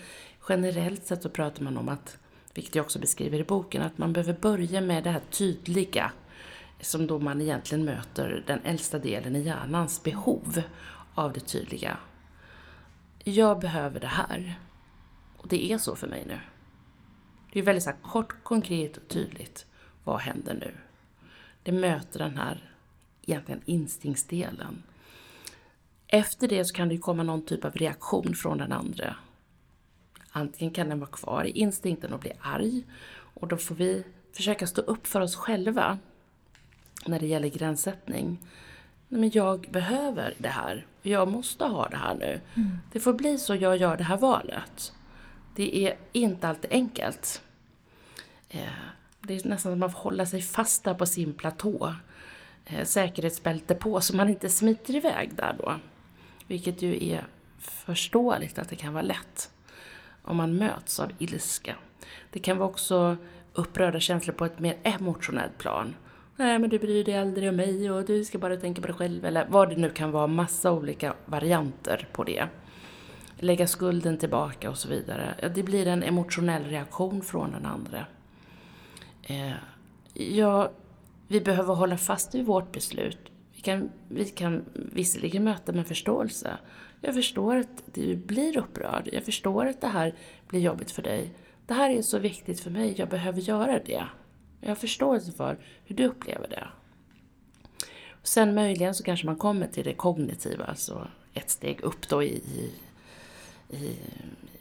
Generellt 0.49 1.05
sett 1.05 1.23
så 1.23 1.29
pratar 1.29 1.63
man 1.63 1.77
om 1.77 1.89
att, 1.89 2.17
vilket 2.53 2.75
jag 2.75 2.83
också 2.83 2.99
beskriver 2.99 3.39
i 3.39 3.43
boken, 3.43 3.81
att 3.81 3.97
man 3.97 4.13
behöver 4.13 4.33
börja 4.33 4.81
med 4.81 5.03
det 5.03 5.09
här 5.09 5.21
tydliga 5.31 6.11
som 6.81 7.07
då 7.07 7.19
man 7.19 7.41
egentligen 7.41 7.85
möter 7.85 8.43
den 8.47 8.59
äldsta 8.63 8.99
delen 8.99 9.35
i 9.35 9.41
hjärnans 9.41 10.03
behov 10.03 10.61
av 11.13 11.33
det 11.33 11.39
tydliga. 11.39 11.97
Jag 13.23 13.59
behöver 13.59 13.99
det 13.99 14.07
här. 14.07 14.59
Och 15.37 15.47
det 15.47 15.71
är 15.71 15.77
så 15.77 15.95
för 15.95 16.07
mig 16.07 16.23
nu. 16.27 16.39
Det 17.53 17.59
är 17.59 17.63
väldigt 17.63 17.83
så 17.83 17.91
kort, 18.01 18.43
konkret 18.43 18.97
och 18.97 19.07
tydligt. 19.07 19.65
Vad 20.03 20.19
händer 20.19 20.53
nu? 20.53 20.71
Det 21.63 21.71
möter 21.71 22.19
den 22.19 22.37
här 22.37 22.71
egentligen 23.21 23.61
instinktsdelen. 23.65 24.83
Efter 26.07 26.47
det 26.47 26.65
så 26.65 26.73
kan 26.73 26.89
det 26.89 26.97
komma 26.97 27.23
någon 27.23 27.45
typ 27.45 27.65
av 27.65 27.71
reaktion 27.71 28.35
från 28.35 28.57
den 28.57 28.71
andra. 28.71 29.15
Antingen 30.31 30.73
kan 30.73 30.89
den 30.89 30.99
vara 30.99 31.09
kvar 31.09 31.43
i 31.43 31.49
instinkten 31.49 32.13
och 32.13 32.19
bli 32.19 32.31
arg. 32.41 32.83
Och 33.09 33.47
då 33.47 33.57
får 33.57 33.75
vi 33.75 34.03
försöka 34.31 34.67
stå 34.67 34.81
upp 34.81 35.07
för 35.07 35.21
oss 35.21 35.35
själva 35.35 35.97
när 37.05 37.19
det 37.19 37.27
gäller 37.27 37.49
gränssättning. 37.49 38.39
Nej, 39.07 39.21
men 39.21 39.31
jag 39.33 39.67
behöver 39.71 40.33
det 40.37 40.49
här. 40.49 40.85
Jag 41.01 41.27
måste 41.27 41.65
ha 41.65 41.89
det 41.89 41.97
här 41.97 42.15
nu. 42.15 42.41
Mm. 42.55 42.77
Det 42.91 42.99
får 42.99 43.13
bli 43.13 43.37
så 43.37 43.55
jag 43.55 43.77
gör 43.77 43.97
det 43.97 44.03
här 44.03 44.17
valet. 44.17 44.93
Det 45.55 45.87
är 45.87 45.97
inte 46.11 46.47
alltid 46.47 46.71
enkelt. 46.71 47.41
Eh, 48.49 48.61
det 49.19 49.33
är 49.33 49.35
nästan 49.35 49.59
som 49.59 49.71
att 49.71 49.77
man 49.77 49.91
får 49.91 49.99
hålla 49.99 50.25
sig 50.25 50.41
fast 50.41 50.83
där 50.83 50.93
på 50.93 51.05
sin 51.05 51.33
platå. 51.33 51.95
Eh, 52.65 52.85
säkerhetsbälte 52.85 53.75
på 53.75 54.01
så 54.01 54.15
man 54.15 54.29
inte 54.29 54.49
smiter 54.49 54.95
iväg 54.95 55.35
där 55.35 55.55
då. 55.59 55.75
Vilket 56.47 56.81
ju 56.81 57.09
är 57.09 57.25
förståeligt 57.59 58.59
att 58.59 58.69
det 58.69 58.75
kan 58.75 58.93
vara 58.93 59.03
lätt 59.03 59.51
om 60.21 60.37
man 60.37 60.57
möts 60.57 60.99
av 60.99 61.11
ilska. 61.19 61.75
Det 62.31 62.39
kan 62.39 62.57
vara 62.57 62.69
också 62.69 63.17
upprörda 63.53 63.99
känslor 63.99 64.33
på 64.33 64.45
ett 64.45 64.59
mer 64.59 64.77
emotionellt 64.83 65.57
plan. 65.57 65.95
Nej 66.35 66.59
men 66.59 66.69
du 66.69 66.79
bryr 66.79 67.03
dig 67.03 67.17
aldrig 67.17 67.49
om 67.49 67.55
mig 67.55 67.91
och 67.91 68.05
du 68.05 68.25
ska 68.25 68.37
bara 68.37 68.57
tänka 68.57 68.81
på 68.81 68.87
dig 68.87 68.95
själv 68.95 69.25
eller 69.25 69.45
vad 69.49 69.69
det 69.69 69.75
nu 69.75 69.89
kan 69.89 70.11
vara, 70.11 70.27
massa 70.27 70.71
olika 70.71 71.13
varianter 71.25 72.07
på 72.11 72.23
det. 72.23 72.47
Lägga 73.37 73.67
skulden 73.67 74.17
tillbaka 74.17 74.69
och 74.69 74.77
så 74.77 74.89
vidare. 74.89 75.49
Det 75.55 75.63
blir 75.63 75.87
en 75.87 76.03
emotionell 76.03 76.63
reaktion 76.63 77.21
från 77.21 77.51
den 77.51 77.65
andra. 77.65 78.05
Eh, 79.23 79.53
ja, 80.13 80.71
vi 81.27 81.41
behöver 81.41 81.73
hålla 81.73 81.97
fast 81.97 82.35
vid 82.35 82.45
vårt 82.45 82.71
beslut. 82.71 83.31
Vi 83.55 83.61
kan, 83.61 83.89
vi 84.07 84.25
kan 84.25 84.65
visserligen 84.73 85.43
möta 85.43 85.71
med 85.71 85.87
förståelse. 85.87 86.57
Jag 87.01 87.13
förstår 87.13 87.55
att 87.55 87.83
du 87.93 88.15
blir 88.15 88.57
upprörd. 88.57 89.09
Jag 89.13 89.23
förstår 89.23 89.65
att 89.65 89.81
det 89.81 89.87
här 89.87 90.15
blir 90.47 90.59
jobbigt 90.59 90.91
för 90.91 91.01
dig. 91.01 91.33
Det 91.67 91.73
här 91.73 91.89
är 91.89 92.01
så 92.01 92.19
viktigt 92.19 92.59
för 92.59 92.71
mig, 92.71 92.95
jag 92.97 93.09
behöver 93.09 93.41
göra 93.41 93.79
det. 93.85 94.03
Jag 94.61 94.69
har 94.69 94.75
förståelse 94.75 95.31
för 95.31 95.57
hur 95.85 95.95
du 95.95 96.05
upplever 96.05 96.47
det. 96.47 96.67
Sen 98.23 98.55
möjligen 98.55 98.95
så 98.95 99.03
kanske 99.03 99.25
man 99.25 99.35
kommer 99.35 99.67
till 99.67 99.83
det 99.83 99.93
kognitiva, 99.93 100.65
alltså 100.65 101.07
ett 101.33 101.49
steg 101.49 101.81
upp 101.81 102.09
då 102.09 102.23
i, 102.23 102.71
i, 103.73 103.99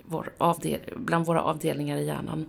vår 0.05 0.33
avdel, 0.39 0.81
bland 0.97 1.27
våra 1.27 1.43
avdelningar 1.43 1.97
i 1.97 2.07
hjärnan. 2.07 2.47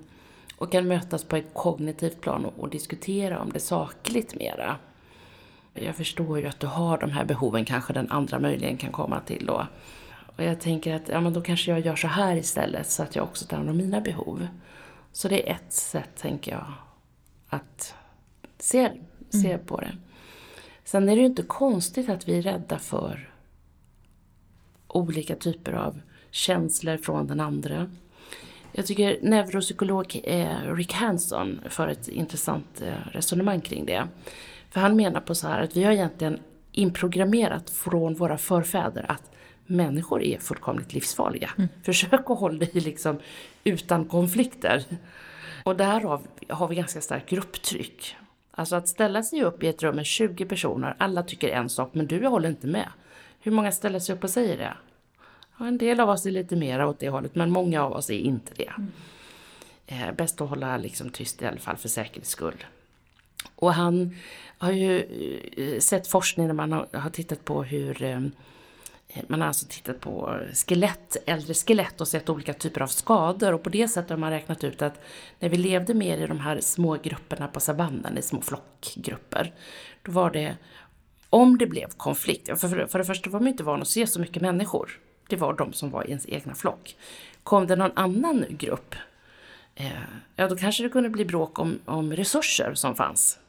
Och 0.57 0.71
kan 0.71 0.87
mötas 0.87 1.23
på 1.23 1.35
ett 1.35 1.53
kognitivt 1.53 2.21
plan 2.21 2.45
och, 2.45 2.59
och 2.59 2.69
diskutera 2.69 3.39
om 3.39 3.51
det 3.51 3.59
sakligt 3.59 4.35
mera. 4.35 4.75
Jag 5.73 5.95
förstår 5.95 6.39
ju 6.39 6.47
att 6.47 6.59
du 6.59 6.67
har 6.67 6.97
de 6.97 7.11
här 7.11 7.25
behoven, 7.25 7.65
kanske 7.65 7.93
den 7.93 8.11
andra 8.11 8.39
möjligen 8.39 8.77
kan 8.77 8.91
komma 8.91 9.19
till 9.19 9.45
då. 9.45 9.67
Och 10.35 10.43
jag 10.43 10.59
tänker 10.61 10.95
att 10.95 11.09
ja, 11.09 11.21
men 11.21 11.33
då 11.33 11.41
kanske 11.41 11.71
jag 11.71 11.79
gör 11.79 11.95
så 11.95 12.07
här 12.07 12.35
istället 12.35 12.89
så 12.89 13.03
att 13.03 13.15
jag 13.15 13.23
också 13.23 13.45
tar 13.45 13.57
hand 13.57 13.69
om 13.69 13.77
mina 13.77 14.01
behov. 14.01 14.47
Så 15.11 15.27
det 15.27 15.49
är 15.49 15.53
ett 15.53 15.73
sätt, 15.73 16.09
tänker 16.17 16.51
jag, 16.51 16.73
att 17.47 17.95
se, 18.59 18.91
se 19.29 19.51
Mm. 19.51 19.65
på 19.65 19.79
det. 19.81 19.97
Sen 20.83 21.09
är 21.09 21.15
det 21.15 21.19
ju 21.21 21.25
inte 21.27 21.43
konstigt 21.43 22.09
att 22.09 22.27
vi 22.27 22.37
är 22.37 22.41
rädda 22.41 22.79
för 22.79 23.29
olika 24.87 25.35
typer 25.35 25.73
av 25.73 25.99
känslor 26.33 26.97
från 26.97 27.27
den 27.27 27.39
andra. 27.39 27.89
Jag 28.71 28.85
tycker 28.85 29.17
neuropsykolog 29.21 30.21
eh, 30.23 30.75
Rick 30.75 30.93
Hanson 30.93 31.59
för 31.69 31.87
ett 31.87 32.07
intressant 32.07 32.81
eh, 32.81 33.11
resonemang 33.11 33.61
kring 33.61 33.85
det. 33.85 34.07
För 34.69 34.79
han 34.79 34.95
menar 34.95 35.21
på 35.21 35.35
så 35.35 35.47
här 35.47 35.61
att 35.61 35.77
vi 35.77 35.83
har 35.83 35.91
egentligen 35.91 36.39
inprogrammerat 36.71 37.69
från 37.69 38.13
våra 38.13 38.37
förfäder 38.37 39.05
att 39.11 39.31
människor 39.65 40.23
är 40.23 40.39
fullkomligt 40.39 40.93
livsfarliga. 40.93 41.51
Mm. 41.57 41.69
Försök 41.83 42.29
att 42.29 42.39
hålla 42.39 42.59
dig 42.59 42.71
liksom 42.73 43.19
utan 43.63 44.05
konflikter. 44.05 44.83
Och 45.63 45.75
därav 45.75 46.27
har 46.49 46.67
vi 46.67 46.75
ganska 46.75 47.01
starkt 47.01 47.29
grupptryck. 47.29 48.15
Alltså 48.51 48.75
att 48.75 48.87
ställa 48.87 49.23
sig 49.23 49.43
upp 49.43 49.63
i 49.63 49.67
ett 49.67 49.83
rum 49.83 49.95
med 49.95 50.05
20 50.05 50.45
personer, 50.45 50.95
alla 50.97 51.23
tycker 51.23 51.49
en 51.49 51.69
sak 51.69 51.93
men 51.93 52.07
du 52.07 52.27
håller 52.27 52.49
inte 52.49 52.67
med. 52.67 52.89
Hur 53.39 53.51
många 53.51 53.71
ställer 53.71 53.99
sig 53.99 54.15
upp 54.15 54.23
och 54.23 54.29
säger 54.29 54.57
det? 54.57 54.73
Ja, 55.57 55.67
en 55.67 55.77
del 55.77 55.99
av 55.99 56.09
oss 56.09 56.25
är 56.25 56.31
lite 56.31 56.55
mer 56.55 56.85
åt 56.85 56.99
det 56.99 57.09
hållet 57.09 57.35
men 57.35 57.51
många 57.51 57.83
av 57.83 57.93
oss 57.93 58.09
är 58.09 58.19
inte 58.19 58.53
det. 58.55 58.71
Mm. 58.77 58.91
Eh, 59.87 60.11
bäst 60.15 60.41
att 60.41 60.49
hålla 60.49 60.77
liksom 60.77 61.09
tyst 61.09 61.41
i 61.41 61.45
alla 61.45 61.59
fall 61.59 61.77
för 61.77 61.89
säkerhets 61.89 62.29
skull. 62.29 62.65
Och 63.55 63.73
han 63.73 64.15
har 64.57 64.71
ju 64.71 64.99
eh, 65.57 65.79
sett 65.79 66.07
forskning 66.07 66.47
när 66.47 66.53
man 66.53 66.71
har, 66.71 67.09
tittat 67.09 67.45
på 67.45 67.63
hur 67.63 68.03
eh, 68.03 68.19
man 69.27 69.41
har 69.41 69.47
alltså 69.47 69.65
tittat 69.69 69.99
på 69.99 70.39
skelett, 70.53 71.17
äldre 71.25 71.53
skelett 71.53 72.01
och 72.01 72.07
sett 72.07 72.29
olika 72.29 72.53
typer 72.53 72.81
av 72.81 72.87
skador 72.87 73.53
och 73.53 73.63
på 73.63 73.69
det 73.69 73.87
sättet 73.87 74.09
har 74.09 74.17
man 74.17 74.31
räknat 74.31 74.63
ut 74.63 74.81
att 74.81 75.01
när 75.39 75.49
vi 75.49 75.57
levde 75.57 75.93
mer 75.93 76.17
i 76.17 76.27
de 76.27 76.39
här 76.39 76.59
små 76.59 76.97
grupperna 77.03 77.47
på 77.47 77.59
savannen, 77.59 78.17
i 78.17 78.21
små 78.21 78.41
flockgrupper, 78.41 79.53
då 80.01 80.11
var 80.11 80.31
det, 80.31 80.57
om 81.29 81.57
det 81.57 81.67
blev 81.67 81.87
konflikt, 81.97 82.59
för, 82.59 82.87
för 82.87 82.99
det 82.99 83.05
första 83.05 83.29
var 83.29 83.39
man 83.39 83.47
inte 83.47 83.63
van 83.63 83.81
att 83.81 83.87
se 83.87 84.07
så 84.07 84.19
mycket 84.19 84.41
människor, 84.41 84.99
det 85.33 85.39
var 85.39 85.53
de 85.53 85.73
som 85.73 85.89
var 85.89 86.03
i 86.03 86.09
ens 86.09 86.25
egna 86.29 86.55
flock. 86.55 86.95
Kom 87.43 87.67
det 87.67 87.75
någon 87.75 87.91
annan 87.95 88.45
grupp, 88.49 88.95
eh, 89.75 89.87
ja 90.35 90.47
då 90.47 90.55
kanske 90.55 90.83
det 90.83 90.89
kunde 90.89 91.09
bli 91.09 91.25
bråk 91.25 91.59
om, 91.59 91.79
om 91.85 92.13
resurser 92.13 92.73
som 92.73 92.95
fanns. 92.95 93.39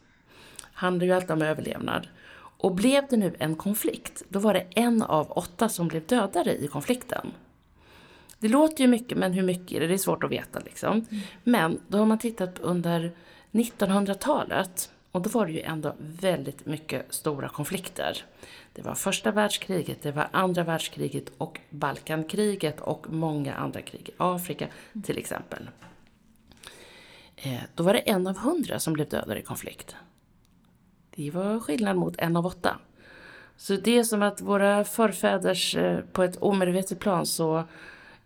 Handlar 0.73 1.07
ju 1.07 1.13
alltid 1.13 1.31
om 1.31 1.43
överlevnad. 1.43 2.09
Och 2.37 2.75
blev 2.75 3.07
det 3.11 3.17
nu 3.17 3.35
en 3.39 3.57
konflikt, 3.57 4.23
då 4.29 4.39
var 4.39 4.55
det 4.55 4.67
en 4.75 5.03
av 5.03 5.31
åtta 5.31 5.69
som 5.69 5.89
blev 5.89 6.07
dödade 6.07 6.57
i 6.57 6.69
konflikten. 6.69 7.33
Det 8.39 8.49
låter 8.49 8.85
ju 8.85 8.89
mycket, 8.89 9.19
men 9.19 9.33
hur 9.33 9.43
mycket 9.43 9.73
är 9.73 9.81
det? 9.81 9.87
Det 9.87 9.95
är 9.95 9.99
svårt 9.99 10.25
att 10.25 10.31
veta 10.31 10.59
liksom. 10.59 11.07
Mm. 11.11 11.23
Men 11.45 11.81
då 11.89 11.99
har 11.99 12.07
man 12.07 12.19
tittat 12.19 12.59
under 12.59 13.13
1900-talet 13.53 14.91
och 15.15 15.23
då 15.23 15.31
var 15.31 15.47
det 15.47 15.53
ju 15.53 15.61
ändå 15.61 15.95
väldigt 15.99 16.67
mycket 16.67 17.15
stora 17.15 17.49
konflikter. 17.49 18.25
Det 18.73 18.83
var 18.83 18.95
första 18.95 19.31
världskriget, 19.31 20.03
det 20.03 20.13
var 20.13 20.29
andra 20.33 20.65
världskriget 20.65 21.33
och 21.39 21.61
Balkankriget 21.71 22.81
och 22.81 23.07
många 23.11 23.55
andra 23.55 23.83
krig 23.83 24.09
i 24.09 24.13
Afrika 24.17 24.69
till 25.05 25.19
exempel. 25.19 25.71
Eh, 27.37 27.61
då 27.75 27.83
var 27.83 27.93
det 27.93 27.99
en 27.99 28.27
av 28.27 28.39
hundra 28.39 28.79
som 28.79 28.93
blev 28.93 29.09
dödade 29.09 29.41
i 29.41 29.43
konflikt. 29.43 29.97
Det 31.11 31.31
var 31.31 31.61
skillnad 31.61 31.97
mot 31.97 32.15
en 32.19 32.37
av 32.37 32.47
åtta. 32.47 32.79
Så 33.57 33.77
det 33.77 33.99
är 33.99 34.05
som 34.05 34.23
att 34.23 34.41
våra 34.41 34.85
förfäders 34.85 35.77
eh, 35.77 36.01
på 36.13 36.23
ett 36.23 36.37
omedvetet 36.37 36.99
plan 36.99 37.27
så 37.27 37.65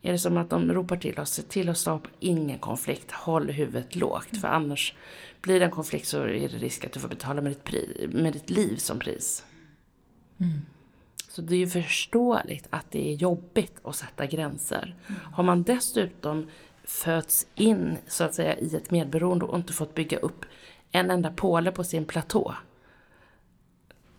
är 0.03 0.13
det 0.13 0.19
som 0.19 0.37
att 0.37 0.51
de 0.51 0.73
ropar 0.73 0.97
till 0.97 1.21
oss, 1.21 1.31
se 1.31 1.43
till 1.43 1.69
att 1.69 1.79
stoppa 1.79 2.09
ingen 2.21 2.59
konflikt, 2.59 3.13
håll 3.13 3.51
huvudet 3.51 3.97
lågt. 3.97 4.41
För 4.41 4.49
annars 4.49 4.95
blir 5.41 5.59
det 5.61 5.65
en 5.65 5.71
konflikt 5.71 6.07
så 6.07 6.23
är 6.23 6.27
det 6.27 6.49
risk 6.49 6.85
att 6.85 6.93
du 6.93 7.01
får 7.01 7.09
betala 7.09 7.43
med 7.43 7.53
ditt, 7.53 7.65
pri, 7.65 8.09
med 8.13 8.33
ditt 8.33 8.51
liv 8.51 8.77
som 8.77 8.99
pris. 8.99 9.45
Mm. 10.41 10.61
Så 11.29 11.43
det 11.43 11.55
är 11.55 11.59
ju 11.59 11.69
förståeligt 11.69 12.67
att 12.71 12.91
det 12.91 13.11
är 13.11 13.15
jobbigt 13.15 13.75
att 13.83 13.97
sätta 13.97 14.27
gränser. 14.27 14.97
Mm. 15.09 15.21
Har 15.33 15.45
man 15.45 15.63
dessutom 15.63 16.51
fötts 16.85 17.47
in 17.55 17.97
så 18.07 18.25
att 18.25 18.35
säga 18.35 18.59
i 18.59 18.77
ett 18.77 18.91
medberoende 18.91 19.45
och 19.45 19.57
inte 19.57 19.73
fått 19.73 19.95
bygga 19.95 20.19
upp 20.19 20.45
en 20.93 21.11
enda 21.11 21.31
påle 21.31 21.73
på 21.73 21.85
sin 21.85 22.05
platå 22.05 22.55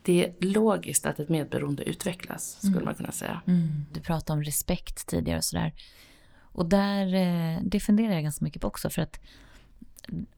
det 0.01 0.25
är 0.25 0.45
logiskt 0.45 1.05
att 1.05 1.19
ett 1.19 1.29
medberoende 1.29 1.83
utvecklas, 1.83 2.57
skulle 2.57 2.75
mm. 2.75 2.85
man 2.85 2.95
kunna 2.95 3.11
säga. 3.11 3.41
Mm. 3.47 3.85
Du 3.93 3.99
pratade 4.01 4.37
om 4.37 4.43
respekt 4.43 5.07
tidigare 5.07 5.37
och 5.37 5.43
sådär. 5.43 5.73
Och 6.41 6.65
där, 6.65 7.13
eh, 7.13 7.61
det 7.63 7.79
funderar 7.79 8.13
jag 8.13 8.23
ganska 8.23 8.45
mycket 8.45 8.61
på 8.61 8.67
också, 8.67 8.89
för 8.89 9.01
att 9.01 9.19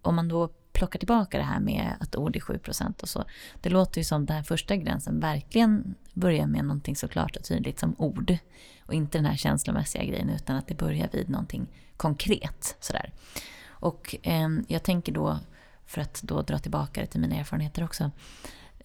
om 0.02 0.16
man 0.16 0.28
då 0.28 0.50
plockar 0.72 1.00
tillbaka 1.00 1.38
det 1.38 1.44
här 1.44 1.60
med 1.60 1.94
att 2.00 2.16
ord 2.16 2.36
är 2.36 2.40
7% 2.40 3.02
och 3.02 3.10
så. 3.10 3.26
Det 3.62 3.70
låter 3.70 3.98
ju 3.98 4.04
som 4.04 4.26
den 4.26 4.36
här 4.36 4.44
första 4.44 4.76
gränsen 4.76 5.20
verkligen 5.20 5.96
börjar 6.14 6.48
med 6.48 6.66
någonting 6.66 6.96
så 6.96 7.08
klart 7.08 7.36
och 7.36 7.44
tydligt 7.44 7.80
som 7.80 7.96
ord. 7.98 8.38
Och 8.86 8.94
inte 8.94 9.18
den 9.18 9.26
här 9.26 9.38
känslomässiga 9.38 10.04
grejen 10.04 10.30
utan 10.30 10.56
att 10.56 10.68
det 10.68 10.76
börjar 10.76 11.10
vid 11.12 11.30
någonting 11.30 11.68
konkret. 11.98 12.78
Sådär. 12.80 13.14
Och 13.68 14.16
eh, 14.24 14.50
jag 14.68 14.84
tänker 14.84 15.12
då, 15.12 15.40
för 15.86 16.02
att 16.02 16.22
då 16.24 16.42
dra 16.42 16.60
tillbaka 16.60 17.02
det 17.02 17.08
till 17.08 17.22
mina 17.22 17.36
erfarenheter 17.36 17.84
också 17.84 18.12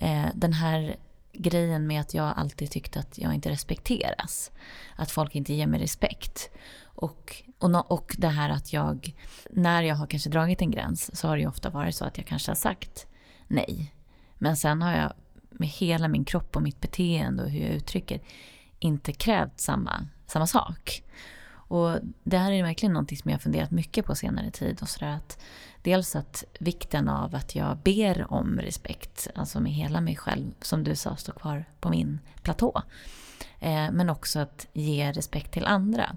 eh, 0.00 0.26
den 0.34 0.52
här 0.52 0.96
grejen 1.32 1.86
med 1.86 2.00
att 2.00 2.14
jag 2.14 2.32
alltid 2.36 2.70
tyckte 2.70 3.00
att 3.00 3.18
jag 3.18 3.34
inte 3.34 3.50
respekteras. 3.50 4.50
Att 4.96 5.10
folk 5.10 5.34
inte 5.34 5.54
ger 5.54 5.66
mig 5.66 5.80
respekt. 5.80 6.50
Och, 6.82 7.42
och, 7.58 7.90
och 7.90 8.16
det 8.18 8.28
här 8.28 8.50
att 8.50 8.72
jag, 8.72 9.14
när 9.50 9.82
jag 9.82 9.96
har 9.96 10.06
kanske 10.06 10.30
dragit 10.30 10.62
en 10.62 10.70
gräns 10.70 11.18
så 11.18 11.28
har 11.28 11.36
det 11.36 11.42
ju 11.42 11.48
ofta 11.48 11.70
varit 11.70 11.96
så 11.96 12.04
att 12.04 12.18
jag 12.18 12.26
kanske 12.26 12.50
har 12.50 12.56
sagt 12.56 13.06
nej. 13.46 13.94
Men 14.38 14.56
sen 14.56 14.82
har 14.82 14.92
jag 14.92 15.12
med 15.50 15.68
hela 15.68 16.08
min 16.08 16.24
kropp 16.24 16.56
och 16.56 16.62
mitt 16.62 16.80
beteende 16.80 17.42
och 17.42 17.50
hur 17.50 17.60
jag 17.60 17.74
uttrycker 17.74 18.20
inte 18.78 19.12
krävt 19.12 19.60
samma, 19.60 20.06
samma 20.26 20.46
sak. 20.46 21.02
Och 21.68 21.98
det 22.22 22.38
här 22.38 22.52
är 22.52 22.62
verkligen 22.62 22.92
någonting 22.92 23.18
som 23.18 23.30
jag 23.30 23.38
har 23.38 23.42
funderat 23.42 23.70
mycket 23.70 24.04
på 24.04 24.14
senare 24.14 24.50
tid. 24.50 24.78
Och 24.82 24.88
så 24.88 25.04
att 25.04 25.42
dels 25.82 26.16
att 26.16 26.44
vikten 26.60 27.08
av 27.08 27.34
att 27.34 27.54
jag 27.54 27.76
ber 27.76 28.32
om 28.32 28.58
respekt, 28.60 29.28
alltså 29.34 29.60
med 29.60 29.72
hela 29.72 30.00
mig 30.00 30.16
själv, 30.16 30.54
som 30.60 30.84
du 30.84 30.96
sa, 30.96 31.16
står 31.16 31.32
kvar 31.32 31.64
på 31.80 31.88
min 31.88 32.20
platå. 32.42 32.82
Eh, 33.60 33.90
men 33.92 34.10
också 34.10 34.38
att 34.38 34.66
ge 34.72 35.12
respekt 35.12 35.52
till 35.52 35.66
andra. 35.66 36.16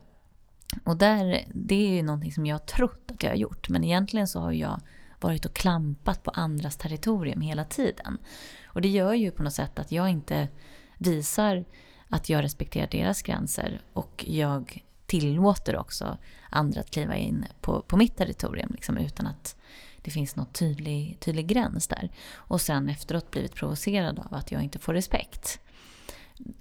Och 0.84 0.97
där, 0.97 1.45
det 1.54 1.76
är 1.76 1.95
ju 1.95 2.04
någonting 2.04 2.32
som 2.32 2.45
jag 2.45 2.54
har 2.54 2.66
trott 2.66 3.12
att 3.12 3.24
jag 3.24 3.32
har 3.32 3.38
gjort, 3.38 3.70
men 3.70 3.84
egentligen 3.84 4.28
så 4.28 4.39
har 4.39 4.52
jag 4.52 4.82
varit 5.20 5.45
och 5.45 5.54
klampat 5.54 6.24
på 6.24 6.32
andras 6.32 6.78
territorium 6.78 7.41
hela 7.41 7.66
tiden. 7.66 8.18
Och 8.66 8.82
det 8.82 8.89
gör 8.89 9.14
ju 9.14 9.32
på 9.32 9.43
något 9.43 9.54
sätt 9.54 9.80
att 9.80 9.91
jag 9.91 10.10
inte 10.10 10.47
visar 10.97 11.66
att 12.10 12.30
jag 12.30 12.43
respekterar 12.43 12.88
deras 12.91 13.22
gränser 13.22 13.82
och 13.93 14.26
jag 14.28 14.84
tillåter 15.10 15.78
också 15.78 16.18
andra 16.49 16.82
att 16.82 16.91
kliva 16.91 17.16
in 17.16 17.45
på, 17.62 17.82
på 17.82 17.97
mitt 17.97 18.18
territorium 18.18 18.70
liksom, 18.74 18.97
utan 18.97 19.28
att 19.28 19.55
det 20.01 20.12
finns 20.12 20.36
någon 20.36 20.45
tydlig, 20.45 21.18
tydlig 21.20 21.47
gräns 21.47 21.88
där. 21.88 22.10
Och 22.36 22.62
sen 22.62 22.89
efteråt 22.89 23.32
blivit 23.32 23.55
provocerad 23.55 24.20
av 24.20 24.34
att 24.34 24.51
jag 24.51 24.64
inte 24.64 24.80
får 24.80 24.93
respekt. 24.93 25.60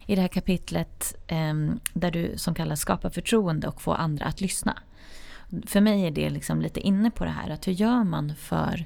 I 0.06 0.14
det 0.14 0.20
här 0.20 0.28
kapitlet 0.28 1.14
eh, 1.26 1.54
där 1.92 2.10
du 2.10 2.32
som 2.36 2.54
kallas 2.54 2.80
skapa 2.80 3.10
förtroende 3.10 3.68
och 3.68 3.82
få 3.82 3.92
andra 3.92 4.24
att 4.24 4.40
lyssna. 4.40 4.78
För 5.66 5.80
mig 5.80 6.06
är 6.06 6.10
det 6.10 6.30
liksom 6.30 6.62
lite 6.62 6.80
inne 6.80 7.10
på 7.10 7.24
det 7.24 7.30
här 7.30 7.50
att 7.50 7.66
hur 7.66 7.72
gör 7.72 8.04
man 8.04 8.36
för 8.36 8.84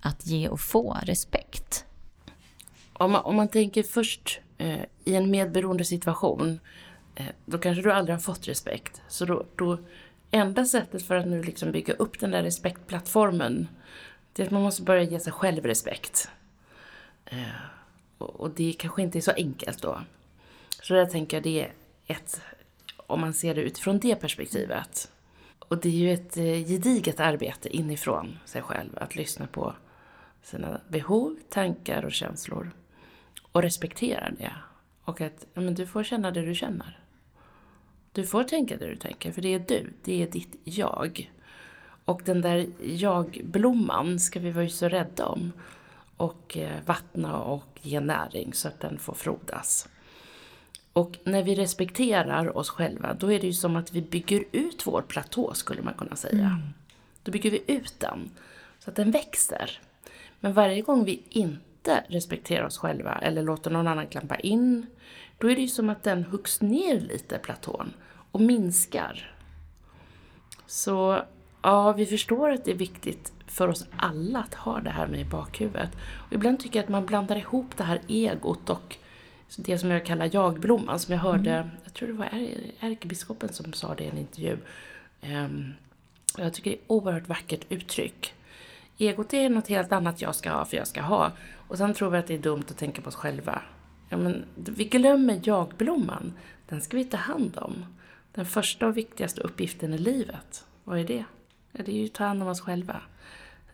att 0.00 0.26
ge 0.26 0.48
och 0.48 0.60
få 0.60 0.98
respekt? 1.02 1.84
Om 2.92 3.12
man, 3.12 3.24
om 3.24 3.36
man 3.36 3.48
tänker 3.48 3.82
först 3.82 4.40
eh, 4.58 4.80
i 5.04 5.14
en 5.14 5.30
medberoende 5.30 5.84
situation 5.84 6.48
Eh, 6.50 6.60
Eh, 7.14 7.26
då 7.44 7.58
kanske 7.58 7.82
du 7.82 7.92
aldrig 7.92 8.14
har 8.16 8.20
fått 8.20 8.48
respekt. 8.48 9.02
Så 9.08 9.24
då, 9.24 9.44
då 9.56 9.78
enda 10.30 10.64
sättet 10.64 11.06
för 11.06 11.16
att 11.16 11.26
nu 11.26 11.42
liksom 11.42 11.72
bygga 11.72 11.94
upp 11.94 12.20
den 12.20 12.30
där 12.30 12.42
respektplattformen, 12.42 13.68
det 14.32 14.42
är 14.42 14.46
att 14.46 14.52
man 14.52 14.62
måste 14.62 14.82
börja 14.82 15.02
ge 15.02 15.20
sig 15.20 15.32
själv 15.32 15.64
respekt. 15.64 16.28
Eh, 17.24 17.38
och 18.18 18.50
det 18.50 18.72
kanske 18.78 19.02
inte 19.02 19.18
är 19.18 19.20
så 19.20 19.32
enkelt 19.32 19.82
då. 19.82 20.00
Så 20.82 20.94
jag 20.94 21.10
tänker 21.10 21.40
det 21.40 21.60
är 21.60 21.72
ett, 22.06 22.40
om 22.96 23.20
man 23.20 23.34
ser 23.34 23.54
det 23.54 23.62
utifrån 23.62 23.98
det 23.98 24.14
perspektivet. 24.14 25.10
Och 25.58 25.78
det 25.78 25.88
är 25.88 25.92
ju 25.92 26.12
ett 26.12 26.36
eh, 26.36 26.44
gediget 26.44 27.20
arbete 27.20 27.76
inifrån 27.76 28.38
sig 28.44 28.62
själv, 28.62 28.90
att 28.98 29.16
lyssna 29.16 29.46
på 29.46 29.74
sina 30.42 30.80
behov, 30.88 31.36
tankar 31.48 32.04
och 32.04 32.12
känslor. 32.12 32.70
Och 33.52 33.62
respektera 33.62 34.30
det. 34.30 34.52
Och 35.04 35.20
att 35.20 35.46
ja, 35.54 35.60
men 35.60 35.74
du 35.74 35.86
får 35.86 36.04
känna 36.04 36.30
det 36.30 36.42
du 36.42 36.54
känner. 36.54 37.03
Du 38.14 38.24
får 38.24 38.44
tänka 38.44 38.76
det 38.76 38.86
du 38.86 38.96
tänker, 38.96 39.32
för 39.32 39.42
det 39.42 39.54
är 39.54 39.58
du. 39.58 39.92
Det 40.04 40.22
är 40.22 40.26
ditt 40.26 40.56
jag. 40.64 41.32
Och 42.04 42.22
den 42.24 42.40
där 42.40 42.66
jag-blomman 42.82 44.20
ska 44.20 44.40
vi 44.40 44.50
vara 44.50 44.68
så 44.68 44.88
rädda 44.88 45.26
om. 45.26 45.52
Och 46.16 46.56
eh, 46.56 46.80
vattna 46.86 47.42
och 47.42 47.78
ge 47.82 48.00
näring 48.00 48.54
så 48.54 48.68
att 48.68 48.80
den 48.80 48.98
får 48.98 49.14
frodas. 49.14 49.88
Och 50.92 51.18
när 51.24 51.42
vi 51.42 51.54
respekterar 51.54 52.56
oss 52.56 52.70
själva, 52.70 53.14
då 53.14 53.32
är 53.32 53.40
det 53.40 53.46
ju 53.46 53.52
som 53.52 53.76
att 53.76 53.92
vi 53.92 54.02
bygger 54.02 54.44
ut 54.52 54.86
vår 54.86 55.02
platå, 55.02 55.54
skulle 55.54 55.82
man 55.82 55.94
kunna 55.94 56.16
säga. 56.16 56.46
Mm. 56.46 56.60
Då 57.22 57.32
bygger 57.32 57.50
vi 57.50 57.62
ut 57.66 57.94
den, 58.00 58.30
så 58.78 58.90
att 58.90 58.96
den 58.96 59.10
växer. 59.10 59.80
Men 60.40 60.52
varje 60.52 60.82
gång 60.82 61.04
vi 61.04 61.22
inte 61.30 62.04
respekterar 62.08 62.66
oss 62.66 62.78
själva, 62.78 63.18
eller 63.18 63.42
låter 63.42 63.70
någon 63.70 63.88
annan 63.88 64.06
klampa 64.06 64.36
in, 64.36 64.86
då 65.44 65.50
är 65.50 65.54
det 65.54 65.60
ju 65.62 65.68
som 65.68 65.90
att 65.90 66.02
den 66.02 66.24
huggs 66.24 66.60
ner 66.60 67.00
lite, 67.00 67.38
platån, 67.38 67.92
och 68.30 68.40
minskar. 68.40 69.34
Så 70.66 71.22
ja, 71.62 71.92
vi 71.92 72.06
förstår 72.06 72.50
att 72.50 72.64
det 72.64 72.70
är 72.70 72.74
viktigt 72.74 73.32
för 73.46 73.68
oss 73.68 73.86
alla 73.96 74.38
att 74.38 74.54
ha 74.54 74.80
det 74.80 74.90
här 74.90 75.06
med 75.06 75.20
i 75.20 75.24
bakhuvudet. 75.24 75.90
Och 75.96 76.32
ibland 76.32 76.60
tycker 76.60 76.78
jag 76.78 76.84
att 76.84 76.88
man 76.88 77.06
blandar 77.06 77.36
ihop 77.36 77.76
det 77.76 77.84
här 77.84 78.00
egot 78.08 78.70
och 78.70 78.96
det 79.56 79.78
som 79.78 79.90
jag 79.90 80.06
kallar 80.06 80.30
jagblomman, 80.32 80.98
som 80.98 81.14
jag 81.14 81.20
hörde, 81.20 81.50
mm. 81.50 81.68
jag 81.84 81.94
tror 81.94 82.08
det 82.08 82.14
var 82.14 82.28
ärkebiskopen 82.80 83.52
som 83.52 83.72
sa 83.72 83.94
det 83.94 84.04
i 84.04 84.08
en 84.08 84.18
intervju. 84.18 84.56
Um, 85.22 85.74
jag 86.38 86.54
tycker 86.54 86.70
det 86.70 86.76
är 86.76 86.78
ett 86.78 86.84
oerhört 86.86 87.28
vackert 87.28 87.66
uttryck. 87.68 88.34
Egot 88.98 89.34
är 89.34 89.50
något 89.50 89.68
helt 89.68 89.92
annat 89.92 90.22
jag 90.22 90.34
ska 90.34 90.50
ha 90.50 90.64
för 90.64 90.76
jag 90.76 90.86
ska 90.86 91.02
ha. 91.02 91.32
Och 91.68 91.78
sen 91.78 91.94
tror 91.94 92.10
vi 92.10 92.18
att 92.18 92.26
det 92.26 92.34
är 92.34 92.38
dumt 92.38 92.64
att 92.70 92.78
tänka 92.78 93.02
på 93.02 93.08
oss 93.08 93.14
själva. 93.14 93.62
Ja, 94.14 94.18
men 94.18 94.44
vi 94.54 94.84
glömmer 94.84 95.40
jagblomman. 95.42 96.32
Den 96.68 96.80
ska 96.80 96.96
vi 96.96 97.04
ta 97.04 97.16
hand 97.16 97.58
om. 97.58 97.86
Den 98.32 98.46
första 98.46 98.86
och 98.86 98.96
viktigaste 98.96 99.40
uppgiften 99.40 99.94
i 99.94 99.98
livet, 99.98 100.66
vad 100.84 100.98
är 100.98 101.04
det? 101.04 101.24
Ja, 101.72 101.82
det 101.84 101.92
är 101.92 101.96
ju 101.96 102.04
att 102.04 102.12
ta 102.12 102.24
hand 102.24 102.42
om 102.42 102.48
oss 102.48 102.60
själva. 102.60 103.00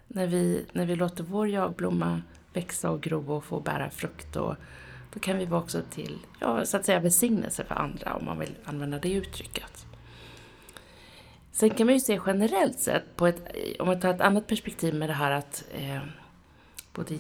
När 0.06 0.26
vi, 0.26 0.64
när 0.72 0.86
vi 0.86 0.96
låter 0.96 1.24
vår 1.24 1.48
jagblomma 1.48 2.22
växa 2.52 2.90
och 2.90 3.00
gro 3.00 3.32
och 3.32 3.44
få 3.44 3.60
bära 3.60 3.90
frukt 3.90 4.36
och 4.36 4.54
då 5.12 5.20
kan 5.20 5.38
vi 5.38 5.44
vara 5.44 5.60
också 5.60 5.82
till, 5.90 6.18
ja, 6.38 6.64
så 6.64 6.76
att 6.76 6.84
säga 6.84 7.00
välsignelse 7.00 7.64
för 7.64 7.74
andra 7.74 8.14
om 8.14 8.24
man 8.24 8.38
vill 8.38 8.54
använda 8.64 8.98
det 8.98 9.12
uttrycket. 9.12 9.86
Sen 11.52 11.70
kan 11.70 11.86
man 11.86 11.94
ju 11.94 12.00
se 12.00 12.20
generellt 12.26 12.78
sett, 12.78 13.16
på 13.16 13.26
ett, 13.26 13.56
om 13.78 13.86
man 13.86 14.00
tar 14.00 14.14
ett 14.14 14.20
annat 14.20 14.46
perspektiv 14.46 14.94
med 14.94 15.08
det 15.08 15.14
här 15.14 15.30
att 15.30 15.64
eh, 15.74 16.00
både 16.92 17.18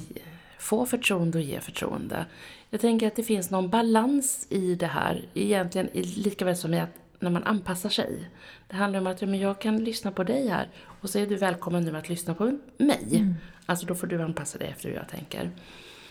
få 0.58 0.86
förtroende 0.86 1.38
och 1.38 1.44
ge 1.44 1.60
förtroende. 1.60 2.26
Jag 2.70 2.80
tänker 2.80 3.06
att 3.06 3.16
det 3.16 3.22
finns 3.22 3.50
någon 3.50 3.70
balans 3.70 4.46
i 4.50 4.74
det 4.74 4.86
här, 4.86 5.24
egentligen 5.34 5.88
lika 5.94 6.44
väl 6.44 6.56
som 6.56 6.74
i 6.74 6.80
att 6.80 6.90
när 7.18 7.30
man 7.30 7.44
anpassar 7.44 7.88
sig. 7.88 8.30
Det 8.68 8.76
handlar 8.76 9.00
om 9.00 9.06
att 9.06 9.20
ja, 9.20 9.28
men 9.28 9.40
jag 9.40 9.60
kan 9.60 9.84
lyssna 9.84 10.12
på 10.12 10.24
dig 10.24 10.48
här 10.48 10.68
och 11.00 11.10
så 11.10 11.18
är 11.18 11.26
du 11.26 11.36
välkommen 11.36 11.84
nu 11.84 11.96
att 11.96 12.08
lyssna 12.08 12.34
på 12.34 12.58
mig. 12.76 13.06
Mm. 13.12 13.34
Alltså 13.66 13.86
då 13.86 13.94
får 13.94 14.06
du 14.06 14.22
anpassa 14.22 14.58
dig 14.58 14.68
efter 14.68 14.88
hur 14.88 14.96
jag 14.96 15.08
tänker. 15.08 15.50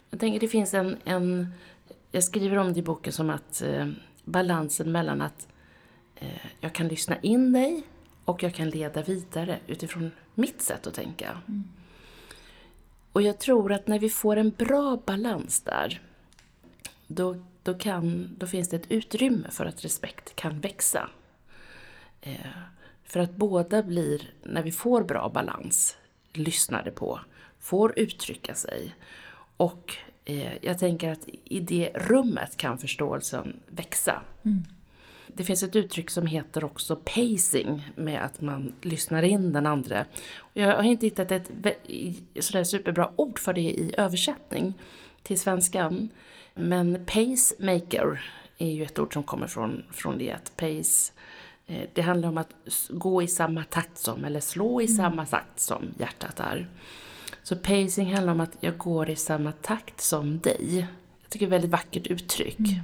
Jag 0.10 0.20
tänker 0.20 0.39
det 0.39 0.47
finns 0.47 0.74
en, 0.74 0.97
en 1.03 1.53
jag 2.12 2.24
skriver 2.24 2.57
om 2.57 2.74
det 2.74 2.80
i 2.80 2.84
boken 2.84 3.14
som 3.14 3.30
att 3.30 3.62
eh, 3.62 3.88
balansen 4.24 4.91
mellan 4.91 5.22
att 5.22 5.47
eh, 6.16 6.28
jag 6.60 6.74
kan 6.74 6.88
lyssna 6.88 7.18
in 7.20 7.53
dig 7.53 7.84
och 8.26 8.43
jag 8.43 8.53
kan 8.53 8.70
leda 8.70 9.01
vidare 9.01 9.60
utifrån 9.68 10.12
mitt 10.36 10.62
sätt 10.62 10.88
att 10.88 10.93
tänka. 10.93 11.38
Mm. 11.47 11.64
Och 13.12 13.22
jag 13.22 13.39
tror 13.39 13.72
att 13.72 13.88
när 13.88 13.99
vi 13.99 14.10
får 14.10 14.38
en 14.38 14.49
bra 14.49 15.01
balans 15.05 15.62
där, 15.62 16.01
då, 17.12 17.36
då, 17.64 17.74
kan, 17.74 18.36
då 18.38 18.47
finns 18.47 18.70
det 18.70 18.76
ett 18.76 18.91
utrymme 18.91 19.47
för 19.51 19.66
att 19.66 19.86
respekt 19.86 20.36
kan 20.36 20.60
växa. 20.60 21.10
Eh, 22.22 22.36
för 23.03 23.20
att 23.20 23.36
båda 23.36 23.84
blir, 23.84 24.34
när 24.43 24.64
vi 24.64 24.72
får 24.72 25.03
bra 25.03 25.30
balans, 25.30 25.97
lyssnade 26.34 26.91
på, 26.91 27.20
får 27.60 27.99
uttrycka 27.99 28.55
sig 28.55 28.95
och 29.57 29.95
eh, 30.26 30.53
jag 30.62 30.80
tänker 30.80 31.12
att 31.12 31.30
i 31.43 31.60
det 31.60 31.91
rummet 31.95 32.57
kan 32.57 32.78
förståelsen 32.78 33.60
växa. 33.68 34.22
Mm. 34.45 34.64
Det 35.28 35.43
finns 35.43 35.64
ett 35.64 35.76
uttryck 35.76 36.10
som 36.10 36.28
heter 36.28 36.64
också 36.64 36.95
pacing, 36.95 37.91
med 37.95 38.26
att 38.26 38.41
man 38.41 38.74
lyssnar 38.82 39.24
in 39.24 39.53
den 39.53 39.66
andra. 39.66 40.05
Jag 40.53 40.76
har 40.76 40.84
inte 40.84 41.05
hittat 41.05 41.32
ett 41.32 41.51
sådär 42.39 42.64
superbra 42.64 43.12
ord 43.16 43.39
för 43.39 43.53
det 43.53 43.62
i 43.62 43.93
översättning 43.97 44.74
till 45.24 45.39
svenskan. 45.39 46.10
Men 46.60 47.05
pacemaker 47.05 48.22
är 48.57 48.72
ju 48.72 48.84
ett 48.84 48.99
ord 48.99 49.14
som 49.14 49.24
kommer 49.24 49.47
från, 49.47 49.84
från 49.91 50.18
det. 50.18 50.32
Att 50.32 50.57
pace, 50.57 51.14
eh, 51.68 51.89
det 51.93 52.01
handlar 52.01 52.30
om 52.30 52.38
att 52.38 52.53
gå 52.89 53.22
i 53.22 53.28
samma 53.28 53.64
takt 53.64 53.97
som, 53.97 54.26
eller 54.26 54.39
slå 54.39 54.82
i 54.82 54.86
mm. 54.86 54.97
samma 54.97 55.26
takt 55.26 55.60
som 55.60 55.93
hjärtat 55.99 56.39
är. 56.39 56.68
Så 57.43 57.55
pacing 57.55 58.14
handlar 58.14 58.34
om 58.34 58.39
att 58.39 58.57
jag 58.60 58.78
går 58.78 59.10
i 59.10 59.16
samma 59.16 59.51
takt 59.51 60.01
som 60.01 60.39
dig. 60.39 60.88
Jag 61.22 61.30
tycker 61.30 61.47
det 61.47 61.55
är 61.55 61.57
ett 61.57 61.64
väldigt 61.64 61.72
vackert 61.72 62.07
uttryck. 62.07 62.60
Mm. 62.60 62.80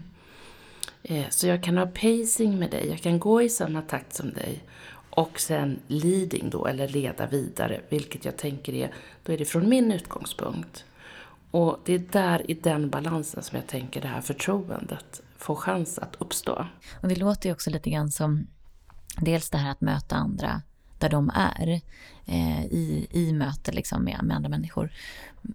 Eh, 1.03 1.29
så 1.29 1.47
jag 1.47 1.63
kan 1.63 1.77
ha 1.77 1.85
pacing 1.85 2.59
med 2.59 2.71
dig, 2.71 2.87
jag 2.89 2.99
kan 2.99 3.19
gå 3.19 3.41
i 3.41 3.49
samma 3.49 3.81
takt 3.81 4.13
som 4.13 4.33
dig. 4.33 4.63
Och 5.09 5.39
sen 5.39 5.79
leading 5.87 6.49
då, 6.49 6.65
eller 6.67 6.87
leda 6.87 7.27
vidare, 7.27 7.81
vilket 7.89 8.25
jag 8.25 8.37
tänker 8.37 8.73
är, 8.73 8.93
då 9.23 9.33
är 9.33 9.37
det 9.37 9.45
från 9.45 9.69
min 9.69 9.91
utgångspunkt. 9.91 10.85
Och 11.51 11.79
det 11.85 11.93
är 11.93 11.99
där, 11.99 12.51
i 12.51 12.53
den 12.53 12.89
balansen, 12.89 13.43
som 13.43 13.55
jag 13.55 13.67
tänker 13.67 14.01
det 14.01 14.07
här 14.07 14.21
förtroendet 14.21 15.21
får 15.37 15.55
chans 15.55 15.99
att 15.99 16.15
uppstå. 16.19 16.65
Och 17.01 17.07
det 17.07 17.15
låter 17.15 17.49
ju 17.49 17.53
också 17.53 17.69
lite 17.69 17.89
grann 17.89 18.11
som 18.11 18.47
dels 19.17 19.49
det 19.49 19.57
här 19.57 19.71
att 19.71 19.81
möta 19.81 20.15
andra 20.15 20.61
där 20.99 21.09
de 21.09 21.31
är 21.35 21.81
eh, 22.25 22.65
i, 22.65 23.07
i 23.11 23.33
möte 23.33 23.71
liksom 23.71 24.03
med, 24.03 24.19
med 24.23 24.35
andra 24.35 24.49
människor. 24.49 24.91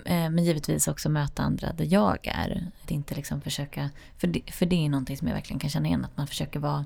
Eh, 0.05 0.31
men 0.31 0.45
givetvis 0.45 0.89
också 0.89 1.09
möta 1.09 1.43
andra 1.43 1.73
där 1.73 1.87
jag 1.91 2.27
är. 2.27 2.71
Att 2.83 2.91
inte 2.91 3.15
liksom 3.15 3.41
försöka, 3.41 3.91
för 4.19 4.27
det, 4.27 4.53
för 4.53 4.67
det 4.67 4.87
är 4.87 4.89
någonting 4.89 5.17
som 5.17 5.29
jag 5.29 5.35
verkligen 5.35 5.61
kan 5.61 5.71
känna 5.71 5.89
igen, 5.89 6.05
att 6.05 6.17
man 6.17 6.27
försöker 6.27 6.61
vara 6.61 6.85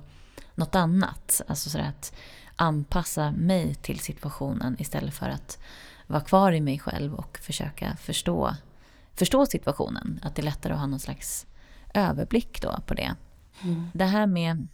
något 0.54 0.74
annat. 0.74 1.40
Alltså 1.46 1.70
sådär 1.70 1.88
att 1.88 2.12
anpassa 2.56 3.30
mig 3.30 3.74
till 3.74 4.00
situationen 4.00 4.76
istället 4.78 5.14
för 5.14 5.28
att 5.28 5.58
vara 6.06 6.20
kvar 6.22 6.52
i 6.52 6.60
mig 6.60 6.78
själv 6.78 7.14
och 7.14 7.38
försöka 7.38 7.96
förstå, 7.96 8.54
förstå 9.14 9.46
situationen. 9.46 10.20
Att 10.22 10.34
det 10.34 10.42
är 10.42 10.44
lättare 10.44 10.72
att 10.72 10.78
ha 10.78 10.86
någon 10.86 11.00
slags 11.00 11.46
överblick 11.94 12.62
då 12.62 12.78
på 12.86 12.94
det. 12.94 13.14
Mm. 13.62 13.90
Det 13.94 14.04
här 14.04 14.26
med 14.26 14.68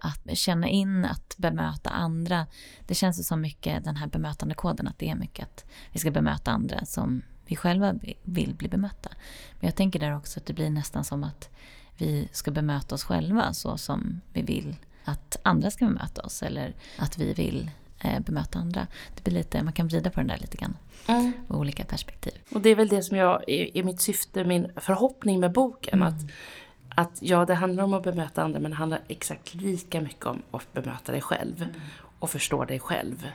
att 0.00 0.38
känna 0.38 0.68
in, 0.68 1.04
att 1.04 1.34
bemöta 1.36 1.90
andra. 1.90 2.46
Det 2.86 2.94
känns 2.94 3.18
ju 3.18 3.22
som 3.22 3.40
mycket 3.40 3.84
den 3.84 3.96
här 3.96 4.06
bemötandekoden, 4.06 4.88
att 4.88 4.98
det 4.98 5.08
är 5.08 5.14
mycket 5.14 5.46
att 5.46 5.64
vi 5.92 5.98
ska 5.98 6.10
bemöta 6.10 6.50
andra 6.50 6.84
som 6.84 7.22
vi 7.46 7.56
själva 7.56 7.94
vill 8.22 8.54
bli 8.54 8.68
bemötta. 8.68 9.10
Men 9.60 9.66
jag 9.66 9.76
tänker 9.76 10.00
där 10.00 10.16
också 10.16 10.40
att 10.40 10.46
det 10.46 10.52
blir 10.52 10.70
nästan 10.70 11.04
som 11.04 11.24
att 11.24 11.50
vi 11.96 12.28
ska 12.32 12.50
bemöta 12.50 12.94
oss 12.94 13.04
själva 13.04 13.52
så 13.52 13.78
som 13.78 14.20
vi 14.32 14.42
vill 14.42 14.76
att 15.04 15.36
andra 15.42 15.70
ska 15.70 15.84
bemöta 15.84 16.22
oss 16.22 16.42
eller 16.42 16.74
att 16.98 17.18
vi 17.18 17.34
vill 17.34 17.70
bemöta 18.26 18.58
andra. 18.58 18.86
Det 19.14 19.24
blir 19.24 19.34
lite, 19.34 19.62
man 19.62 19.72
kan 19.72 19.88
vrida 19.88 20.10
på 20.10 20.20
den 20.20 20.26
där 20.26 20.38
lite 20.38 20.56
grann. 20.56 20.76
Mm. 21.06 21.32
olika 21.48 21.84
perspektiv. 21.84 22.32
Och 22.52 22.60
det 22.60 22.70
är 22.70 22.74
väl 22.74 22.88
det 22.88 23.02
som 23.02 23.16
jag, 23.16 23.44
är 23.48 23.82
mitt 23.82 24.00
syfte, 24.00 24.44
min 24.44 24.70
förhoppning 24.76 25.40
med 25.40 25.52
boken. 25.52 26.02
Mm. 26.02 26.08
Att 26.08 26.22
att 26.94 27.18
ja, 27.20 27.44
det 27.44 27.54
handlar 27.54 27.84
om 27.84 27.94
att 27.94 28.02
bemöta 28.02 28.42
andra 28.42 28.60
men 28.60 28.70
det 28.70 28.76
handlar 28.76 29.00
exakt 29.08 29.54
lika 29.54 30.00
mycket 30.00 30.26
om 30.26 30.42
att 30.50 30.72
bemöta 30.72 31.12
dig 31.12 31.20
själv 31.20 31.62
mm. 31.62 31.74
och 32.18 32.30
förstå 32.30 32.64
dig 32.64 32.80
själv. 32.80 33.28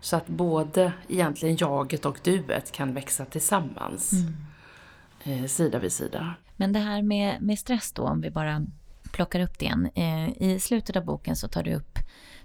Så 0.00 0.16
att 0.16 0.26
både 0.26 0.92
egentligen 1.08 1.56
jaget 1.60 2.06
och 2.06 2.18
duet 2.22 2.72
kan 2.72 2.94
växa 2.94 3.24
tillsammans. 3.24 4.12
Mm. 4.12 5.44
Eh, 5.44 5.46
sida 5.46 5.78
vid 5.78 5.92
sida. 5.92 6.34
Men 6.56 6.72
det 6.72 6.78
här 6.78 7.02
med, 7.02 7.42
med 7.42 7.58
stress 7.58 7.92
då, 7.92 8.02
om 8.02 8.20
vi 8.20 8.30
bara 8.30 8.66
plockar 9.12 9.40
upp 9.40 9.58
det 9.58 9.64
igen. 9.64 9.88
Eh, 9.94 10.42
I 10.42 10.60
slutet 10.60 10.96
av 10.96 11.04
boken 11.04 11.36
så 11.36 11.48
tar 11.48 11.62
du 11.62 11.74
upp 11.74 11.98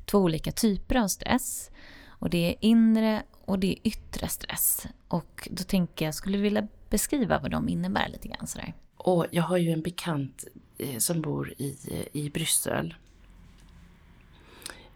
två 0.06 0.18
olika 0.18 0.52
typer 0.52 0.96
av 0.96 1.08
stress. 1.08 1.72
Och 2.08 2.30
det 2.30 2.50
är 2.50 2.56
inre 2.60 3.24
och 3.46 3.60
det 3.60 3.72
är 3.72 3.88
yttre 3.88 4.28
stress. 4.28 4.88
Och 5.08 5.48
då 5.52 5.64
tänker 5.64 6.06
jag, 6.06 6.16
skulle 6.16 6.38
du 6.38 6.42
vilja 6.44 6.68
beskriva 6.90 7.40
vad 7.40 7.52
de 7.52 7.70
innebär 7.70 8.10
lite 8.10 8.28
grann 8.28 8.48
sådär? 8.48 8.74
Och 8.98 9.26
jag 9.32 9.44
har 9.44 9.58
ju 9.58 9.72
en 9.72 9.82
bekant 9.82 10.46
eh, 10.78 10.98
som 10.98 11.22
bor 11.22 11.54
i, 11.58 11.78
eh, 11.92 12.22
i 12.22 12.30
Bryssel. 12.30 12.96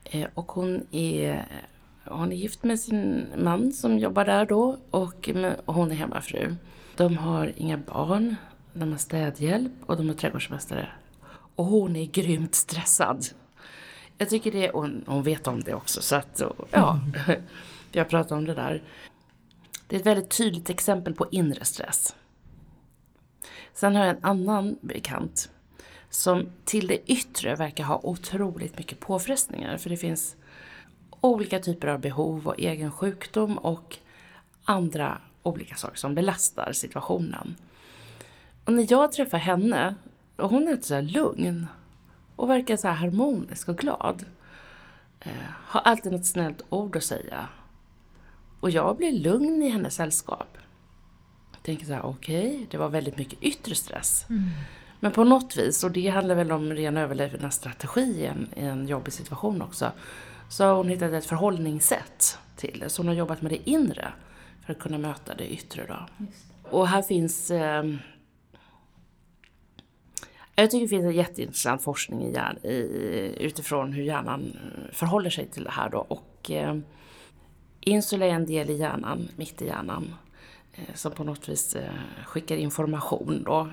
Eh, 0.03 0.27
och 0.33 0.51
hon 0.51 0.87
är, 0.91 1.45
hon 2.05 2.31
är 2.31 2.35
gift 2.35 2.63
med 2.63 2.79
sin 2.79 3.27
man 3.37 3.73
som 3.73 3.99
jobbar 3.99 4.25
där 4.25 4.45
då 4.45 4.77
och, 4.91 5.29
och 5.65 5.73
hon 5.73 5.91
är 5.91 5.95
hemmafru. 5.95 6.55
De 6.95 7.17
har 7.17 7.53
inga 7.55 7.77
barn, 7.77 8.35
de 8.73 8.91
har 8.91 8.97
städhjälp 8.97 9.71
och 9.85 9.97
de 9.97 10.07
har 10.07 10.15
trädgårdsmästare. 10.15 10.89
Och 11.55 11.65
hon 11.65 11.95
är 11.95 12.05
grymt 12.05 12.55
stressad. 12.55 13.25
Jag 14.17 14.29
tycker 14.29 14.51
det, 14.51 14.69
och 14.69 14.87
hon 15.05 15.23
vet 15.23 15.47
om 15.47 15.63
det 15.63 15.73
också 15.73 16.01
så 16.01 16.15
att, 16.15 16.41
ja, 16.71 16.99
vi 17.91 17.99
har 17.99 18.05
pratat 18.05 18.31
om 18.31 18.45
det 18.45 18.53
där. 18.53 18.83
Det 19.87 19.95
är 19.95 19.99
ett 19.99 20.05
väldigt 20.05 20.37
tydligt 20.37 20.69
exempel 20.69 21.13
på 21.13 21.27
inre 21.31 21.65
stress. 21.65 22.15
Sen 23.73 23.95
har 23.95 24.05
jag 24.05 24.15
en 24.15 24.23
annan 24.23 24.77
bekant 24.81 25.49
som 26.09 26.49
till 26.65 26.87
det 26.87 27.11
yttre 27.11 27.55
verkar 27.55 27.83
ha 27.83 27.99
otroligt 28.03 28.77
mycket 28.77 28.99
påfrestningar. 28.99 29.77
För 29.77 29.89
det 29.89 29.97
finns 29.97 30.35
olika 31.21 31.59
typer 31.59 31.87
av 31.87 31.99
behov 31.99 32.47
och 32.47 32.59
egen 32.59 32.91
sjukdom 32.91 33.57
och 33.57 33.97
andra 34.63 35.21
olika 35.43 35.75
saker 35.75 35.97
som 35.97 36.15
belastar 36.15 36.71
situationen. 36.73 37.55
Och 38.65 38.73
när 38.73 38.87
jag 38.89 39.11
träffar 39.11 39.37
henne, 39.37 39.95
och 40.35 40.49
hon 40.49 40.67
är 40.67 40.77
så 40.81 40.95
här 40.95 41.01
lugn 41.01 41.67
och 42.35 42.49
verkar 42.49 42.77
så 42.77 42.87
harmonisk 42.87 43.69
och 43.69 43.77
glad. 43.77 44.25
Eh, 45.19 45.31
har 45.49 45.81
alltid 45.81 46.11
något 46.11 46.25
snällt 46.25 46.61
ord 46.69 46.95
att 46.95 47.03
säga. 47.03 47.47
Och 48.59 48.69
jag 48.69 48.97
blir 48.97 49.11
lugn 49.11 49.63
i 49.63 49.69
hennes 49.69 49.95
sällskap 49.95 50.57
tänker 51.65 51.85
så 51.85 51.93
här, 51.93 52.05
okej, 52.05 52.55
okay, 52.55 52.65
det 52.69 52.77
var 52.77 52.89
väldigt 52.89 53.17
mycket 53.17 53.43
yttre 53.43 53.75
stress. 53.75 54.25
Mm. 54.29 54.49
Men 54.99 55.11
på 55.11 55.23
något 55.23 55.57
vis, 55.57 55.83
och 55.83 55.91
det 55.91 56.09
handlar 56.09 56.35
väl 56.35 56.51
om 56.51 56.73
ren 56.73 56.97
överlevnadsstrategi 56.97 58.01
i 58.01 58.25
en, 58.25 58.49
i 58.55 58.65
en 58.65 58.87
jobbig 58.87 59.13
situation 59.13 59.61
också, 59.61 59.91
så 60.49 60.63
har 60.63 60.75
hon 60.75 60.89
hittat 60.89 61.13
ett 61.13 61.25
förhållningssätt 61.25 62.37
till 62.55 62.79
det. 62.79 62.89
Så 62.89 63.01
hon 63.01 63.07
har 63.07 63.15
jobbat 63.15 63.41
med 63.41 63.51
det 63.51 63.69
inre 63.69 64.13
för 64.65 64.73
att 64.73 64.79
kunna 64.79 64.97
möta 64.97 65.35
det 65.35 65.53
yttre. 65.53 65.85
Då. 65.87 66.25
Och 66.69 66.87
här 66.87 67.01
finns 67.01 67.51
eh, 67.51 67.83
jag 70.55 70.71
tycker 70.71 70.85
det 70.85 70.89
finns 70.89 71.05
en 71.05 71.11
jätteintressant 71.11 71.81
forskning 71.81 72.23
i, 72.23 72.33
hjärn, 72.33 72.57
i, 72.65 73.35
utifrån 73.39 73.93
hur 73.93 74.03
hjärnan 74.03 74.53
eh, 74.55 74.93
förhåller 74.93 75.29
sig 75.29 75.47
till 75.47 75.63
det 75.63 75.71
här. 75.71 75.89
Då. 75.89 75.97
Och, 75.97 76.51
eh, 76.51 76.77
insula 77.81 78.25
är 78.25 78.29
en 78.29 78.45
del 78.45 78.69
i 78.69 78.73
hjärnan, 78.73 79.27
mitt 79.35 79.61
i 79.61 79.65
hjärnan, 79.65 80.15
eh, 80.73 80.93
som 80.93 81.11
på 81.11 81.23
något 81.23 81.49
vis 81.49 81.75
eh, 81.75 81.91
skickar 82.25 82.55
information 82.55 83.43
då, 83.45 83.69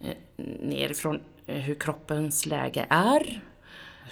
eh, 0.00 0.16
nerifrån 0.60 1.20
eh, 1.46 1.56
hur 1.56 1.74
kroppens 1.74 2.46
läge 2.46 2.86
är, 2.90 3.42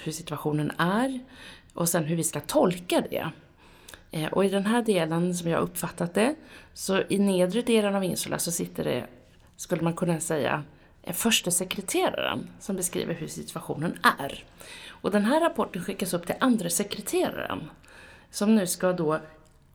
hur 0.02 0.12
situationen 0.12 0.72
är 0.78 1.20
och 1.74 1.88
sen 1.88 2.04
hur 2.04 2.16
vi 2.16 2.24
ska 2.24 2.40
tolka 2.40 3.04
det. 3.10 3.30
Eh, 4.10 4.32
och 4.32 4.44
i 4.44 4.48
den 4.48 4.66
här 4.66 4.82
delen 4.82 5.34
som 5.34 5.50
jag 5.50 5.62
uppfattat 5.62 6.14
det, 6.14 6.34
så 6.74 7.02
i 7.08 7.18
nedre 7.18 7.62
delen 7.62 7.94
av 7.94 8.04
insula 8.04 8.38
så 8.38 8.52
sitter 8.52 8.84
det, 8.84 9.06
skulle 9.56 9.82
man 9.82 9.94
kunna 9.94 10.20
säga, 10.20 10.64
första 11.06 11.50
sekreteraren 11.50 12.48
som 12.60 12.76
beskriver 12.76 13.14
hur 13.14 13.28
situationen 13.28 13.98
är. 14.18 14.44
Och 14.88 15.10
den 15.10 15.24
här 15.24 15.40
rapporten 15.40 15.84
skickas 15.84 16.14
upp 16.14 16.26
till 16.26 16.34
andra 16.40 16.70
sekreteraren 16.70 17.70
som 18.30 18.54
nu 18.54 18.66
ska 18.66 18.92
då 18.92 19.20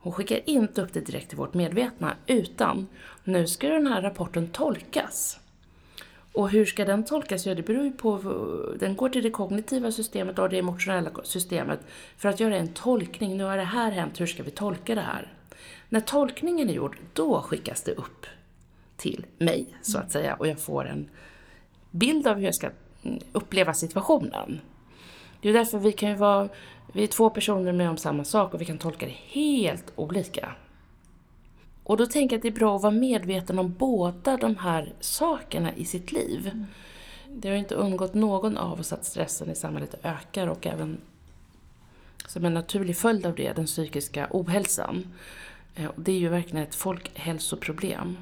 hon 0.06 0.14
skickar 0.14 0.40
inte 0.46 0.82
upp 0.82 0.94
det 0.94 1.00
direkt 1.00 1.30
till 1.30 1.38
vårt 1.38 1.54
medvetna 1.54 2.16
utan 2.28 2.88
nu 3.24 3.48
ska 3.48 3.70
den 3.70 3.88
här 3.88 4.02
rapporten 4.02 4.48
tolkas. 4.48 5.40
Och 6.34 6.50
hur 6.50 6.66
ska 6.66 6.86
den 6.86 7.06
tolkas? 7.06 7.46
Ja, 7.46 7.56
det 7.56 7.62
beror 7.62 7.84
ju 7.84 7.92
på, 7.92 8.18
den 8.80 8.96
går 8.96 9.10
till 9.10 9.24
det 9.24 9.30
kognitiva 9.30 9.92
systemet 9.92 10.40
och 10.40 10.50
det 10.50 10.60
emotionella 10.60 11.10
systemet 11.24 11.80
för 12.18 12.30
att 12.30 12.40
göra 12.40 12.58
en 12.58 12.74
tolkning. 12.74 13.38
Nu 13.38 13.44
har 13.44 13.58
det 13.58 13.64
här 13.64 13.92
hänt, 13.92 14.22
hur 14.22 14.26
ska 14.26 14.44
vi 14.44 14.52
tolka 14.52 14.96
det 14.96 15.02
här? 15.02 15.34
När 15.90 16.00
tolkningen 16.00 16.70
är 16.70 16.74
gjord, 16.74 16.98
då 17.14 17.42
skickas 17.42 17.82
det 17.82 17.92
upp 17.92 18.26
till 18.98 19.26
mig, 19.38 19.66
så 19.82 19.98
att 19.98 20.12
säga, 20.12 20.36
och 20.36 20.48
jag 20.48 20.60
får 20.60 20.86
en 20.86 21.10
bild 21.92 22.28
av 22.28 22.38
hur 22.38 22.46
jag 22.46 22.56
ska 22.56 22.70
uppleva 23.32 23.74
situationen. 23.74 24.62
Det 25.42 25.50
är 25.50 25.54
därför 25.54 25.80
vi 25.80 25.92
kan 25.92 26.10
ju 26.10 26.16
vara, 26.16 26.50
vi 26.94 27.04
är 27.04 27.08
två 27.08 27.30
personer 27.30 27.74
med 27.74 27.90
om 27.90 27.98
samma 27.98 28.24
sak 28.24 28.54
och 28.54 28.62
vi 28.62 28.66
kan 28.66 28.78
tolka 28.78 29.06
det 29.06 29.16
helt 29.28 29.92
olika. 29.96 30.56
Och 31.84 31.98
då 31.98 32.06
tänker 32.06 32.34
jag 32.34 32.40
att 32.40 32.44
det 32.44 32.48
är 32.48 32.60
bra 32.60 32.76
att 32.76 32.82
vara 32.82 32.94
medveten 32.94 33.60
om 33.60 33.74
båda 33.74 34.38
de 34.38 34.56
här 34.56 34.94
sakerna 35.00 35.76
i 35.76 35.86
sitt 35.86 36.12
liv. 36.12 36.48
Mm. 36.54 36.66
Det 37.30 37.48
har 37.48 37.54
ju 37.54 37.60
inte 37.60 37.76
undgått 37.76 38.14
någon 38.14 38.58
av 38.58 38.80
oss 38.80 38.94
att 38.94 39.06
stressen 39.06 39.50
i 39.50 39.56
samhället 39.56 39.96
ökar 40.04 40.48
och 40.48 40.68
även 40.68 40.98
som 42.28 42.46
en 42.46 42.54
naturlig 42.54 42.98
följd 42.98 43.26
av 43.26 43.36
det, 43.36 43.54
den 43.54 43.66
psykiska 43.66 44.28
ohälsan. 44.32 45.14
Eh, 45.76 45.92
det 45.96 46.12
är 46.12 46.20
ju 46.20 46.30
verkligen 46.30 46.64
ett 46.64 46.76
folkhälsoproblem. 46.76 48.18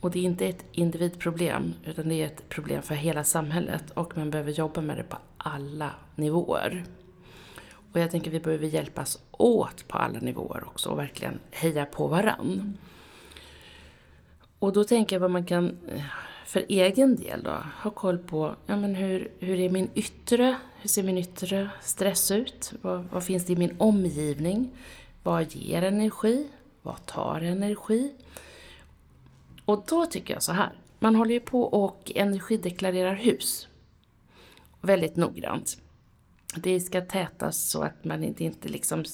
Och 0.00 0.10
det 0.10 0.18
är 0.18 0.22
inte 0.22 0.46
ett 0.46 0.64
individproblem, 0.72 1.74
utan 1.84 2.08
det 2.08 2.14
är 2.14 2.26
ett 2.26 2.48
problem 2.48 2.82
för 2.82 2.94
hela 2.94 3.24
samhället 3.24 3.90
och 3.90 4.16
man 4.16 4.30
behöver 4.30 4.52
jobba 4.52 4.80
med 4.80 4.96
det 4.96 5.02
på 5.02 5.16
alla 5.36 5.90
nivåer. 6.14 6.84
Och 7.92 8.00
jag 8.00 8.10
tänker 8.10 8.30
att 8.30 8.34
vi 8.34 8.40
behöver 8.40 8.66
hjälpas 8.66 9.22
åt 9.30 9.88
på 9.88 9.98
alla 9.98 10.18
nivåer 10.20 10.64
också 10.66 10.88
och 10.88 10.98
verkligen 10.98 11.38
heja 11.50 11.86
på 11.86 12.06
varann. 12.06 12.78
Och 14.58 14.72
då 14.72 14.84
tänker 14.84 15.16
jag 15.16 15.20
vad 15.20 15.30
man 15.30 15.44
kan 15.44 15.78
eh, 15.94 16.02
för 16.46 16.64
egen 16.68 17.16
del 17.16 17.42
då 17.42 17.56
ha 17.82 17.90
koll 17.90 18.18
på, 18.18 18.54
ja 18.66 18.76
men 18.76 18.94
hur, 18.94 19.30
hur 19.38 19.60
är 19.60 19.70
min 19.70 19.90
yttre, 19.94 20.56
hur 20.80 20.88
ser 20.88 21.02
min 21.02 21.18
yttre 21.18 21.70
stress 21.82 22.30
ut? 22.30 22.72
Vad, 22.82 23.04
vad 23.12 23.24
finns 23.24 23.46
det 23.46 23.52
i 23.52 23.56
min 23.56 23.76
omgivning? 23.78 24.70
Vad 25.22 25.54
ger 25.54 25.82
energi? 25.82 26.48
Vad 26.82 27.06
tar 27.06 27.40
energi? 27.40 28.12
Och 29.70 29.84
då 29.88 30.06
tycker 30.06 30.34
jag 30.34 30.42
så 30.42 30.52
här, 30.52 30.72
man 30.98 31.14
håller 31.14 31.34
ju 31.34 31.40
på 31.40 31.62
och 31.62 32.12
energideklarerar 32.14 33.14
hus 33.14 33.68
väldigt 34.80 35.16
noggrant. 35.16 35.78
Det 36.56 36.80
ska 36.80 37.00
tätas 37.00 37.70
så 37.70 37.82
att 37.82 38.04
man 38.04 38.24
inte, 38.24 38.44
inte 38.44 38.68
liksom 38.68 39.04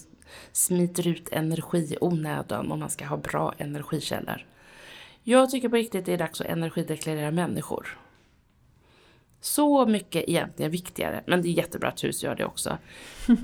smiter 0.52 1.08
ut 1.08 1.28
energi 1.32 1.78
i 1.78 1.96
onödan 2.00 2.72
om 2.72 2.78
man 2.78 2.90
ska 2.90 3.06
ha 3.06 3.16
bra 3.16 3.54
energikällor. 3.58 4.46
Jag 5.22 5.50
tycker 5.50 5.68
på 5.68 5.76
riktigt 5.76 6.06
det 6.06 6.12
är 6.12 6.18
dags 6.18 6.40
att 6.40 6.46
energideklarera 6.46 7.30
människor. 7.30 7.98
Så 9.40 9.86
mycket 9.86 10.24
egentligen 10.28 10.72
viktigare, 10.72 11.24
men 11.26 11.42
det 11.42 11.48
är 11.48 11.52
jättebra 11.52 11.88
att 11.88 12.04
hus 12.04 12.22
gör 12.22 12.34
det 12.34 12.44
också. 12.44 12.78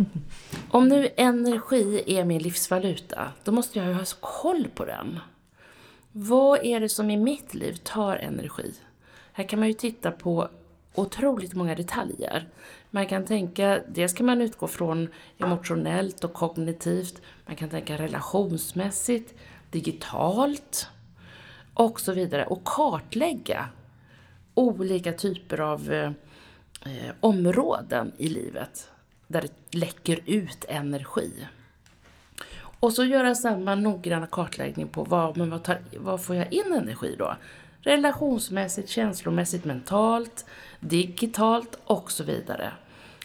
Om 0.71 0.89
nu 0.89 1.09
energi 1.17 2.03
är 2.07 2.25
min 2.25 2.43
livsvaluta, 2.43 3.33
då 3.45 3.53
måste 3.53 3.79
jag 3.79 3.89
ju 3.89 3.95
ha 3.95 4.05
koll 4.21 4.69
på 4.75 4.85
den. 4.85 5.19
Vad 6.13 6.65
är 6.65 6.81
det 6.81 6.89
som 6.89 7.11
i 7.11 7.17
mitt 7.17 7.55
liv 7.55 7.73
tar 7.83 8.17
energi? 8.17 8.75
Här 9.33 9.45
kan 9.45 9.59
man 9.59 9.69
ju 9.69 9.75
titta 9.75 10.11
på 10.11 10.49
otroligt 10.95 11.55
många 11.55 11.75
detaljer. 11.75 12.49
Man 12.91 13.07
kan 13.07 13.25
tänka, 13.25 13.81
dels 13.89 14.13
kan 14.13 14.27
man 14.27 14.41
utgå 14.41 14.69
från 14.69 15.09
emotionellt 15.39 16.25
och 16.25 16.33
kognitivt, 16.33 17.23
man 17.47 17.57
kan 17.57 17.69
tänka 17.69 17.99
relationsmässigt, 17.99 19.35
digitalt 19.71 20.87
och 21.75 22.01
så 22.01 22.13
vidare. 22.13 22.47
Och 22.47 22.65
kartlägga 22.65 23.69
olika 24.55 25.13
typer 25.13 25.61
av 25.61 25.93
eh, 25.93 27.15
områden 27.21 28.13
i 28.17 28.29
livet 28.29 28.91
där 29.27 29.43
det 29.43 29.79
läcker 29.79 30.21
ut 30.27 30.65
energi. 30.69 31.47
Och 32.83 32.93
så 32.93 33.05
göra 33.05 33.35
samma 33.35 33.75
noggranna 33.75 34.27
kartläggning 34.27 34.89
på 34.89 35.05
vad, 35.05 35.37
men 35.37 35.51
vad, 35.51 35.63
tar, 35.63 35.79
vad 35.97 36.23
får 36.23 36.37
jag 36.37 36.53
in 36.53 36.73
energi 36.73 37.17
då? 37.19 37.37
Relationsmässigt, 37.81 38.89
känslomässigt, 38.89 39.65
mentalt, 39.65 40.47
digitalt 40.81 41.79
och 41.85 42.13
så 42.13 42.25
vidare. 42.25 42.73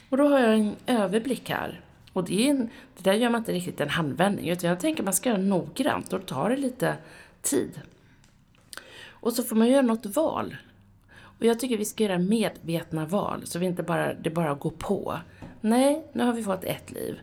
Och 0.09 0.17
då 0.17 0.27
har 0.27 0.39
jag 0.39 0.53
en 0.53 0.75
överblick 0.85 1.49
här. 1.49 1.81
Och 2.13 2.23
det, 2.23 2.45
är 2.45 2.49
en, 2.49 2.69
det 2.97 3.03
där 3.03 3.13
gör 3.13 3.29
man 3.29 3.41
inte 3.41 3.51
riktigt 3.51 3.81
en 3.81 3.89
handvändning, 3.89 4.49
utan 4.49 4.69
jag 4.69 4.79
tänker 4.79 5.03
att 5.03 5.05
man 5.05 5.13
ska 5.13 5.29
göra 5.29 5.41
noggrant 5.41 6.13
och 6.13 6.19
då 6.19 6.25
tar 6.25 6.49
det 6.49 6.57
lite 6.57 6.95
tid. 7.41 7.81
Och 9.07 9.33
så 9.33 9.43
får 9.43 9.55
man 9.55 9.67
göra 9.67 9.81
något 9.81 10.05
val. 10.05 10.57
Och 11.17 11.45
jag 11.45 11.59
tycker 11.59 11.77
vi 11.77 11.85
ska 11.85 12.03
göra 12.03 12.17
medvetna 12.17 13.05
val, 13.05 13.41
så 13.45 13.59
vi 13.59 13.65
inte 13.65 13.83
bara, 13.83 14.13
det 14.13 14.29
bara 14.29 14.53
går 14.53 14.73
på. 14.77 15.19
Nej, 15.61 16.05
nu 16.13 16.23
har 16.23 16.33
vi 16.33 16.43
fått 16.43 16.63
ett 16.63 16.91
liv. 16.91 17.19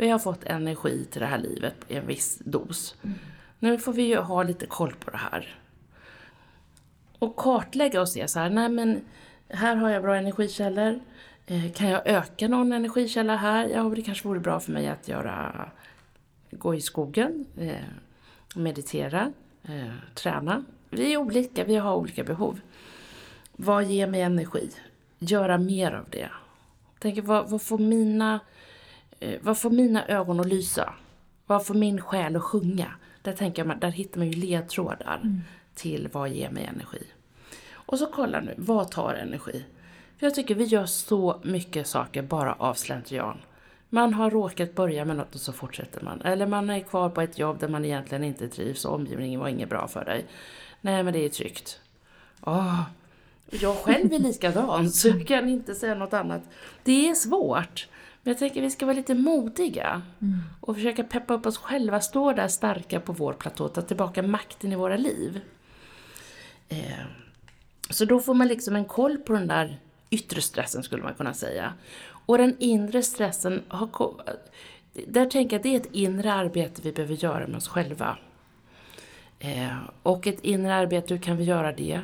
Vi 0.00 0.08
har 0.08 0.18
fått 0.18 0.44
energi 0.44 1.04
till 1.10 1.20
det 1.20 1.26
här 1.26 1.38
livet 1.38 1.74
i 1.88 1.96
en 1.96 2.06
viss 2.06 2.38
dos. 2.44 2.96
Mm. 3.02 3.18
Nu 3.58 3.78
får 3.78 3.92
vi 3.92 4.02
ju 4.02 4.16
ha 4.16 4.42
lite 4.42 4.66
koll 4.66 4.94
på 4.94 5.10
det 5.10 5.16
här. 5.16 5.58
Och 7.18 7.36
kartlägga 7.36 8.00
och 8.00 8.08
se 8.08 8.28
så 8.28 8.38
här, 8.38 8.50
nej 8.50 8.68
men 8.68 9.00
här 9.48 9.76
har 9.76 9.90
jag 9.90 10.02
bra 10.02 10.16
energikällor. 10.16 11.00
Eh, 11.46 11.72
kan 11.72 11.88
jag 11.88 12.06
öka 12.06 12.48
någon 12.48 12.72
energikälla 12.72 13.36
här? 13.36 13.68
Ja, 13.68 13.82
det 13.82 14.02
kanske 14.02 14.28
vore 14.28 14.40
bra 14.40 14.60
för 14.60 14.72
mig 14.72 14.88
att 14.88 15.08
göra, 15.08 15.68
gå 16.50 16.74
i 16.74 16.80
skogen, 16.80 17.46
eh, 17.56 17.84
meditera, 18.54 19.32
eh, 19.62 19.94
träna. 20.14 20.64
Vi 20.90 21.12
är 21.12 21.16
olika, 21.16 21.64
vi 21.64 21.76
har 21.76 21.96
olika 21.96 22.24
behov. 22.24 22.60
Vad 23.52 23.84
ger 23.84 24.06
mig 24.06 24.20
energi? 24.20 24.70
Göra 25.18 25.58
mer 25.58 25.92
av 25.92 26.04
det. 26.10 26.28
Tänk, 26.98 27.24
vad, 27.24 27.50
vad 27.50 27.62
får 27.62 27.78
mina 27.78 28.40
vad 29.40 29.58
får 29.58 29.70
mina 29.70 30.06
ögon 30.06 30.40
att 30.40 30.46
lysa? 30.46 30.94
Vad 31.46 31.66
får 31.66 31.74
min 31.74 32.00
själ 32.00 32.36
att 32.36 32.42
sjunga? 32.42 32.92
Där, 33.22 33.32
tänker 33.32 33.64
man, 33.64 33.78
där 33.78 33.90
hittar 33.90 34.18
man 34.18 34.30
ju 34.30 34.40
ledtrådar 34.40 35.20
mm. 35.22 35.40
till 35.74 36.08
vad 36.12 36.28
ger 36.28 36.50
mig 36.50 36.64
energi. 36.64 37.02
Och 37.72 37.98
så 37.98 38.06
kolla 38.06 38.40
nu, 38.40 38.54
vad 38.56 38.90
tar 38.90 39.14
energi? 39.14 39.64
För 40.18 40.26
jag 40.26 40.34
tycker 40.34 40.54
vi 40.54 40.64
gör 40.64 40.86
så 40.86 41.40
mycket 41.42 41.86
saker 41.86 42.22
bara 42.22 42.52
av 42.52 42.74
slentrian. 42.74 43.38
Man 43.88 44.14
har 44.14 44.30
råkat 44.30 44.74
börja 44.74 45.04
med 45.04 45.16
något 45.16 45.34
och 45.34 45.40
så 45.40 45.52
fortsätter 45.52 46.00
man. 46.00 46.20
Eller 46.22 46.46
man 46.46 46.70
är 46.70 46.80
kvar 46.80 47.08
på 47.08 47.20
ett 47.20 47.38
jobb 47.38 47.58
där 47.60 47.68
man 47.68 47.84
egentligen 47.84 48.24
inte 48.24 48.48
trivs 48.48 48.84
och 48.84 48.94
omgivningen 48.94 49.40
var 49.40 49.48
inget 49.48 49.68
bra 49.68 49.88
för 49.88 50.04
dig. 50.04 50.26
Nej, 50.80 51.02
men 51.02 51.12
det 51.12 51.24
är 51.24 51.28
tryggt. 51.28 51.80
Åh, 52.40 52.82
jag 53.50 53.76
själv 53.76 54.12
är 54.12 54.18
likadan, 54.18 54.90
så 54.90 55.08
jag 55.08 55.26
kan 55.26 55.48
inte 55.48 55.74
säga 55.74 55.94
något 55.94 56.12
annat. 56.12 56.42
Det 56.82 57.08
är 57.08 57.14
svårt. 57.14 57.88
Men 58.22 58.30
jag 58.32 58.38
tänker 58.38 58.60
att 58.60 58.66
vi 58.66 58.70
ska 58.70 58.86
vara 58.86 58.96
lite 58.96 59.14
modiga 59.14 60.02
mm. 60.22 60.40
och 60.60 60.74
försöka 60.74 61.04
peppa 61.04 61.34
upp 61.34 61.46
oss 61.46 61.58
själva, 61.58 62.00
stå 62.00 62.32
där 62.32 62.48
starka 62.48 63.00
på 63.00 63.12
vår 63.12 63.32
platå, 63.32 63.68
ta 63.68 63.82
tillbaka 63.82 64.22
makten 64.22 64.72
i 64.72 64.76
våra 64.76 64.96
liv. 64.96 65.40
Eh, 66.68 67.04
så 67.90 68.04
då 68.04 68.20
får 68.20 68.34
man 68.34 68.48
liksom 68.48 68.76
en 68.76 68.84
koll 68.84 69.18
på 69.18 69.32
den 69.32 69.46
där 69.46 69.78
yttre 70.10 70.40
stressen 70.40 70.82
skulle 70.82 71.02
man 71.02 71.14
kunna 71.14 71.34
säga. 71.34 71.72
Och 72.26 72.38
den 72.38 72.56
inre 72.58 73.02
stressen, 73.02 73.62
har, 73.68 74.14
där 75.06 75.26
tänker 75.26 75.54
jag 75.54 75.58
att 75.58 75.62
det 75.62 75.74
är 75.74 75.80
ett 75.80 75.94
inre 75.94 76.32
arbete 76.32 76.82
vi 76.82 76.92
behöver 76.92 77.14
göra 77.14 77.46
med 77.46 77.56
oss 77.56 77.68
själva. 77.68 78.18
Eh, 79.38 79.76
och 80.02 80.26
ett 80.26 80.40
inre 80.44 80.74
arbete, 80.74 81.14
hur 81.14 81.20
kan 81.20 81.36
vi 81.36 81.44
göra 81.44 81.72
det? 81.72 82.00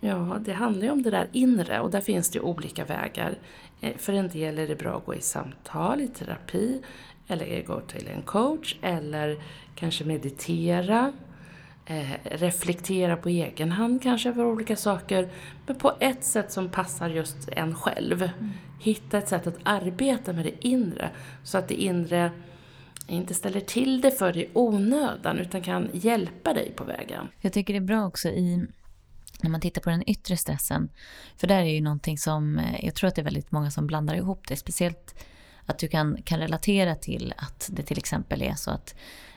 Ja, 0.00 0.38
det 0.40 0.52
handlar 0.52 0.82
ju 0.82 0.90
om 0.90 1.02
det 1.02 1.10
där 1.10 1.28
inre 1.32 1.80
och 1.80 1.90
där 1.90 2.00
finns 2.00 2.30
det 2.30 2.40
olika 2.40 2.84
vägar. 2.84 3.38
Eh, 3.80 3.96
för 3.96 4.12
en 4.12 4.28
del 4.28 4.58
är 4.58 4.68
det 4.68 4.76
bra 4.76 4.96
att 4.96 5.04
gå 5.04 5.14
i 5.14 5.20
samtal, 5.20 6.00
i 6.00 6.08
terapi, 6.08 6.82
eller 7.28 7.62
gå 7.62 7.80
till 7.80 8.08
en 8.08 8.22
coach, 8.22 8.76
eller 8.82 9.42
kanske 9.74 10.04
meditera, 10.04 11.12
eh, 11.86 12.10
reflektera 12.24 13.16
på 13.16 13.28
egen 13.28 13.72
hand 13.72 14.02
kanske 14.02 14.28
över 14.28 14.44
olika 14.44 14.76
saker, 14.76 15.28
men 15.66 15.76
på 15.76 15.92
ett 16.00 16.24
sätt 16.24 16.52
som 16.52 16.68
passar 16.68 17.08
just 17.08 17.48
en 17.48 17.74
själv. 17.74 18.22
Mm. 18.22 18.50
Hitta 18.80 19.18
ett 19.18 19.28
sätt 19.28 19.46
att 19.46 19.58
arbeta 19.62 20.32
med 20.32 20.44
det 20.44 20.66
inre, 20.66 21.10
så 21.42 21.58
att 21.58 21.68
det 21.68 21.74
inre 21.74 22.30
inte 23.06 23.34
ställer 23.34 23.60
till 23.60 24.00
det 24.00 24.10
för 24.10 24.32
dig 24.32 24.50
onödan, 24.52 25.38
utan 25.38 25.62
kan 25.62 25.88
hjälpa 25.92 26.54
dig 26.54 26.72
på 26.76 26.84
vägen. 26.84 27.28
Jag 27.40 27.52
tycker 27.52 27.72
det 27.72 27.78
är 27.78 27.80
bra 27.80 28.06
också 28.06 28.28
i 28.28 28.66
när 29.42 29.50
man 29.50 29.60
tittar 29.60 29.80
på 29.80 29.90
den 29.90 30.10
yttre 30.10 30.36
stressen. 30.36 30.88
För 31.36 31.46
där 31.46 31.58
är 31.58 31.74
ju 31.74 31.80
någonting 31.80 32.18
som, 32.18 32.58
eh, 32.58 32.84
jag 32.84 32.94
tror 32.94 33.08
att 33.08 33.14
det 33.14 33.22
är 33.22 33.24
väldigt 33.24 33.52
många 33.52 33.70
som 33.70 33.86
blandar 33.86 34.14
ihop 34.14 34.48
det. 34.48 34.56
Speciellt 34.56 35.14
att 35.66 35.78
du 35.78 35.88
kan, 35.88 36.22
kan 36.22 36.40
relatera 36.40 36.94
till 36.94 37.34
att 37.36 37.68
det 37.72 37.82
till 37.82 37.98
exempel 37.98 38.42
är 38.42 38.54
så 38.54 38.70
att 38.70 38.94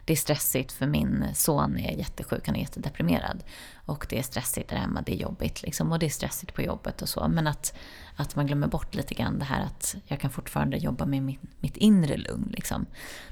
det 0.10 0.14
är 0.14 0.18
stressigt 0.18 0.72
för 0.72 0.88
min 0.88 1.26
son 1.34 1.78
är 1.78 1.92
jättesjuk, 1.92 2.48
han 2.48 2.56
är 2.56 2.60
jättedeprimerad. 2.60 3.44
Och 3.86 4.06
det 4.10 4.20
är 4.20 4.24
stressigt 4.24 4.70
där 4.70 4.78
hemma, 4.78 5.02
det 5.02 5.14
är 5.14 5.18
jobbigt 5.18 5.62
liksom, 5.62 5.92
och 5.92 6.00
det 6.00 6.06
är 6.06 6.10
stressigt 6.10 6.54
på 6.54 6.62
jobbet 6.62 7.02
och 7.02 7.10
så. 7.10 7.28
Men 7.28 7.48
att, 7.48 7.78
att 8.16 8.36
man 8.36 8.48
glömmer 8.48 8.68
bort 8.68 8.96
lite 8.96 9.14
grann 9.14 9.40
det 9.40 9.46
här 9.46 9.66
att 9.66 9.96
jag 10.08 10.20
kan 10.20 10.32
fortfarande 10.32 10.78
jobba 10.78 11.06
med 11.06 11.24
mitt, 11.24 11.42
mitt 11.60 11.78
inre 11.78 12.18
lugn. 12.18 12.50
Liksom. 12.52 12.86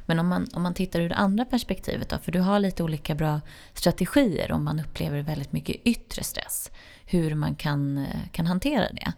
Men 0.06 0.20
om 0.20 0.28
man, 0.28 0.48
om 0.54 0.64
man 0.64 0.74
tittar 0.74 1.00
ur 1.00 1.10
det 1.10 1.16
andra 1.16 1.46
perspektivet 1.46 2.10
då, 2.10 2.18
för 2.18 2.32
du 2.32 2.40
har 2.40 2.60
lite 2.60 2.84
olika 2.84 3.16
bra 3.16 3.42
strategier 3.74 4.52
om 4.52 4.64
man 4.64 4.80
upplever 4.80 5.22
väldigt 5.22 5.52
mycket 5.52 5.76
yttre 5.84 6.24
stress. 6.24 6.72
Hur 7.06 7.36
man 7.36 7.56
kan, 7.56 8.06
kan 8.32 8.48
hantera 8.48 8.92
det. 8.92 9.14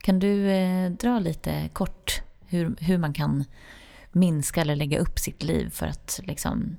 Kan 0.00 0.18
du 0.18 0.50
eh, 0.50 0.90
dra 0.90 1.18
lite 1.18 1.68
kort 1.72 2.22
hur, 2.46 2.76
hur 2.80 2.98
man 2.98 3.12
kan 3.12 3.44
minska 4.12 4.60
eller 4.60 4.76
lägga 4.76 4.98
upp 4.98 5.18
sitt 5.18 5.42
liv 5.42 5.70
för 5.70 5.86
att 5.86 6.20
liksom, 6.24 6.76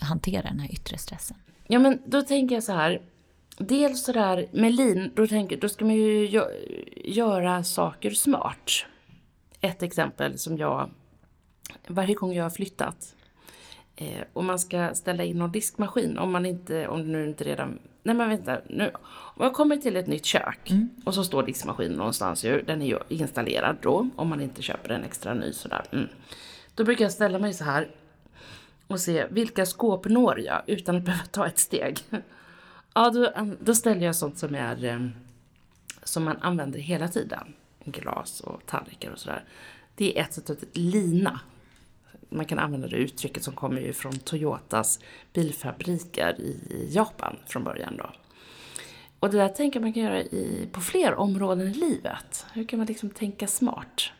hantera 0.00 0.42
den 0.42 0.60
här 0.60 0.72
yttre 0.72 0.98
stressen? 0.98 1.36
Ja, 1.66 1.78
men 1.78 2.02
då 2.04 2.22
tänker 2.22 2.54
jag 2.54 2.64
så 2.64 2.72
här. 2.72 3.02
Dels 3.58 4.04
så 4.04 4.12
där 4.12 4.46
med 4.52 4.74
lin, 4.74 5.12
då, 5.14 5.26
tänker, 5.26 5.56
då 5.56 5.68
ska 5.68 5.84
man 5.84 5.94
ju 5.94 6.26
gö 6.26 6.44
göra 7.04 7.64
saker 7.64 8.10
smart. 8.10 8.70
Ett 9.60 9.82
exempel 9.82 10.38
som 10.38 10.58
jag, 10.58 10.90
varje 11.86 12.14
gång 12.14 12.32
jag 12.32 12.44
har 12.44 12.50
flyttat 12.50 13.14
eh, 13.96 14.22
och 14.32 14.44
man 14.44 14.58
ska 14.58 14.94
ställa 14.94 15.24
in 15.24 15.38
någon 15.38 15.52
diskmaskin, 15.52 16.18
om 16.18 16.32
man 16.32 16.46
inte, 16.46 16.88
om 16.88 17.12
nu 17.12 17.24
inte 17.28 17.44
redan, 17.44 17.78
nej 18.02 18.14
men 18.14 18.28
vänta, 18.28 18.60
nu, 18.68 18.90
om 19.08 19.44
jag 19.44 19.54
kommer 19.54 19.76
till 19.76 19.96
ett 19.96 20.06
nytt 20.06 20.26
kök 20.26 20.70
mm. 20.70 20.88
och 21.04 21.14
så 21.14 21.24
står 21.24 21.42
diskmaskinen 21.42 21.96
någonstans 21.96 22.44
ju, 22.44 22.62
den 22.62 22.82
är 22.82 22.86
ju 22.86 22.98
installerad 23.08 23.76
då, 23.82 24.08
om 24.16 24.28
man 24.28 24.40
inte 24.40 24.62
köper 24.62 24.90
en 24.90 25.04
extra 25.04 25.34
ny 25.34 25.52
sådär. 25.52 25.84
Mm. 25.92 26.08
Då 26.74 26.84
brukar 26.84 27.04
jag 27.04 27.12
ställa 27.12 27.38
mig 27.38 27.54
så 27.54 27.64
här 27.64 27.88
och 28.90 29.00
se 29.00 29.26
vilka 29.30 29.66
skåp 29.66 30.08
når 30.08 30.40
jag 30.40 30.62
utan 30.66 30.96
att 30.96 31.02
behöva 31.02 31.24
ta 31.24 31.46
ett 31.46 31.58
steg. 31.58 31.98
Ja, 32.94 33.10
då, 33.10 33.32
då 33.60 33.74
ställer 33.74 34.06
jag 34.06 34.16
sånt 34.16 34.38
som 34.38 34.54
är 34.54 34.84
eh, 34.84 35.08
som 36.02 36.24
man 36.24 36.36
använder 36.40 36.78
hela 36.78 37.08
tiden. 37.08 37.54
Glas 37.84 38.40
och 38.40 38.66
tallrikar 38.66 39.10
och 39.10 39.18
sådär. 39.18 39.44
Det 39.94 40.18
är 40.18 40.22
ett 40.22 40.32
sätt 40.32 40.50
att 40.50 40.64
lina. 40.72 41.40
Man 42.28 42.44
kan 42.44 42.58
använda 42.58 42.88
det 42.88 42.96
uttrycket 42.96 43.42
som 43.42 43.54
kommer 43.54 43.80
ju 43.80 43.92
från 43.92 44.18
Toyotas 44.18 45.00
bilfabriker 45.32 46.40
i 46.40 46.88
Japan 46.90 47.36
från 47.46 47.64
början 47.64 47.96
då. 47.96 48.10
Och 49.20 49.30
det 49.30 49.38
där 49.38 49.48
tänker 49.48 49.80
man 49.80 49.92
kan 49.92 50.02
göra 50.02 50.20
i, 50.20 50.68
på 50.72 50.80
fler 50.80 51.14
områden 51.14 51.68
i 51.68 51.74
livet. 51.74 52.46
Hur 52.52 52.64
kan 52.64 52.78
man 52.78 52.86
liksom 52.86 53.10
tänka 53.10 53.46
smart? 53.46 54.12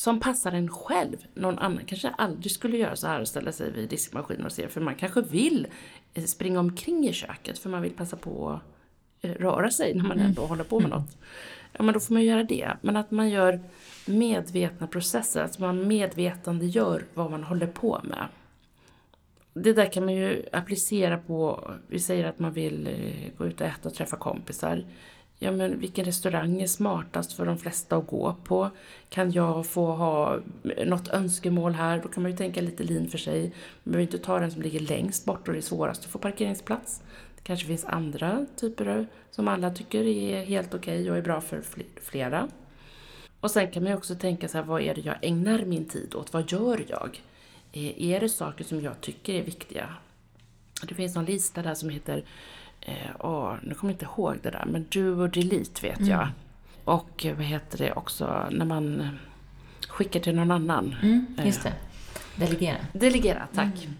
Som 0.00 0.20
passar 0.20 0.52
en 0.52 0.68
själv. 0.68 1.16
Någon 1.34 1.58
annan 1.58 1.84
kanske 1.86 2.08
aldrig 2.08 2.52
skulle 2.52 2.76
göra 2.76 2.96
så 2.96 3.06
här 3.06 3.20
och 3.20 3.28
ställa 3.28 3.52
sig 3.52 3.70
vid 3.70 3.88
diskmaskinen 3.88 4.46
och 4.46 4.52
se, 4.52 4.68
för 4.68 4.80
man 4.80 4.94
kanske 4.94 5.22
vill 5.22 5.66
eh, 6.14 6.24
springa 6.24 6.60
omkring 6.60 7.08
i 7.08 7.12
köket 7.12 7.58
för 7.58 7.70
man 7.70 7.82
vill 7.82 7.92
passa 7.92 8.16
på 8.16 8.50
att 8.50 8.62
eh, 9.24 9.30
röra 9.30 9.70
sig 9.70 9.94
när 9.94 10.02
man 10.02 10.12
mm. 10.12 10.26
ändå 10.26 10.46
håller 10.46 10.64
på 10.64 10.80
med 10.80 10.90
något. 10.90 11.18
Ja, 11.72 11.82
men 11.82 11.94
då 11.94 12.00
får 12.00 12.14
man 12.14 12.24
göra 12.24 12.44
det. 12.44 12.70
Men 12.80 12.96
att 12.96 13.10
man 13.10 13.30
gör 13.30 13.60
medvetna 14.06 14.86
processer, 14.86 15.42
att 15.42 15.58
man 15.58 15.88
medvetande 15.88 16.66
gör 16.66 17.04
vad 17.14 17.30
man 17.30 17.44
håller 17.44 17.66
på 17.66 18.00
med. 18.04 18.28
Det 19.52 19.72
där 19.72 19.92
kan 19.92 20.04
man 20.04 20.14
ju 20.14 20.42
applicera 20.52 21.18
på, 21.18 21.70
vi 21.88 21.98
säger 21.98 22.24
att 22.24 22.38
man 22.38 22.52
vill 22.52 22.86
eh, 22.86 23.38
gå 23.38 23.46
ut 23.46 23.60
och 23.60 23.66
äta 23.66 23.88
och 23.88 23.94
träffa 23.94 24.16
kompisar 24.16 24.84
ja 25.42 25.52
men 25.52 25.80
vilken 25.80 26.04
restaurang 26.04 26.60
är 26.60 26.66
smartast 26.66 27.32
för 27.32 27.46
de 27.46 27.58
flesta 27.58 27.96
att 27.96 28.06
gå 28.06 28.36
på? 28.44 28.70
Kan 29.08 29.32
jag 29.32 29.66
få 29.66 29.92
ha 29.92 30.40
något 30.86 31.08
önskemål 31.08 31.72
här? 31.72 32.00
Då 32.02 32.08
kan 32.08 32.22
man 32.22 32.32
ju 32.32 32.36
tänka 32.36 32.60
lite 32.60 32.82
lin 32.82 33.08
för 33.08 33.18
sig. 33.18 33.42
Man 33.42 33.92
behöver 33.92 34.02
inte 34.02 34.18
ta 34.18 34.38
den 34.40 34.50
som 34.50 34.62
ligger 34.62 34.80
längst 34.80 35.24
bort 35.24 35.48
och 35.48 35.54
det 35.54 35.60
är 35.60 35.62
svårast 35.62 36.04
att 36.04 36.10
få 36.10 36.18
parkeringsplats. 36.18 37.02
Det 37.36 37.42
kanske 37.42 37.66
finns 37.66 37.84
andra 37.84 38.46
typer 38.56 39.06
som 39.30 39.48
alla 39.48 39.70
tycker 39.70 40.04
är 40.04 40.44
helt 40.44 40.74
okej 40.74 41.00
okay 41.00 41.10
och 41.10 41.16
är 41.16 41.22
bra 41.22 41.40
för 41.40 41.62
flera. 42.00 42.48
Och 43.40 43.50
sen 43.50 43.70
kan 43.70 43.82
man 43.82 43.92
ju 43.92 43.98
också 43.98 44.14
tänka 44.14 44.48
så 44.48 44.58
här, 44.58 44.64
vad 44.64 44.82
är 44.82 44.94
det 44.94 45.00
jag 45.00 45.16
ägnar 45.22 45.64
min 45.64 45.84
tid 45.84 46.14
åt? 46.14 46.32
Vad 46.32 46.52
gör 46.52 46.84
jag? 46.88 47.22
Eh, 47.72 48.02
är 48.02 48.20
det 48.20 48.28
saker 48.28 48.64
som 48.64 48.80
jag 48.80 49.00
tycker 49.00 49.34
är 49.34 49.42
viktiga? 49.42 49.94
Det 50.88 50.94
finns 50.94 51.16
en 51.16 51.24
lista 51.24 51.62
där 51.62 51.74
som 51.74 51.88
heter 51.88 52.24
eh, 52.80 53.10
åh, 53.18 53.54
nu 53.62 53.74
kommer 53.74 53.92
jag 53.92 53.94
inte 53.94 54.04
ihåg 54.04 54.36
det 54.42 54.50
där, 54.50 54.64
men 54.66 55.20
och 55.20 55.30
delete 55.30 55.86
vet 55.86 55.98
mm. 55.98 56.10
jag. 56.10 56.28
Och 56.84 57.26
vad 57.36 57.46
heter 57.46 57.78
det 57.78 57.92
också 57.92 58.46
när 58.50 58.64
man 58.64 59.08
skickar 59.88 60.20
till 60.20 60.34
någon 60.34 60.50
annan. 60.50 60.96
Mm, 61.02 61.26
just 61.44 61.62
det. 61.62 61.72
Delegera. 62.36 62.76
Delegera, 62.92 63.48
tack. 63.54 63.74
Mm. 63.84 63.96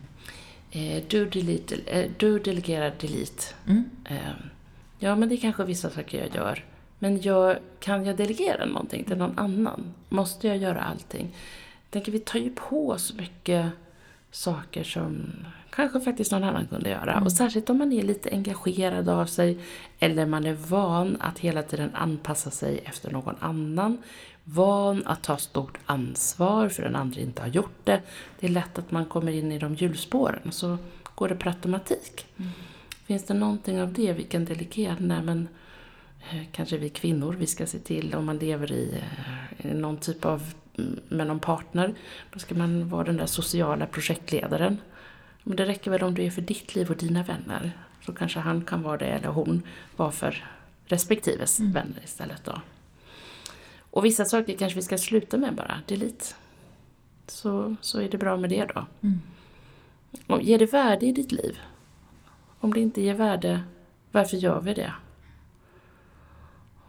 Eh, 0.71 1.03
do, 1.09 1.25
delete, 1.25 1.75
eh, 1.87 2.11
do, 2.19 2.39
delegera, 2.39 2.91
delete. 3.01 3.55
Mm. 3.67 3.91
Eh, 4.05 4.17
ja, 4.99 5.17
men 5.17 5.29
det 5.29 5.35
är 5.35 5.41
kanske 5.41 5.65
vissa 5.65 5.91
saker 5.91 6.19
jag 6.19 6.35
gör. 6.35 6.65
Men 6.99 7.23
jag, 7.23 7.59
kan 7.81 8.05
jag 8.05 8.17
delegera 8.17 8.65
någonting 8.67 9.05
till 9.05 9.17
någon 9.17 9.39
annan? 9.39 9.95
Måste 10.09 10.49
jag 10.49 10.57
göra 10.57 10.81
allting? 10.81 11.35
Jag 11.83 11.91
tänker, 11.91 12.13
vi 12.13 12.19
tar 12.19 12.39
ju 12.39 12.51
på 12.51 12.99
så 12.99 13.15
mycket 13.15 13.71
saker 14.31 14.85
som 14.85 15.33
kanske 15.71 16.01
faktiskt 16.01 16.33
någon 16.33 16.45
annan 16.45 16.67
kunde 16.67 16.91
göra. 16.91 17.13
Mm. 17.13 17.25
Och 17.25 17.33
särskilt 17.33 17.71
om 17.71 17.79
man 17.79 17.93
är 17.93 18.03
lite 18.03 18.31
engagerad 18.31 19.09
av 19.09 19.27
sig 19.27 19.59
eller 19.99 20.27
man 20.27 20.45
är 20.45 20.55
van 20.55 21.17
att 21.21 21.39
hela 21.39 21.63
tiden 21.63 21.91
anpassa 21.95 22.51
sig 22.51 22.81
efter 22.85 23.11
någon 23.11 23.35
annan. 23.41 23.99
Van 24.45 25.07
att 25.07 25.23
ta 25.23 25.37
stort 25.37 25.79
ansvar 25.87 26.69
för 26.69 26.83
den 26.83 26.97
andra 26.97 27.21
inte 27.21 27.43
har 27.43 27.49
gjort 27.49 27.85
det. 27.85 28.01
Det 28.41 28.47
är 28.47 28.51
lätt 28.51 28.79
att 28.79 28.91
man 28.91 29.07
kommer 29.07 29.33
in 29.33 29.53
i 29.53 29.59
de 29.59 29.75
hjulspåren 29.75 30.53
så 30.53 30.79
går 31.15 31.29
det 31.29 31.35
per 31.35 31.51
automatik. 31.51 32.27
Mm. 32.37 32.51
Finns 33.07 33.25
det 33.25 33.35
någonting 33.35 33.83
av 33.83 33.93
det 33.93 34.13
vi 34.13 34.23
kan 34.23 34.45
delegera? 34.45 34.97
Nej, 34.99 35.23
men 35.23 35.49
eh, 36.31 36.43
kanske 36.53 36.77
vi 36.77 36.89
kvinnor, 36.89 37.37
vi 37.39 37.47
ska 37.47 37.67
se 37.67 37.79
till 37.79 38.15
om 38.15 38.25
man 38.25 38.39
lever 38.39 38.73
i 38.73 39.03
eh, 39.59 39.73
någon 39.75 39.97
typ 39.97 40.25
av 40.25 40.43
mm, 40.79 41.01
med 41.09 41.27
någon 41.27 41.41
partner, 41.41 41.95
då 42.33 42.39
ska 42.39 42.55
man 42.55 42.89
vara 42.89 43.05
den 43.05 43.17
där 43.17 43.27
sociala 43.27 43.87
projektledaren. 43.87 44.79
Men 45.43 45.57
det 45.57 45.67
räcker 45.67 45.91
väl 45.91 46.03
om 46.03 46.15
du 46.15 46.25
är 46.25 46.31
för 46.31 46.43
ditt 46.43 46.75
liv 46.75 46.91
och 46.91 46.97
dina 46.97 47.23
vänner. 47.23 47.73
Så 48.07 48.13
kanske 48.13 48.41
han 48.41 48.65
kan 48.65 48.83
vara 48.83 48.97
det, 48.97 49.07
eller 49.07 49.29
hon, 49.29 49.63
vara 49.97 50.13
för 50.13 50.45
respektives 50.85 51.61
mm. 51.61 51.73
vänner 51.73 52.01
istället 52.05 52.45
då. 52.45 52.61
Och 53.91 54.05
vissa 54.05 54.25
saker 54.25 54.57
kanske 54.57 54.77
vi 54.77 54.83
ska 54.83 54.99
sluta 54.99 55.37
med 55.37 55.55
bara, 55.55 55.81
delete. 55.87 56.25
Så, 57.27 57.77
så 57.81 58.01
är 58.01 58.09
det 58.09 58.19
bra 58.19 58.37
med 58.37 58.51
det 58.51 58.65
då. 58.75 58.87
Mm. 59.03 59.21
Och 60.27 60.43
ger 60.43 60.59
det 60.59 60.73
värde 60.73 61.07
i 61.07 61.13
ditt 61.13 61.33
liv? 61.33 61.59
Om 62.61 62.73
det 62.73 62.81
inte 62.81 63.03
ger 63.03 63.15
värde, 63.15 63.63
varför 64.13 64.37
gör 64.37 64.61
vi 64.61 64.75
det? 64.75 64.93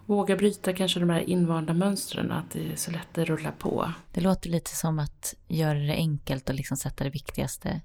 Våga 0.05 0.35
bryta 0.35 0.73
kanske 0.73 0.99
de 0.99 1.09
här 1.09 1.29
invanda 1.29 1.73
mönstren, 1.73 2.31
att 2.31 2.51
det 2.51 2.71
är 2.71 2.75
så 2.75 2.91
lätt 2.91 3.17
att 3.17 3.27
rulla 3.27 3.51
på. 3.51 3.93
Det 4.11 4.21
låter 4.21 4.49
lite 4.49 4.75
som 4.75 4.99
att 4.99 5.35
göra 5.47 5.79
det 5.79 5.93
enkelt 5.93 6.49
och 6.49 6.55
liksom 6.55 6.77
sätta 6.77 7.03
det 7.03 7.09
viktigaste 7.09 7.81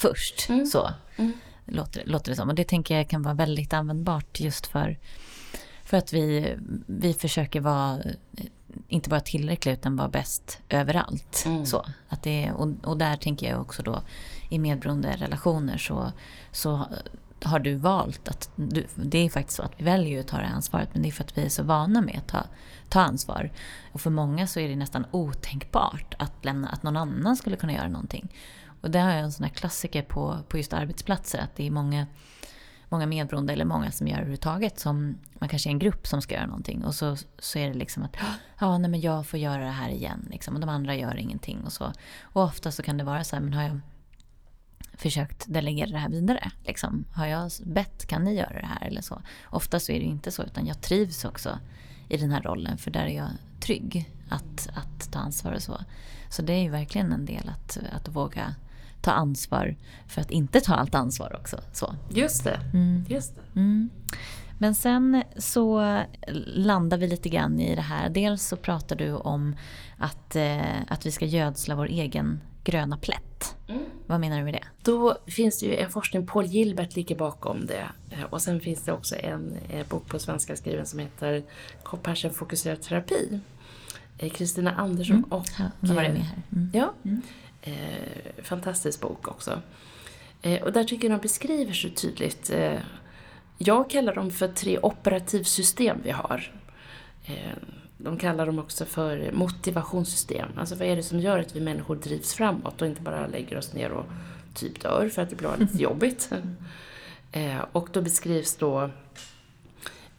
först. 0.00 0.48
Mm. 0.48 0.66
Så 0.66 0.90
mm. 1.16 1.32
Låter, 1.66 2.02
låter 2.06 2.32
det 2.32 2.36
som. 2.36 2.48
Och 2.48 2.54
det 2.54 2.64
tänker 2.64 2.96
jag 2.96 3.08
kan 3.08 3.22
vara 3.22 3.34
väldigt 3.34 3.72
användbart 3.72 4.40
just 4.40 4.66
för, 4.66 4.98
för 5.84 5.96
att 5.96 6.12
vi, 6.12 6.56
vi 6.86 7.14
försöker 7.14 7.60
vara 7.60 7.98
inte 8.88 9.10
bara 9.10 9.20
tillräckliga 9.20 9.74
utan 9.74 9.96
vara 9.96 10.08
bäst 10.08 10.58
överallt. 10.68 11.42
Mm. 11.46 11.66
Så, 11.66 11.86
att 12.08 12.22
det, 12.22 12.52
och, 12.52 12.68
och 12.84 12.98
där 12.98 13.16
tänker 13.16 13.50
jag 13.50 13.60
också 13.60 13.82
då 13.82 14.02
i 14.48 14.58
medberoende 14.58 15.16
relationer 15.18 15.78
så, 15.78 16.12
så 16.52 16.86
har 17.42 17.58
du 17.58 17.74
valt 17.74 18.28
att... 18.28 18.50
Du, 18.56 18.86
det 18.94 19.18
är 19.18 19.30
faktiskt 19.30 19.56
så 19.56 19.62
att 19.62 19.72
vi 19.76 19.84
väljer 19.84 20.20
att 20.20 20.28
ta 20.28 20.36
det 20.36 20.46
ansvaret 20.46 20.88
men 20.92 21.02
det 21.02 21.08
är 21.08 21.12
för 21.12 21.24
att 21.24 21.38
vi 21.38 21.44
är 21.44 21.48
så 21.48 21.62
vana 21.62 22.00
med 22.00 22.18
att 22.18 22.28
ta, 22.28 22.44
ta 22.88 23.00
ansvar. 23.00 23.52
Och 23.92 24.00
för 24.00 24.10
många 24.10 24.46
så 24.46 24.60
är 24.60 24.68
det 24.68 24.76
nästan 24.76 25.06
otänkbart 25.10 26.14
att, 26.18 26.44
lämna, 26.44 26.68
att 26.68 26.82
någon 26.82 26.96
annan 26.96 27.36
skulle 27.36 27.56
kunna 27.56 27.72
göra 27.72 27.88
någonting. 27.88 28.28
Och 28.80 28.90
det 28.90 28.98
har 28.98 29.10
jag 29.10 29.20
en 29.20 29.32
sån 29.32 29.44
här 29.44 29.52
klassiker 29.52 30.02
på, 30.02 30.38
på 30.48 30.56
just 30.56 30.72
arbetsplatser, 30.72 31.38
att 31.38 31.56
det 31.56 31.66
är 31.66 31.70
många, 31.70 32.06
många 32.88 33.06
medberoende 33.06 33.52
eller 33.52 33.64
många 33.64 33.90
som 33.90 34.08
gör 34.08 34.16
överhuvudtaget 34.16 34.78
som 34.78 35.18
man 35.32 35.48
kanske 35.48 35.68
är 35.68 35.72
en 35.72 35.78
grupp 35.78 36.06
som 36.06 36.22
ska 36.22 36.34
göra 36.34 36.46
någonting 36.46 36.84
och 36.84 36.94
så, 36.94 37.16
så 37.38 37.58
är 37.58 37.68
det 37.68 37.74
liksom 37.74 38.02
att 38.02 38.16
ja, 38.60 38.78
nej, 38.78 38.90
men 38.90 39.00
jag 39.00 39.26
får 39.26 39.38
göra 39.38 39.64
det 39.64 39.70
här 39.70 39.88
igen 39.88 40.28
liksom, 40.30 40.54
och 40.54 40.60
de 40.60 40.68
andra 40.68 40.94
gör 40.94 41.16
ingenting 41.16 41.64
och 41.64 41.72
så. 41.72 41.92
Och 42.22 42.42
ofta 42.42 42.72
så 42.72 42.82
kan 42.82 42.98
det 42.98 43.04
vara 43.04 43.24
så 43.24 43.36
här, 43.36 43.42
men 43.42 43.52
har 43.52 43.62
jag 43.62 43.80
försökt 44.94 45.44
delegera 45.48 45.90
det 45.90 45.98
här 45.98 46.08
vidare? 46.08 46.50
Liksom? 46.66 47.04
Har 47.12 47.26
jag 47.26 47.50
bett, 47.64 48.06
kan 48.06 48.24
ni 48.24 48.34
göra 48.34 48.60
det 48.60 48.66
här 48.66 48.86
eller 48.86 49.02
så? 49.02 49.22
Ofta 49.44 49.80
så 49.80 49.92
är 49.92 49.98
det 49.98 50.04
inte 50.04 50.30
så, 50.30 50.42
utan 50.42 50.66
jag 50.66 50.80
trivs 50.80 51.24
också 51.24 51.58
i 52.08 52.16
den 52.16 52.30
här 52.30 52.42
rollen 52.42 52.78
för 52.78 52.90
där 52.90 53.06
är 53.06 53.16
jag 53.16 53.30
trygg 53.60 54.10
att, 54.28 54.68
att 54.74 55.12
ta 55.12 55.18
ansvar 55.18 55.52
och 55.52 55.62
så. 55.62 55.80
Så 56.28 56.42
det 56.42 56.52
är 56.52 56.62
ju 56.62 56.70
verkligen 56.70 57.12
en 57.12 57.26
del 57.26 57.48
att, 57.48 57.78
att 57.92 58.08
våga 58.08 58.54
ta 59.00 59.10
ansvar 59.10 59.76
för 60.06 60.20
att 60.20 60.30
inte 60.30 60.60
ta 60.60 60.74
allt 60.74 60.94
ansvar 60.94 61.36
också. 61.40 61.60
Så. 61.72 61.94
Just 62.10 62.44
det. 62.44 62.60
Mm. 62.74 63.04
Just 63.08 63.34
det. 63.34 63.60
Mm. 63.60 63.90
Men 64.58 64.74
sen 64.74 65.22
så 65.36 66.00
landar 66.46 66.98
vi 66.98 67.06
lite 67.06 67.28
grann 67.28 67.60
i 67.60 67.74
det 67.74 67.82
här. 67.82 68.10
Dels 68.10 68.46
så 68.46 68.56
pratar 68.56 68.96
du 68.96 69.12
om 69.12 69.56
att, 69.98 70.36
eh, 70.36 70.82
att 70.88 71.06
vi 71.06 71.12
ska 71.12 71.24
gödsla 71.24 71.74
vår 71.74 71.86
egen 71.86 72.40
gröna 72.64 72.96
plätt. 72.96 73.56
Mm. 73.68 73.82
Vad 74.06 74.20
menar 74.20 74.38
du 74.38 74.44
med 74.44 74.54
det? 74.54 74.64
Då 74.82 75.18
finns 75.26 75.60
det 75.60 75.66
ju 75.66 75.76
en 75.76 75.90
forskning, 75.90 76.26
Paul 76.26 76.46
Gilbert 76.46 76.96
ligger 76.96 77.16
bakom 77.16 77.66
det. 77.66 77.86
Eh, 78.10 78.22
och 78.30 78.42
sen 78.42 78.60
finns 78.60 78.82
det 78.82 78.92
också 78.92 79.16
en 79.18 79.56
eh, 79.70 79.86
bok 79.86 80.06
på 80.06 80.18
svenska 80.18 80.56
skriven 80.56 80.86
som 80.86 80.98
heter 80.98 81.42
Compassion 81.82 82.30
fokuserad 82.30 82.82
terapi. 82.82 83.40
Eh, 84.18 84.30
Kristina 84.30 84.72
Andersson 84.72 85.16
mm. 85.16 85.32
och... 85.32 85.46
Ja, 85.58 85.64
var 85.80 86.02
det 86.02 86.08
med 86.08 86.22
här. 86.22 86.42
Mm. 86.52 86.70
Ja. 86.72 86.94
Eh, 87.62 88.42
fantastisk 88.42 89.00
bok 89.00 89.28
också. 89.28 89.62
Eh, 90.42 90.62
och 90.62 90.72
där 90.72 90.84
tycker 90.84 91.08
jag 91.08 91.18
de 91.18 91.22
beskriver 91.22 91.72
så 91.72 91.88
tydligt. 91.88 92.50
Eh, 92.50 92.78
jag 93.58 93.90
kallar 93.90 94.14
dem 94.14 94.30
för 94.30 94.48
tre 94.48 94.78
operativsystem 94.78 95.98
vi 96.02 96.10
har. 96.10 96.52
De 97.98 98.16
kallar 98.16 98.46
dem 98.46 98.58
också 98.58 98.84
för 98.84 99.32
motivationssystem. 99.32 100.48
Alltså 100.56 100.74
vad 100.74 100.88
är 100.88 100.96
det 100.96 101.02
som 101.02 101.20
gör 101.20 101.38
att 101.38 101.56
vi 101.56 101.60
människor 101.60 101.96
drivs 101.96 102.34
framåt 102.34 102.82
och 102.82 102.88
inte 102.88 103.02
bara 103.02 103.26
lägger 103.26 103.58
oss 103.58 103.72
ner 103.72 103.90
och 103.90 104.06
typ 104.54 104.80
dör 104.80 105.08
för 105.08 105.22
att 105.22 105.30
det 105.30 105.36
blir 105.36 105.56
lite 105.58 105.78
jobbigt. 105.82 106.30
Eh, 107.32 107.64
och 107.72 107.88
då 107.92 108.02
beskrivs 108.02 108.56
då 108.56 108.90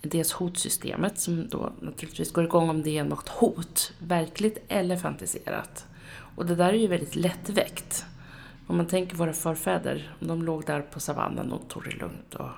dels 0.01 0.31
hotsystemet 0.31 1.19
som 1.19 1.49
då 1.49 1.71
naturligtvis 1.79 2.31
går 2.31 2.43
igång 2.43 2.69
om 2.69 2.83
det 2.83 2.97
är 2.97 3.03
något 3.03 3.29
hot, 3.29 3.93
verkligt 3.99 4.57
eller 4.67 4.97
fantiserat. 4.97 5.85
Och 6.41 6.47
det 6.47 6.55
där 6.55 6.69
är 6.73 6.77
ju 6.77 6.87
väldigt 6.87 7.15
lättväckt. 7.15 8.05
Om 8.67 8.77
man 8.77 8.85
tänker 8.85 9.15
våra 9.15 9.33
förfäder, 9.33 10.15
de 10.19 10.43
låg 10.43 10.65
där 10.65 10.81
på 10.81 10.99
savannen 10.99 11.51
och 11.51 11.67
tog 11.69 11.83
det 11.83 11.91
lugnt 11.91 12.35
och 12.35 12.49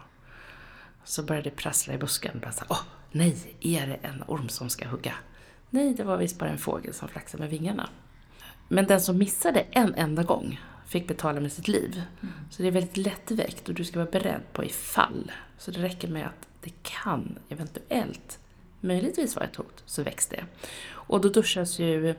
så 1.03 1.23
började 1.23 1.49
det 1.49 1.55
prassla 1.55 1.93
i 1.93 1.97
busken. 1.97 2.39
Bara 2.41 2.51
så, 2.51 2.65
Åh, 2.69 2.81
nej, 3.11 3.55
är 3.59 3.87
det 3.87 3.95
en 3.95 4.23
orm 4.27 4.49
som 4.49 4.69
ska 4.69 4.87
hugga? 4.87 5.13
Nej, 5.69 5.93
det 5.93 6.03
var 6.03 6.17
visst 6.17 6.39
bara 6.39 6.49
en 6.49 6.57
fågel 6.57 6.93
som 6.93 7.07
flaxade 7.07 7.43
med 7.43 7.49
vingarna. 7.49 7.89
Men 8.67 8.85
den 8.85 9.01
som 9.01 9.17
missade 9.17 9.59
en 9.59 9.95
enda 9.95 10.23
gång 10.23 10.61
fick 10.87 11.07
betala 11.07 11.39
med 11.39 11.51
sitt 11.51 11.67
liv. 11.67 12.01
Mm. 12.21 12.33
Så 12.49 12.61
det 12.61 12.67
är 12.67 12.71
väldigt 12.71 12.97
lättväckt 12.97 13.69
och 13.69 13.75
du 13.75 13.83
ska 13.83 13.99
vara 13.99 14.11
beredd 14.11 14.41
på 14.53 14.63
ifall. 14.63 15.31
Så 15.57 15.71
det 15.71 15.81
räcker 15.81 16.07
med 16.07 16.25
att 16.25 16.47
det 16.61 16.73
kan 16.81 17.39
eventuellt 17.49 18.39
möjligtvis 18.79 19.35
vara 19.35 19.45
ett 19.45 19.55
hot, 19.55 19.83
så 19.85 20.03
väcks 20.03 20.27
det. 20.27 20.45
Och 20.87 21.21
då 21.21 21.29
duschas 21.29 21.79
ju 21.79 22.15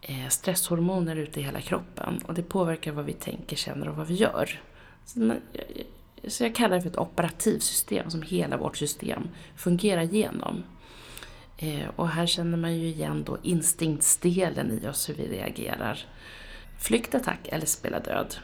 Eh, 0.00 0.28
stresshormoner 0.28 1.16
ute 1.16 1.40
i 1.40 1.42
hela 1.42 1.60
kroppen 1.60 2.20
och 2.26 2.34
det 2.34 2.42
påverkar 2.42 2.92
vad 2.92 3.04
vi 3.04 3.12
tänker, 3.12 3.56
känner 3.56 3.88
och 3.88 3.96
vad 3.96 4.06
vi 4.06 4.14
gör. 4.14 4.60
Så 6.26 6.44
jag 6.44 6.54
kallar 6.54 6.76
det 6.76 6.82
för 6.82 6.90
ett 6.90 6.98
operativsystem 6.98 8.10
som 8.10 8.22
hela 8.22 8.56
vårt 8.56 8.76
system 8.76 9.28
fungerar 9.56 10.02
genom. 10.02 10.62
Eh, 11.58 11.88
och 11.96 12.08
här 12.08 12.26
känner 12.26 12.58
man 12.58 12.76
ju 12.76 12.86
igen 12.86 13.24
då 13.26 13.38
instinktsdelen 13.42 14.80
i 14.82 14.88
oss, 14.88 15.08
hur 15.08 15.14
vi 15.14 15.26
reagerar. 15.28 15.98
Flykt, 16.80 17.14
attack 17.14 17.48
eller 17.48 17.66
spela 17.66 18.00
död. 18.00 18.34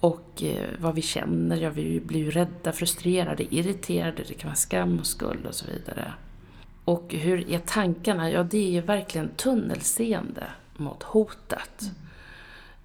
Och 0.00 0.42
eh, 0.42 0.68
vad 0.78 0.94
vi 0.94 1.02
känner, 1.02 1.56
ja 1.56 1.70
vi 1.70 2.00
blir 2.00 2.20
ju 2.20 2.30
rädda, 2.30 2.72
frustrerade, 2.72 3.54
irriterade, 3.54 4.22
det 4.28 4.34
kan 4.34 4.48
vara 4.48 4.56
skam 4.56 4.98
och 4.98 5.06
skuld 5.06 5.46
och 5.46 5.54
så 5.54 5.66
vidare. 5.66 6.12
Och 6.84 7.14
hur 7.14 7.50
är 7.50 7.58
tankarna? 7.58 8.30
Ja, 8.30 8.42
det 8.42 8.58
är 8.58 8.70
ju 8.70 8.80
verkligen 8.80 9.28
tunnelseende 9.28 10.46
mot 10.78 11.02
hotet. 11.02 11.80
Mm. 11.80 11.94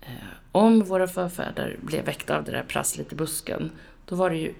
Eh, 0.01 0.27
om 0.51 0.83
våra 0.83 1.07
förfäder 1.07 1.77
blev 1.81 2.05
väckta 2.05 2.37
av 2.37 2.43
det 2.43 2.51
där 2.51 2.63
prasslet 2.63 3.13
i 3.13 3.15
busken 3.15 3.71
då 4.05 4.15
var 4.15 4.29
det 4.29 4.37
ju 4.37 4.53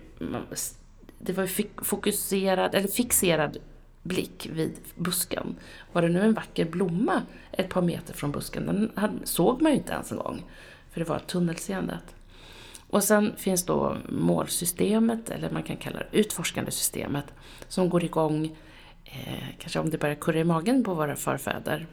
det 1.20 1.34
var 1.34 1.50
fokuserad, 1.84 2.76
eller 2.76 2.88
fixerad 2.88 3.58
blick 4.04 4.50
vid 4.54 4.78
busken. 4.96 5.56
Var 5.92 6.02
det 6.02 6.10
nu 6.10 6.22
en 6.22 6.34
vacker 6.34 6.66
blomma 6.66 7.22
ett 7.52 7.70
par 7.70 7.82
meter 7.82 8.14
från 8.14 8.32
busken, 8.32 8.66
den 8.66 9.20
såg 9.24 9.62
man 9.62 9.72
ju 9.72 9.78
inte 9.78 9.94
ens 9.94 10.12
en 10.12 10.18
gång. 10.18 10.44
För 10.92 11.00
det 11.00 11.10
var 11.10 11.20
tunnelseendet. 11.20 12.16
Och 12.90 13.04
sen 13.04 13.34
finns 13.38 13.66
då 13.66 13.98
målsystemet, 14.10 15.30
eller 15.30 15.50
man 15.50 15.64
kan 15.64 15.78
kalla 15.78 16.00
det 16.00 16.18
utforskande 16.18 16.72
systemet, 16.72 17.26
som 17.68 17.90
går 17.90 18.04
igång, 18.04 18.58
eh, 19.06 19.48
kanske 19.60 19.80
om 19.80 19.90
det 19.90 19.98
börjar 19.98 20.16
kurra 20.16 20.40
i 20.40 20.44
magen 20.44 20.84
på 20.84 20.94
våra 20.94 21.16
förfäder, 21.16 21.88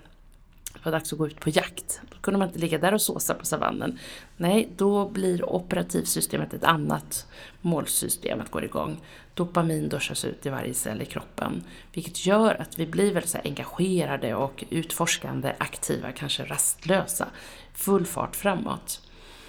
det 0.82 0.90
var 0.90 0.92
dags 0.92 1.12
att 1.12 1.18
gå 1.18 1.26
ut 1.26 1.40
på 1.40 1.50
jakt. 1.50 2.00
Då 2.10 2.16
kunde 2.20 2.38
man 2.38 2.48
inte 2.48 2.60
ligga 2.60 2.78
där 2.78 2.94
och 2.94 3.02
såsa 3.02 3.34
på 3.34 3.46
savannen. 3.46 3.98
Nej, 4.36 4.68
då 4.76 5.08
blir 5.08 5.50
operativsystemet 5.50 6.54
ett 6.54 6.64
annat. 6.64 7.26
Målsystemet 7.60 8.50
går 8.50 8.64
igång. 8.64 9.00
Dopamin 9.34 9.88
duschas 9.88 10.24
ut 10.24 10.46
i 10.46 10.48
varje 10.48 10.74
cell 10.74 11.02
i 11.02 11.04
kroppen. 11.04 11.64
Vilket 11.92 12.26
gör 12.26 12.60
att 12.60 12.78
vi 12.78 12.86
blir 12.86 13.12
väldigt 13.12 13.30
så 13.30 13.38
engagerade 13.44 14.34
och 14.34 14.64
utforskande, 14.70 15.54
aktiva, 15.58 16.12
kanske 16.12 16.44
rastlösa. 16.44 17.28
Full 17.74 18.06
fart 18.06 18.36
framåt. 18.36 19.00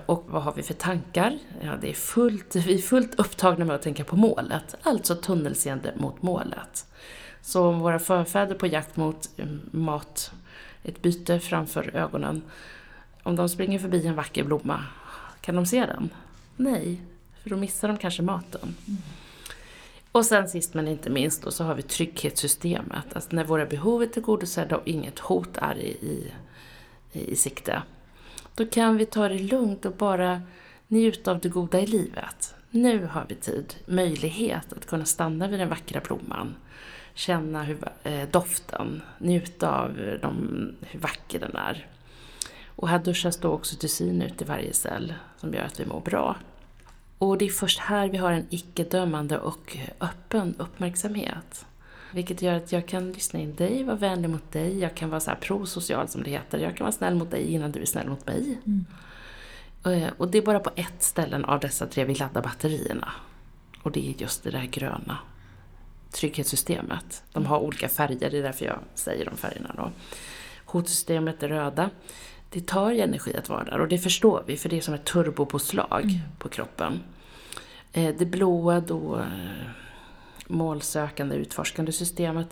Och 0.05 0.25
vad 0.27 0.43
har 0.43 0.53
vi 0.53 0.63
för 0.63 0.73
tankar? 0.73 1.37
Ja, 1.61 1.71
det 1.81 1.89
är 1.89 1.93
fullt, 1.93 2.55
vi 2.55 2.73
är 2.73 2.81
fullt 2.81 3.19
upptagna 3.19 3.65
med 3.65 3.75
att 3.75 3.81
tänka 3.81 4.03
på 4.03 4.15
målet. 4.15 4.75
Alltså 4.83 5.15
tunnelseende 5.15 5.93
mot 5.97 6.21
målet. 6.21 6.85
Så 7.41 7.67
om 7.67 7.79
våra 7.79 7.99
förfäder 7.99 8.55
på 8.55 8.67
jakt 8.67 8.97
mot 8.97 9.29
mm, 9.37 9.69
mat 9.71 10.31
ett 10.83 11.01
byte 11.01 11.39
framför 11.39 11.95
ögonen. 11.95 12.41
Om 13.23 13.35
de 13.35 13.49
springer 13.49 13.79
förbi 13.79 14.07
en 14.07 14.15
vacker 14.15 14.43
blomma, 14.43 14.83
kan 15.41 15.55
de 15.55 15.65
se 15.65 15.85
den? 15.85 16.09
Nej, 16.55 17.01
för 17.43 17.49
då 17.49 17.57
missar 17.57 17.87
de 17.87 17.97
kanske 17.97 18.21
maten. 18.21 18.75
Mm. 18.87 19.01
Och 20.11 20.25
sen 20.25 20.49
sist 20.49 20.73
men 20.73 20.87
inte 20.87 21.09
minst 21.09 21.43
då, 21.43 21.51
så 21.51 21.63
har 21.63 21.75
vi 21.75 21.81
trygghetssystemet. 21.81 23.05
Alltså 23.13 23.35
när 23.35 23.43
våra 23.43 23.65
behov 23.65 24.03
är 24.03 24.07
tillgodosedda 24.07 24.77
och 24.77 24.87
inget 24.87 25.19
hot 25.19 25.57
är 25.57 25.77
i, 25.77 25.87
i, 25.91 26.31
i 27.31 27.35
sikte. 27.35 27.83
Då 28.55 28.65
kan 28.65 28.97
vi 28.97 29.05
ta 29.05 29.29
det 29.29 29.39
lugnt 29.39 29.85
och 29.85 29.93
bara 29.93 30.41
njuta 30.87 31.31
av 31.31 31.39
det 31.39 31.49
goda 31.49 31.79
i 31.79 31.85
livet. 31.85 32.55
Nu 32.69 33.05
har 33.05 33.25
vi 33.27 33.35
tid, 33.35 33.75
möjlighet 33.85 34.73
att 34.73 34.85
kunna 34.85 35.05
stanna 35.05 35.47
vid 35.47 35.59
den 35.59 35.69
vackra 35.69 36.01
blomman 36.01 36.55
känna 37.21 37.63
hur, 37.63 37.77
eh, 38.03 38.29
doften, 38.31 39.01
njuta 39.17 39.81
av 39.81 40.17
de, 40.21 40.35
hur 40.81 40.99
vacker 40.99 41.39
den 41.39 41.55
är. 41.55 41.87
Och 42.75 42.89
här 42.89 42.99
duschas 42.99 43.37
då 43.37 43.49
också 43.49 43.75
oxytocin 43.75 44.21
ut 44.21 44.41
i 44.41 44.45
varje 44.45 44.73
cell 44.73 45.13
som 45.37 45.53
gör 45.53 45.63
att 45.63 45.79
vi 45.79 45.85
mår 45.85 46.01
bra. 46.01 46.35
Och 47.17 47.37
det 47.37 47.45
är 47.45 47.49
först 47.49 47.79
här 47.79 48.07
vi 48.09 48.17
har 48.17 48.31
en 48.31 48.45
icke-dömande 48.49 49.39
och 49.39 49.77
öppen 49.99 50.55
uppmärksamhet. 50.57 51.65
Vilket 52.13 52.41
gör 52.41 52.53
att 52.53 52.71
jag 52.71 52.87
kan 52.87 53.11
lyssna 53.11 53.39
in 53.39 53.55
dig, 53.55 53.83
vara 53.83 53.95
vänlig 53.95 54.29
mot 54.29 54.51
dig, 54.51 54.79
jag 54.79 54.95
kan 54.95 55.09
vara 55.09 55.19
så 55.19 55.29
här 55.29 55.37
prosocial 55.37 56.07
som 56.07 56.23
det 56.23 56.29
heter. 56.29 56.57
Jag 56.57 56.77
kan 56.77 56.85
vara 56.85 56.91
snäll 56.91 57.15
mot 57.15 57.31
dig 57.31 57.53
innan 57.53 57.71
du 57.71 57.81
är 57.81 57.85
snäll 57.85 58.09
mot 58.09 58.25
mig. 58.25 58.59
Mm. 58.65 58.85
Eh, 59.85 60.13
och 60.17 60.27
det 60.31 60.37
är 60.37 60.41
bara 60.41 60.59
på 60.59 60.71
ett 60.75 61.03
ställe 61.03 61.43
av 61.43 61.59
dessa 61.59 61.87
tre 61.87 62.05
vi 62.05 62.15
laddar 62.15 62.41
batterierna. 62.41 63.11
Och 63.83 63.91
det 63.91 64.09
är 64.09 64.21
just 64.21 64.43
det 64.43 64.51
där 64.51 64.65
gröna 64.65 65.17
trygghetssystemet. 66.11 67.23
De 67.31 67.45
har 67.45 67.59
olika 67.59 67.89
färger, 67.89 68.31
det 68.31 68.37
är 68.37 68.43
därför 68.43 68.65
jag 68.65 68.79
säger 68.95 69.25
de 69.25 69.37
färgerna. 69.37 69.75
Då. 69.77 69.91
Hotsystemet 70.65 71.43
är 71.43 71.47
röda. 71.47 71.89
Det 72.49 72.67
tar 72.67 72.91
ju 72.91 72.99
energi 72.99 73.35
att 73.37 73.49
vara 73.49 73.63
där 73.63 73.79
och 73.79 73.87
det 73.87 73.97
förstår 73.97 74.43
vi 74.47 74.57
för 74.57 74.69
det 74.69 74.77
är 74.77 74.81
som 74.81 74.93
ett 74.93 75.05
turbopåslag 75.05 76.03
mm. 76.03 76.19
på 76.39 76.49
kroppen. 76.49 76.99
Eh, 77.93 78.15
det 78.17 78.25
blåa 78.25 78.79
då 78.79 79.17
eh, 79.19 79.25
målsökande, 80.47 81.35
utforskande 81.35 81.91
systemet. 81.91 82.47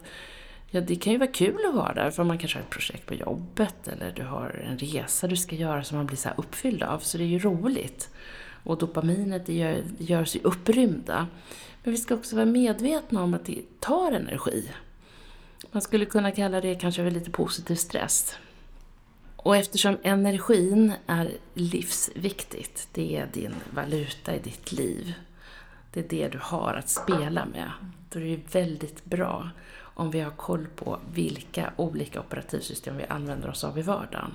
Ja, 0.72 0.82
det 0.82 0.96
kan 0.96 1.14
ju 1.14 1.20
vara 1.20 1.32
kul 1.32 1.66
att 1.70 1.76
vara 1.76 1.94
där 1.94 2.12
för 2.12 2.24
man 2.24 2.38
kanske 2.38 2.58
har 2.58 2.64
ett 2.64 2.70
projekt 2.70 3.06
på 3.06 3.14
jobbet 3.14 3.88
eller 3.88 4.12
du 4.12 4.24
har 4.24 4.66
en 4.70 4.78
resa 4.78 5.28
du 5.28 5.38
ska 5.38 5.56
göra 5.56 5.84
som 5.84 5.98
man 5.98 6.06
blir 6.06 6.18
så 6.18 6.30
uppfylld 6.38 6.84
av. 6.84 7.00
Så 7.00 7.18
det 7.18 7.24
är 7.24 7.28
ju 7.28 7.40
roligt. 7.40 8.10
Och 8.64 8.78
dopaminet 8.78 9.46
det 9.46 9.54
gör, 9.54 9.84
gör 9.98 10.26
sig 10.26 10.42
upprymda. 10.44 11.28
Men 11.84 11.92
vi 11.92 11.98
ska 11.98 12.16
också 12.16 12.36
vara 12.36 12.46
medvetna 12.46 13.24
om 13.24 13.34
att 13.34 13.46
det 13.46 13.80
tar 13.80 14.12
energi. 14.12 14.72
Man 15.72 15.82
skulle 15.82 16.06
kunna 16.06 16.32
kalla 16.32 16.62
det 16.62 16.76
kanske 16.76 17.04
för 17.04 17.12
lite 17.12 17.32
positiv 17.32 17.76
stress. 17.76 18.36
Och 19.36 19.58
eftersom 19.58 19.98
energin 20.04 20.94
är 21.08 21.32
livsviktigt, 21.54 22.88
det 22.92 23.18
är 23.18 23.28
din 23.34 23.56
valuta 23.74 24.36
i 24.36 24.40
ditt 24.40 24.72
liv, 24.72 25.14
Det 25.94 26.00
är 26.00 26.08
det 26.10 26.28
du 26.28 26.40
har 26.42 26.74
att 26.74 26.90
spela 26.90 27.46
med. 27.46 27.72
Då 28.10 28.20
är 28.20 28.24
det 28.24 28.56
väldigt 28.56 29.06
bra 29.06 29.50
om 29.82 30.12
vi 30.12 30.20
har 30.20 30.32
koll 30.32 30.68
på 30.76 31.00
vilka 31.14 31.74
olika 31.76 32.20
operativsystem 32.20 32.98
vi 32.98 33.06
använder 33.06 33.50
oss 33.50 33.64
av 33.64 33.80
i 33.80 33.82
vardagen. 33.82 34.32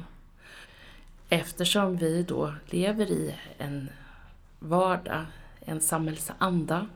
Eftersom 1.28 1.96
vi 1.96 2.22
då 2.22 2.54
lever 2.66 3.10
i 3.10 3.34
en 3.58 3.88
vardag, 4.58 5.24
en 5.60 5.80
samhällsanda 5.80 6.86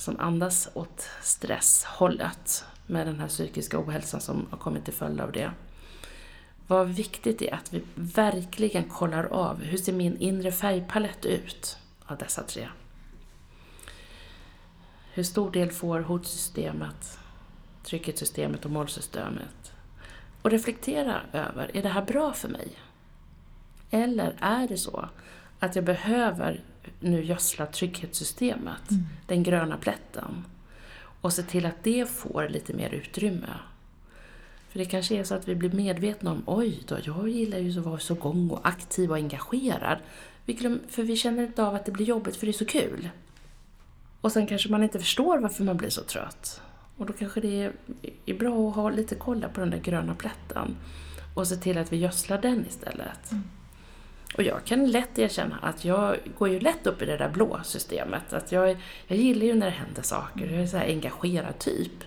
som 0.00 0.20
andas 0.20 0.68
åt 0.74 1.08
stresshållet 1.22 2.64
med 2.86 3.06
den 3.06 3.20
här 3.20 3.28
psykiska 3.28 3.78
ohälsan 3.80 4.20
som 4.20 4.46
har 4.50 4.58
kommit 4.58 4.84
till 4.84 4.94
följd 4.94 5.20
av 5.20 5.32
det. 5.32 5.50
Vad 6.66 6.88
viktigt 6.88 7.42
är 7.42 7.54
att 7.54 7.72
vi 7.72 7.82
verkligen 7.94 8.84
kollar 8.84 9.24
av 9.24 9.62
hur 9.62 9.78
ser 9.78 9.92
min 9.92 10.16
inre 10.16 10.52
färgpalett 10.52 11.26
ut 11.26 11.78
av 12.06 12.16
dessa 12.16 12.42
tre. 12.42 12.68
Hur 15.12 15.22
stor 15.22 15.50
del 15.50 15.70
får 15.70 16.00
hotsystemet, 16.00 17.18
trygghetssystemet 17.84 18.64
och 18.64 18.70
målsystemet? 18.70 19.72
Och 20.42 20.50
reflektera 20.50 21.20
över, 21.32 21.76
är 21.76 21.82
det 21.82 21.88
här 21.88 22.04
bra 22.04 22.32
för 22.32 22.48
mig? 22.48 22.68
Eller 23.90 24.36
är 24.40 24.68
det 24.68 24.76
så 24.76 25.08
att 25.58 25.76
jag 25.76 25.84
behöver 25.84 26.64
nu 27.00 27.24
gödsla 27.24 27.66
trygghetssystemet, 27.66 28.90
mm. 28.90 29.06
den 29.26 29.42
gröna 29.42 29.76
plätten, 29.76 30.44
och 31.20 31.32
se 31.32 31.42
till 31.42 31.66
att 31.66 31.82
det 31.82 32.10
får 32.10 32.48
lite 32.48 32.72
mer 32.72 32.90
utrymme. 32.90 33.48
För 34.68 34.78
det 34.78 34.84
kanske 34.84 35.16
är 35.16 35.24
så 35.24 35.34
att 35.34 35.48
vi 35.48 35.54
blir 35.54 35.72
medvetna 35.72 36.32
om, 36.32 36.42
oj 36.46 36.82
då, 36.88 36.96
jag 37.04 37.28
gillar 37.28 37.58
ju 37.58 37.78
att 37.78 37.86
vara 37.86 37.98
så 37.98 38.14
gång 38.14 38.50
och 38.50 38.68
aktiv 38.68 39.10
och 39.10 39.16
engagerad. 39.16 39.98
För 40.88 41.02
vi 41.02 41.16
känner 41.16 41.42
inte 41.42 41.64
av 41.64 41.74
att 41.74 41.84
det 41.84 41.92
blir 41.92 42.06
jobbigt 42.06 42.36
för 42.36 42.46
det 42.46 42.50
är 42.50 42.52
så 42.52 42.64
kul. 42.64 43.08
Och 44.20 44.32
sen 44.32 44.46
kanske 44.46 44.70
man 44.70 44.82
inte 44.82 44.98
förstår 44.98 45.38
varför 45.38 45.64
man 45.64 45.76
blir 45.76 45.90
så 45.90 46.02
trött. 46.02 46.60
Och 46.96 47.06
då 47.06 47.12
kanske 47.12 47.40
det 47.40 47.72
är 48.26 48.34
bra 48.34 48.68
att 48.68 48.76
ha 48.76 48.90
lite 48.90 49.14
koll 49.14 49.46
på 49.54 49.60
den 49.60 49.70
där 49.70 49.78
gröna 49.78 50.14
plätten. 50.14 50.76
Och 51.34 51.46
se 51.46 51.56
till 51.56 51.78
att 51.78 51.92
vi 51.92 51.96
gödslar 51.96 52.38
den 52.38 52.66
istället. 52.66 53.32
Mm. 53.32 53.44
Och 54.36 54.42
jag 54.42 54.64
kan 54.64 54.90
lätt 54.90 55.18
erkänna 55.18 55.58
att 55.62 55.84
jag 55.84 56.16
går 56.38 56.48
ju 56.48 56.60
lätt 56.60 56.86
upp 56.86 57.02
i 57.02 57.06
det 57.06 57.16
där 57.16 57.28
blå 57.28 57.60
systemet. 57.64 58.32
Att 58.32 58.52
jag, 58.52 58.76
jag 59.06 59.18
gillar 59.18 59.46
ju 59.46 59.54
när 59.54 59.66
det 59.66 59.72
händer 59.72 60.02
saker, 60.02 60.50
jag 60.50 60.62
är 60.62 60.66
så 60.66 60.76
här 60.76 60.86
engagerad 60.86 61.58
typ. 61.58 62.04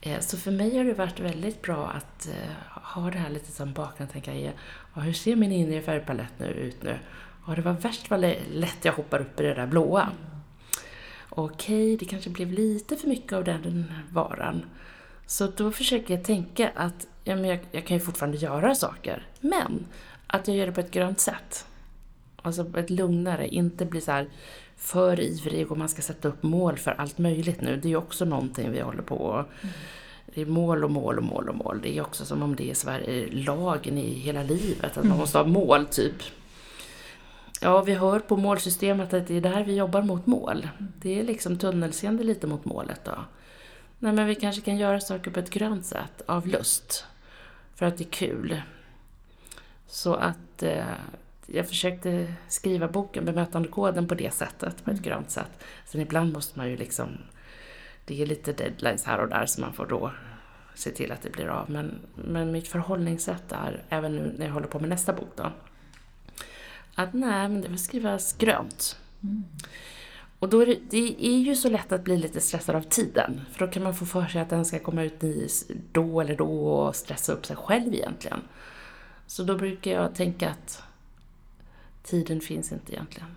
Eh, 0.00 0.20
så 0.20 0.36
för 0.36 0.50
mig 0.50 0.76
har 0.76 0.84
det 0.84 0.92
varit 0.92 1.20
väldigt 1.20 1.62
bra 1.62 1.86
att 1.86 2.26
eh, 2.26 2.82
ha 2.82 3.10
det 3.10 3.18
här 3.18 3.30
lite 3.30 3.52
som 3.52 3.72
bakgrund, 3.72 4.12
tänka 4.12 4.34
ja, 4.34 4.52
hur 4.94 5.12
ser 5.12 5.36
min 5.36 5.52
inre 5.52 5.82
färgpalett 5.82 6.32
nu 6.38 6.46
ut 6.46 6.82
nu? 6.82 6.98
Ja, 7.46 7.54
det 7.54 7.62
var 7.62 7.72
värst 7.72 8.10
vad 8.10 8.20
lätt 8.52 8.78
jag 8.82 8.92
hoppar 8.92 9.20
upp 9.20 9.40
i 9.40 9.42
det 9.42 9.54
där 9.54 9.66
blåa. 9.66 10.08
Okej, 11.28 11.96
det 11.96 12.04
kanske 12.04 12.30
blev 12.30 12.52
lite 12.52 12.96
för 12.96 13.08
mycket 13.08 13.32
av 13.32 13.44
den 13.44 13.92
varan. 14.10 14.64
Så 15.26 15.46
då 15.46 15.72
försöker 15.72 16.14
jag 16.14 16.24
tänka 16.24 16.70
att 16.74 17.06
ja, 17.24 17.36
men 17.36 17.44
jag, 17.44 17.58
jag 17.72 17.86
kan 17.86 17.96
ju 17.96 18.02
fortfarande 18.02 18.38
göra 18.38 18.74
saker, 18.74 19.26
men 19.40 19.86
att 20.30 20.48
jag 20.48 20.56
gör 20.56 20.66
det 20.66 20.72
på 20.72 20.80
ett 20.80 20.90
grönt 20.90 21.20
sätt. 21.20 21.66
Alltså 22.42 22.64
på 22.64 22.78
ett 22.78 22.90
lugnare, 22.90 23.48
inte 23.48 23.84
bli 23.84 24.00
så 24.00 24.24
för 24.76 25.20
ivrig 25.20 25.70
och 25.70 25.78
man 25.78 25.88
ska 25.88 26.02
sätta 26.02 26.28
upp 26.28 26.42
mål 26.42 26.78
för 26.78 26.90
allt 26.90 27.18
möjligt 27.18 27.60
nu. 27.60 27.76
Det 27.76 27.88
är 27.88 27.90
ju 27.90 27.96
också 27.96 28.24
någonting 28.24 28.72
vi 28.72 28.80
håller 28.80 29.02
på 29.02 29.44
mm. 29.62 29.74
Det 30.34 30.40
är 30.40 30.46
mål 30.46 30.84
och 30.84 30.90
mål 30.90 31.18
och 31.18 31.24
mål 31.24 31.48
och 31.48 31.54
mål. 31.54 31.80
Det 31.82 31.98
är 31.98 32.02
också 32.02 32.24
som 32.24 32.42
om 32.42 32.56
det 32.56 32.70
är 32.70 32.74
Sverige, 32.74 33.28
lagen 33.30 33.98
i 33.98 34.14
hela 34.14 34.42
livet, 34.42 34.84
att 34.84 34.96
man 34.96 35.06
mm. 35.06 35.18
måste 35.18 35.38
ha 35.38 35.44
mål 35.44 35.86
typ. 35.86 36.22
Ja, 37.60 37.82
vi 37.82 37.94
hör 37.94 38.20
på 38.20 38.36
målsystemet 38.36 39.14
att 39.14 39.26
det 39.26 39.36
är 39.36 39.40
där 39.40 39.64
vi 39.64 39.76
jobbar 39.76 40.02
mot 40.02 40.26
mål. 40.26 40.68
Det 40.78 41.20
är 41.20 41.24
liksom 41.24 41.58
tunnelseende 41.58 42.24
lite 42.24 42.46
mot 42.46 42.64
målet 42.64 43.04
då. 43.04 43.24
Nej, 43.98 44.12
men 44.12 44.26
vi 44.26 44.34
kanske 44.34 44.62
kan 44.62 44.76
göra 44.76 45.00
saker 45.00 45.30
på 45.30 45.40
ett 45.40 45.50
grönt 45.50 45.86
sätt, 45.86 46.22
av 46.26 46.46
lust. 46.46 47.04
För 47.74 47.86
att 47.86 47.98
det 47.98 48.04
är 48.04 48.10
kul. 48.10 48.62
Så 49.90 50.14
att 50.14 50.62
eh, 50.62 50.84
jag 51.46 51.68
försökte 51.68 52.34
skriva 52.48 52.88
boken 52.88 53.24
Bemötandekoden 53.24 54.08
på 54.08 54.14
det 54.14 54.34
sättet, 54.34 54.84
på 54.84 54.90
ett 54.90 54.98
mm. 54.98 55.02
grönt 55.02 55.30
sätt. 55.30 55.64
Sen 55.86 56.00
ibland 56.00 56.32
måste 56.32 56.58
man 56.58 56.70
ju 56.70 56.76
liksom, 56.76 57.08
det 58.04 58.22
är 58.22 58.26
lite 58.26 58.52
deadlines 58.52 59.04
här 59.04 59.18
och 59.18 59.28
där 59.28 59.46
så 59.46 59.60
man 59.60 59.72
får 59.72 59.86
då 59.86 60.12
se 60.74 60.90
till 60.90 61.12
att 61.12 61.22
det 61.22 61.30
blir 61.30 61.46
av. 61.46 61.70
Men, 61.70 61.98
men 62.14 62.52
mitt 62.52 62.68
förhållningssätt 62.68 63.52
är, 63.52 63.82
även 63.88 64.16
nu 64.16 64.34
när 64.38 64.46
jag 64.46 64.52
håller 64.52 64.66
på 64.66 64.80
med 64.80 64.88
nästa 64.88 65.12
bok 65.12 65.30
då, 65.36 65.52
att 66.94 67.12
nej, 67.12 67.48
men 67.48 67.60
det 67.60 67.68
får 67.68 67.76
skrivas 67.76 68.32
grönt. 68.38 68.98
Mm. 69.22 69.44
Och 70.38 70.48
då 70.48 70.60
är 70.60 70.66
det, 70.66 70.78
det, 70.90 71.26
är 71.26 71.38
ju 71.38 71.56
så 71.56 71.68
lätt 71.68 71.92
att 71.92 72.04
bli 72.04 72.16
lite 72.16 72.40
stressad 72.40 72.76
av 72.76 72.82
tiden. 72.82 73.40
För 73.52 73.66
då 73.66 73.72
kan 73.72 73.82
man 73.82 73.94
få 73.94 74.06
för 74.06 74.26
sig 74.26 74.40
att 74.40 74.50
den 74.50 74.64
ska 74.64 74.78
komma 74.78 75.02
ut 75.02 75.24
då 75.92 76.20
eller 76.20 76.36
då 76.36 76.66
och 76.66 76.96
stressa 76.96 77.32
upp 77.32 77.46
sig 77.46 77.56
själv 77.56 77.94
egentligen. 77.94 78.40
Så 79.30 79.42
då 79.42 79.56
brukar 79.56 79.90
jag 79.90 80.14
tänka 80.14 80.50
att 80.50 80.82
tiden 82.02 82.40
finns 82.40 82.72
inte 82.72 82.92
egentligen. 82.92 83.36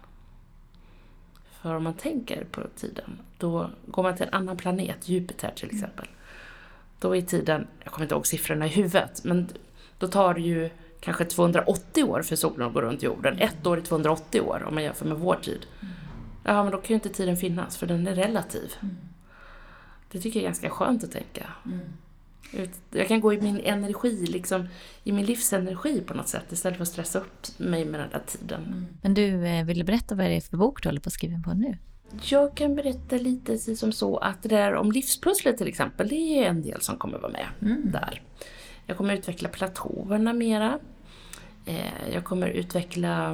För 1.52 1.76
om 1.76 1.84
man 1.84 1.94
tänker 1.94 2.44
på 2.52 2.62
tiden, 2.76 3.20
då 3.38 3.70
går 3.86 4.04
man 4.04 4.16
till 4.16 4.26
en 4.26 4.34
annan 4.34 4.58
planet, 4.58 5.10
Jupiter 5.10 5.52
till 5.56 5.70
mm. 5.70 5.76
exempel. 5.76 6.08
Då 7.00 7.16
är 7.16 7.22
tiden, 7.22 7.68
jag 7.84 7.94
kommer 7.94 8.06
inte 8.06 8.16
ihåg 8.16 8.28
siffrorna 8.28 8.66
i 8.66 8.70
huvudet, 8.70 9.24
men 9.24 9.50
då 9.98 10.08
tar 10.08 10.34
det 10.34 10.42
ju 10.42 10.70
kanske 11.00 11.26
280 11.26 12.04
år 12.04 12.22
för 12.22 12.36
solen 12.36 12.68
att 12.68 12.74
gå 12.74 12.82
runt 12.82 13.04
jorden. 13.04 13.40
Ett 13.40 13.68
år 13.68 13.78
är 13.78 13.82
280 13.82 14.42
år 14.42 14.64
om 14.68 14.74
man 14.74 14.84
jämför 14.84 15.06
med 15.06 15.18
vår 15.18 15.36
tid. 15.36 15.66
Mm. 15.82 15.94
Ja, 16.44 16.64
men 16.64 16.72
då 16.72 16.78
kan 16.78 16.88
ju 16.88 16.96
inte 16.96 17.10
tiden 17.10 17.38
finnas, 17.38 17.78
för 17.78 17.88
den 17.88 18.08
är 18.08 18.16
relativ. 18.16 18.74
Mm. 18.82 18.98
Det 20.12 20.20
tycker 20.20 20.40
jag 20.40 20.44
är 20.44 20.48
ganska 20.48 20.70
skönt 20.70 21.04
att 21.04 21.12
tänka. 21.12 21.46
Jag 22.92 23.08
kan 23.08 23.22
gå 23.22 23.34
i 23.34 23.42
min 23.42 23.60
energi, 23.60 24.26
liksom, 24.26 24.68
i 25.04 25.12
min 25.12 25.26
livsenergi 25.26 26.02
på 26.02 26.14
något 26.14 26.28
sätt 26.28 26.52
istället 26.52 26.78
för 26.78 26.84
att 26.84 26.90
stressa 26.90 27.20
upp 27.20 27.48
mig 27.58 27.86
med 27.86 28.00
den 28.00 28.10
där 28.10 28.24
tiden. 28.28 28.64
Mm. 28.64 28.86
Men 29.02 29.14
du, 29.14 29.46
eh, 29.48 29.66
vill 29.66 29.78
du 29.78 29.84
berätta 29.84 30.16
vad 30.16 30.26
det 30.26 30.36
är 30.36 30.42
för 30.42 30.58
bok 30.58 30.84
du 30.84 30.90
håller 30.90 31.02
på 31.02 31.10
att 31.10 31.14
skriva 31.14 31.42
på 31.46 31.54
nu? 31.54 31.78
Jag 32.22 32.56
kan 32.56 32.76
berätta 32.76 33.16
lite 33.16 33.58
som 33.58 33.92
så 33.92 34.18
att 34.18 34.44
det 34.44 34.50
där 34.50 34.76
om 34.76 34.92
livspusslet 34.92 35.58
till 35.58 35.68
exempel, 35.68 36.08
det 36.08 36.16
är 36.16 36.50
en 36.50 36.62
del 36.62 36.82
som 36.82 36.98
kommer 36.98 37.18
vara 37.18 37.32
med 37.32 37.48
mm. 37.62 37.92
där. 37.92 38.22
Jag 38.86 38.98
kommer 38.98 39.14
utveckla 39.14 39.50
platåerna 39.50 40.34
mera. 40.34 40.80
Eh, 41.66 42.14
jag 42.14 42.24
kommer 42.24 42.48
utveckla 42.48 43.34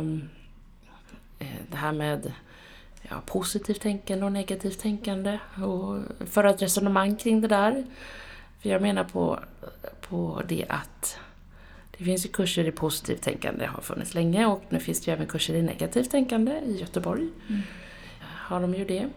eh, 1.39 1.47
det 1.71 1.77
här 1.77 1.91
med 1.91 2.33
ja, 3.09 3.21
positivt 3.25 3.81
tänkande 3.81 4.25
och 4.25 4.31
negativt 4.31 4.79
tänkande 4.79 5.39
och 5.63 5.97
föra 6.25 6.49
ett 6.49 6.61
resonemang 6.61 7.15
kring 7.15 7.41
det 7.41 7.47
där. 7.47 7.85
För 8.61 8.69
jag 8.69 8.81
menar 8.81 9.03
på, 9.03 9.39
på 10.01 10.41
det 10.47 10.65
att 10.69 11.19
det 11.97 12.03
finns 12.03 12.25
ju 12.25 12.29
kurser 12.29 12.67
i 12.67 12.71
positivt 12.71 13.21
tänkande, 13.21 13.65
har 13.65 13.81
funnits 13.81 14.13
länge 14.13 14.45
och 14.45 14.63
nu 14.69 14.79
finns 14.79 15.01
det 15.01 15.11
ju 15.11 15.15
även 15.15 15.27
kurser 15.27 15.53
i 15.53 15.61
negativt 15.61 16.11
tänkande 16.11 16.51
i 16.65 16.79
Göteborg. 16.79 17.29
Mm. 17.49 17.61
Har 18.21 18.61
de 18.61 18.73
ju 18.73 18.85
det. 18.85 19.09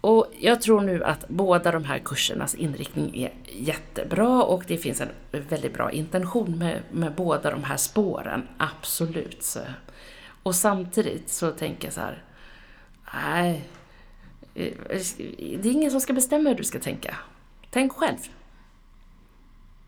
Och 0.00 0.32
jag 0.38 0.62
tror 0.62 0.80
nu 0.80 1.04
att 1.04 1.28
båda 1.28 1.72
de 1.72 1.84
här 1.84 1.98
kursernas 1.98 2.54
inriktning 2.54 3.16
är 3.16 3.32
jättebra 3.46 4.42
och 4.42 4.64
det 4.66 4.76
finns 4.76 5.00
en 5.00 5.08
väldigt 5.30 5.74
bra 5.74 5.90
intention 5.90 6.58
med, 6.58 6.82
med 6.92 7.14
båda 7.14 7.50
de 7.50 7.64
här 7.64 7.76
spåren, 7.76 8.48
absolut. 8.58 9.42
Så. 9.42 9.60
Och 10.42 10.54
samtidigt 10.54 11.30
så 11.30 11.50
tänker 11.50 11.86
jag 11.86 11.94
så 11.94 12.00
här, 12.00 12.22
nej, 13.14 13.64
det 15.62 15.68
är 15.68 15.72
ingen 15.72 15.90
som 15.90 16.00
ska 16.00 16.12
bestämma 16.12 16.48
hur 16.48 16.56
du 16.56 16.64
ska 16.64 16.78
tänka. 16.78 17.16
Tänk 17.70 17.92
själv. 17.92 18.18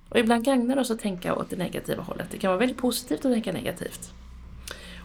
Och 0.09 0.19
ibland 0.19 0.44
gagnar 0.44 0.74
det 0.74 0.81
oss 0.81 0.90
att 0.90 1.01
tänka 1.01 1.35
åt 1.35 1.51
det 1.51 1.57
negativa 1.57 2.02
hållet. 2.02 2.27
Det 2.31 2.39
kan 2.39 2.48
vara 2.48 2.59
väldigt 2.59 2.78
positivt 2.78 3.24
att 3.24 3.32
tänka 3.32 3.52
negativt. 3.52 4.15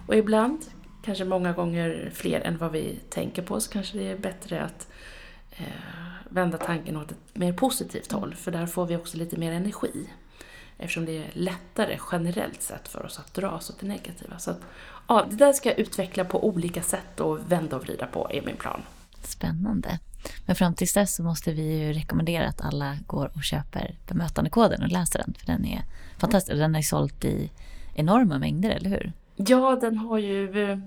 Och 0.08 0.16
ibland, 0.16 0.66
kanske 1.04 1.26
många 1.26 1.54
gånger 1.54 2.12
fler 2.14 2.42
än 2.42 2.58
vad 2.58 2.72
vi 2.72 3.00
tänker 3.10 3.42
på, 3.42 3.60
så 3.60 3.72
kanske 3.72 3.98
det 3.98 4.12
är 4.12 4.18
bättre 4.18 4.64
att 4.64 4.88
eh, 5.52 5.66
vända 6.30 6.58
tanken 6.58 6.98
åt 6.98 7.12
ett 7.12 7.18
mer 7.34 7.54
positivt 7.54 8.12
håll. 8.12 8.36
För 8.36 8.52
där 8.52 8.66
får 8.66 8.86
vi 8.86 8.96
också 8.96 9.18
lite 9.18 9.38
mer 9.38 9.52
energi. 9.52 10.10
Eftersom 10.78 11.06
det 11.06 11.18
är 11.18 11.32
lättare 11.34 12.00
generellt 12.12 12.62
sett 12.62 12.88
för 12.88 13.06
oss 13.06 13.20
att 13.20 13.34
dra 13.34 13.52
oss 13.52 13.70
åt 13.70 13.80
det 13.80 13.88
negativa. 13.88 14.40
Så 14.40 14.52
att, 14.52 14.60
ja, 15.08 15.28
det 15.30 15.36
där 15.36 15.54
ska 15.54 15.70
jag 15.70 15.80
utveckla 15.80 16.26
på 16.26 16.48
olika 16.48 16.82
sätt 16.82 17.20
och 17.20 17.52
vända 17.52 17.76
och 17.76 17.84
vrida 17.84 18.08
på, 18.08 18.28
är 18.32 18.42
min 18.42 18.58
plan. 18.58 18.82
Spännande. 19.22 20.00
Men 20.46 20.56
fram 20.56 20.74
tills 20.74 20.94
dess 20.94 21.16
så 21.16 21.24
måste 21.24 21.54
vi 21.54 21.80
ju 21.80 21.94
rekommendera 21.94 22.48
att 22.48 22.62
alla 22.62 22.98
går 23.08 23.32
och 23.34 23.44
köper 23.44 23.96
bemötandekoden 24.08 24.84
och 24.84 24.90
läser 24.90 25.20
den. 25.20 25.34
För 25.40 25.46
den 25.46 25.66
är 25.66 25.84
fantastisk. 26.18 26.58
Den 26.58 26.76
är 26.76 26.82
sålt 26.82 27.26
i 27.26 27.52
enorma 27.94 28.40
mängder, 28.40 28.70
eller 28.70 28.90
hur? 28.90 29.14
Ja, 29.36 29.78
den 29.82 29.98
har 29.98 30.18
ju 30.18 30.72
eh, 30.72 30.78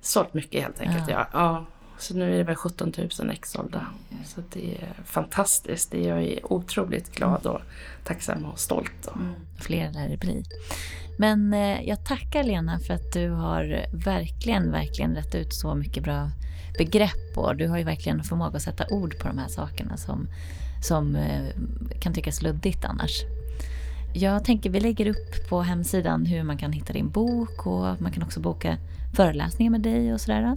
sålt 0.00 0.34
mycket 0.34 0.62
helt 0.62 0.80
enkelt. 0.80 1.04
Ja. 1.08 1.26
ja. 1.32 1.66
Så 1.98 2.14
nu 2.14 2.34
är 2.34 2.38
det 2.38 2.44
väl 2.44 2.56
17 2.56 2.92
000 3.18 3.30
ex 3.30 3.50
sålda. 3.50 3.86
Så 4.24 4.42
det 4.52 4.74
är 4.74 5.04
fantastiskt. 5.04 5.94
Jag 5.94 6.22
är 6.22 6.52
otroligt 6.52 7.14
glad 7.14 7.46
och 7.46 7.60
tacksam 8.04 8.44
och 8.44 8.58
stolt. 8.58 9.06
Och... 9.06 9.16
Mm. 9.16 9.34
Fler 9.58 9.92
lär 9.92 10.08
det 10.08 10.16
bli. 10.16 10.44
Men 11.18 11.54
eh, 11.54 11.82
jag 11.82 12.04
tackar 12.04 12.44
Lena 12.44 12.78
för 12.78 12.94
att 12.94 13.12
du 13.12 13.30
har 13.30 13.86
verkligen, 13.92 14.72
verkligen 14.72 15.14
rätt 15.14 15.34
ut 15.34 15.54
så 15.54 15.74
mycket 15.74 16.04
bra 16.04 16.30
begrepp 16.84 17.36
och 17.36 17.56
du 17.56 17.68
har 17.68 17.78
ju 17.78 17.84
verkligen 17.84 18.22
förmåga 18.22 18.56
att 18.56 18.62
sätta 18.62 18.86
ord 18.90 19.18
på 19.18 19.28
de 19.28 19.38
här 19.38 19.48
sakerna 19.48 19.96
som, 19.96 20.28
som 20.82 21.16
eh, 21.16 21.44
kan 22.00 22.14
tyckas 22.14 22.42
luddigt 22.42 22.84
annars. 22.84 23.22
Jag 24.14 24.44
tänker 24.44 24.70
vi 24.70 24.80
lägger 24.80 25.06
upp 25.06 25.48
på 25.48 25.62
hemsidan 25.62 26.26
hur 26.26 26.42
man 26.42 26.58
kan 26.58 26.72
hitta 26.72 26.92
din 26.92 27.10
bok 27.10 27.66
och 27.66 28.00
man 28.02 28.12
kan 28.12 28.22
också 28.22 28.40
boka 28.40 28.78
föreläsningar 29.14 29.70
med 29.70 29.80
dig 29.80 30.14
och 30.14 30.20
sådär. 30.20 30.56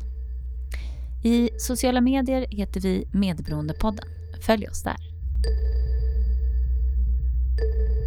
I 1.22 1.50
sociala 1.58 2.00
medier 2.00 2.46
heter 2.50 2.80
vi 2.80 3.08
Medberoendepodden. 3.12 4.08
Följ 4.40 4.68
oss 4.68 4.82
där. 4.82 5.13
Thank 5.44 5.58
you. 7.58 8.03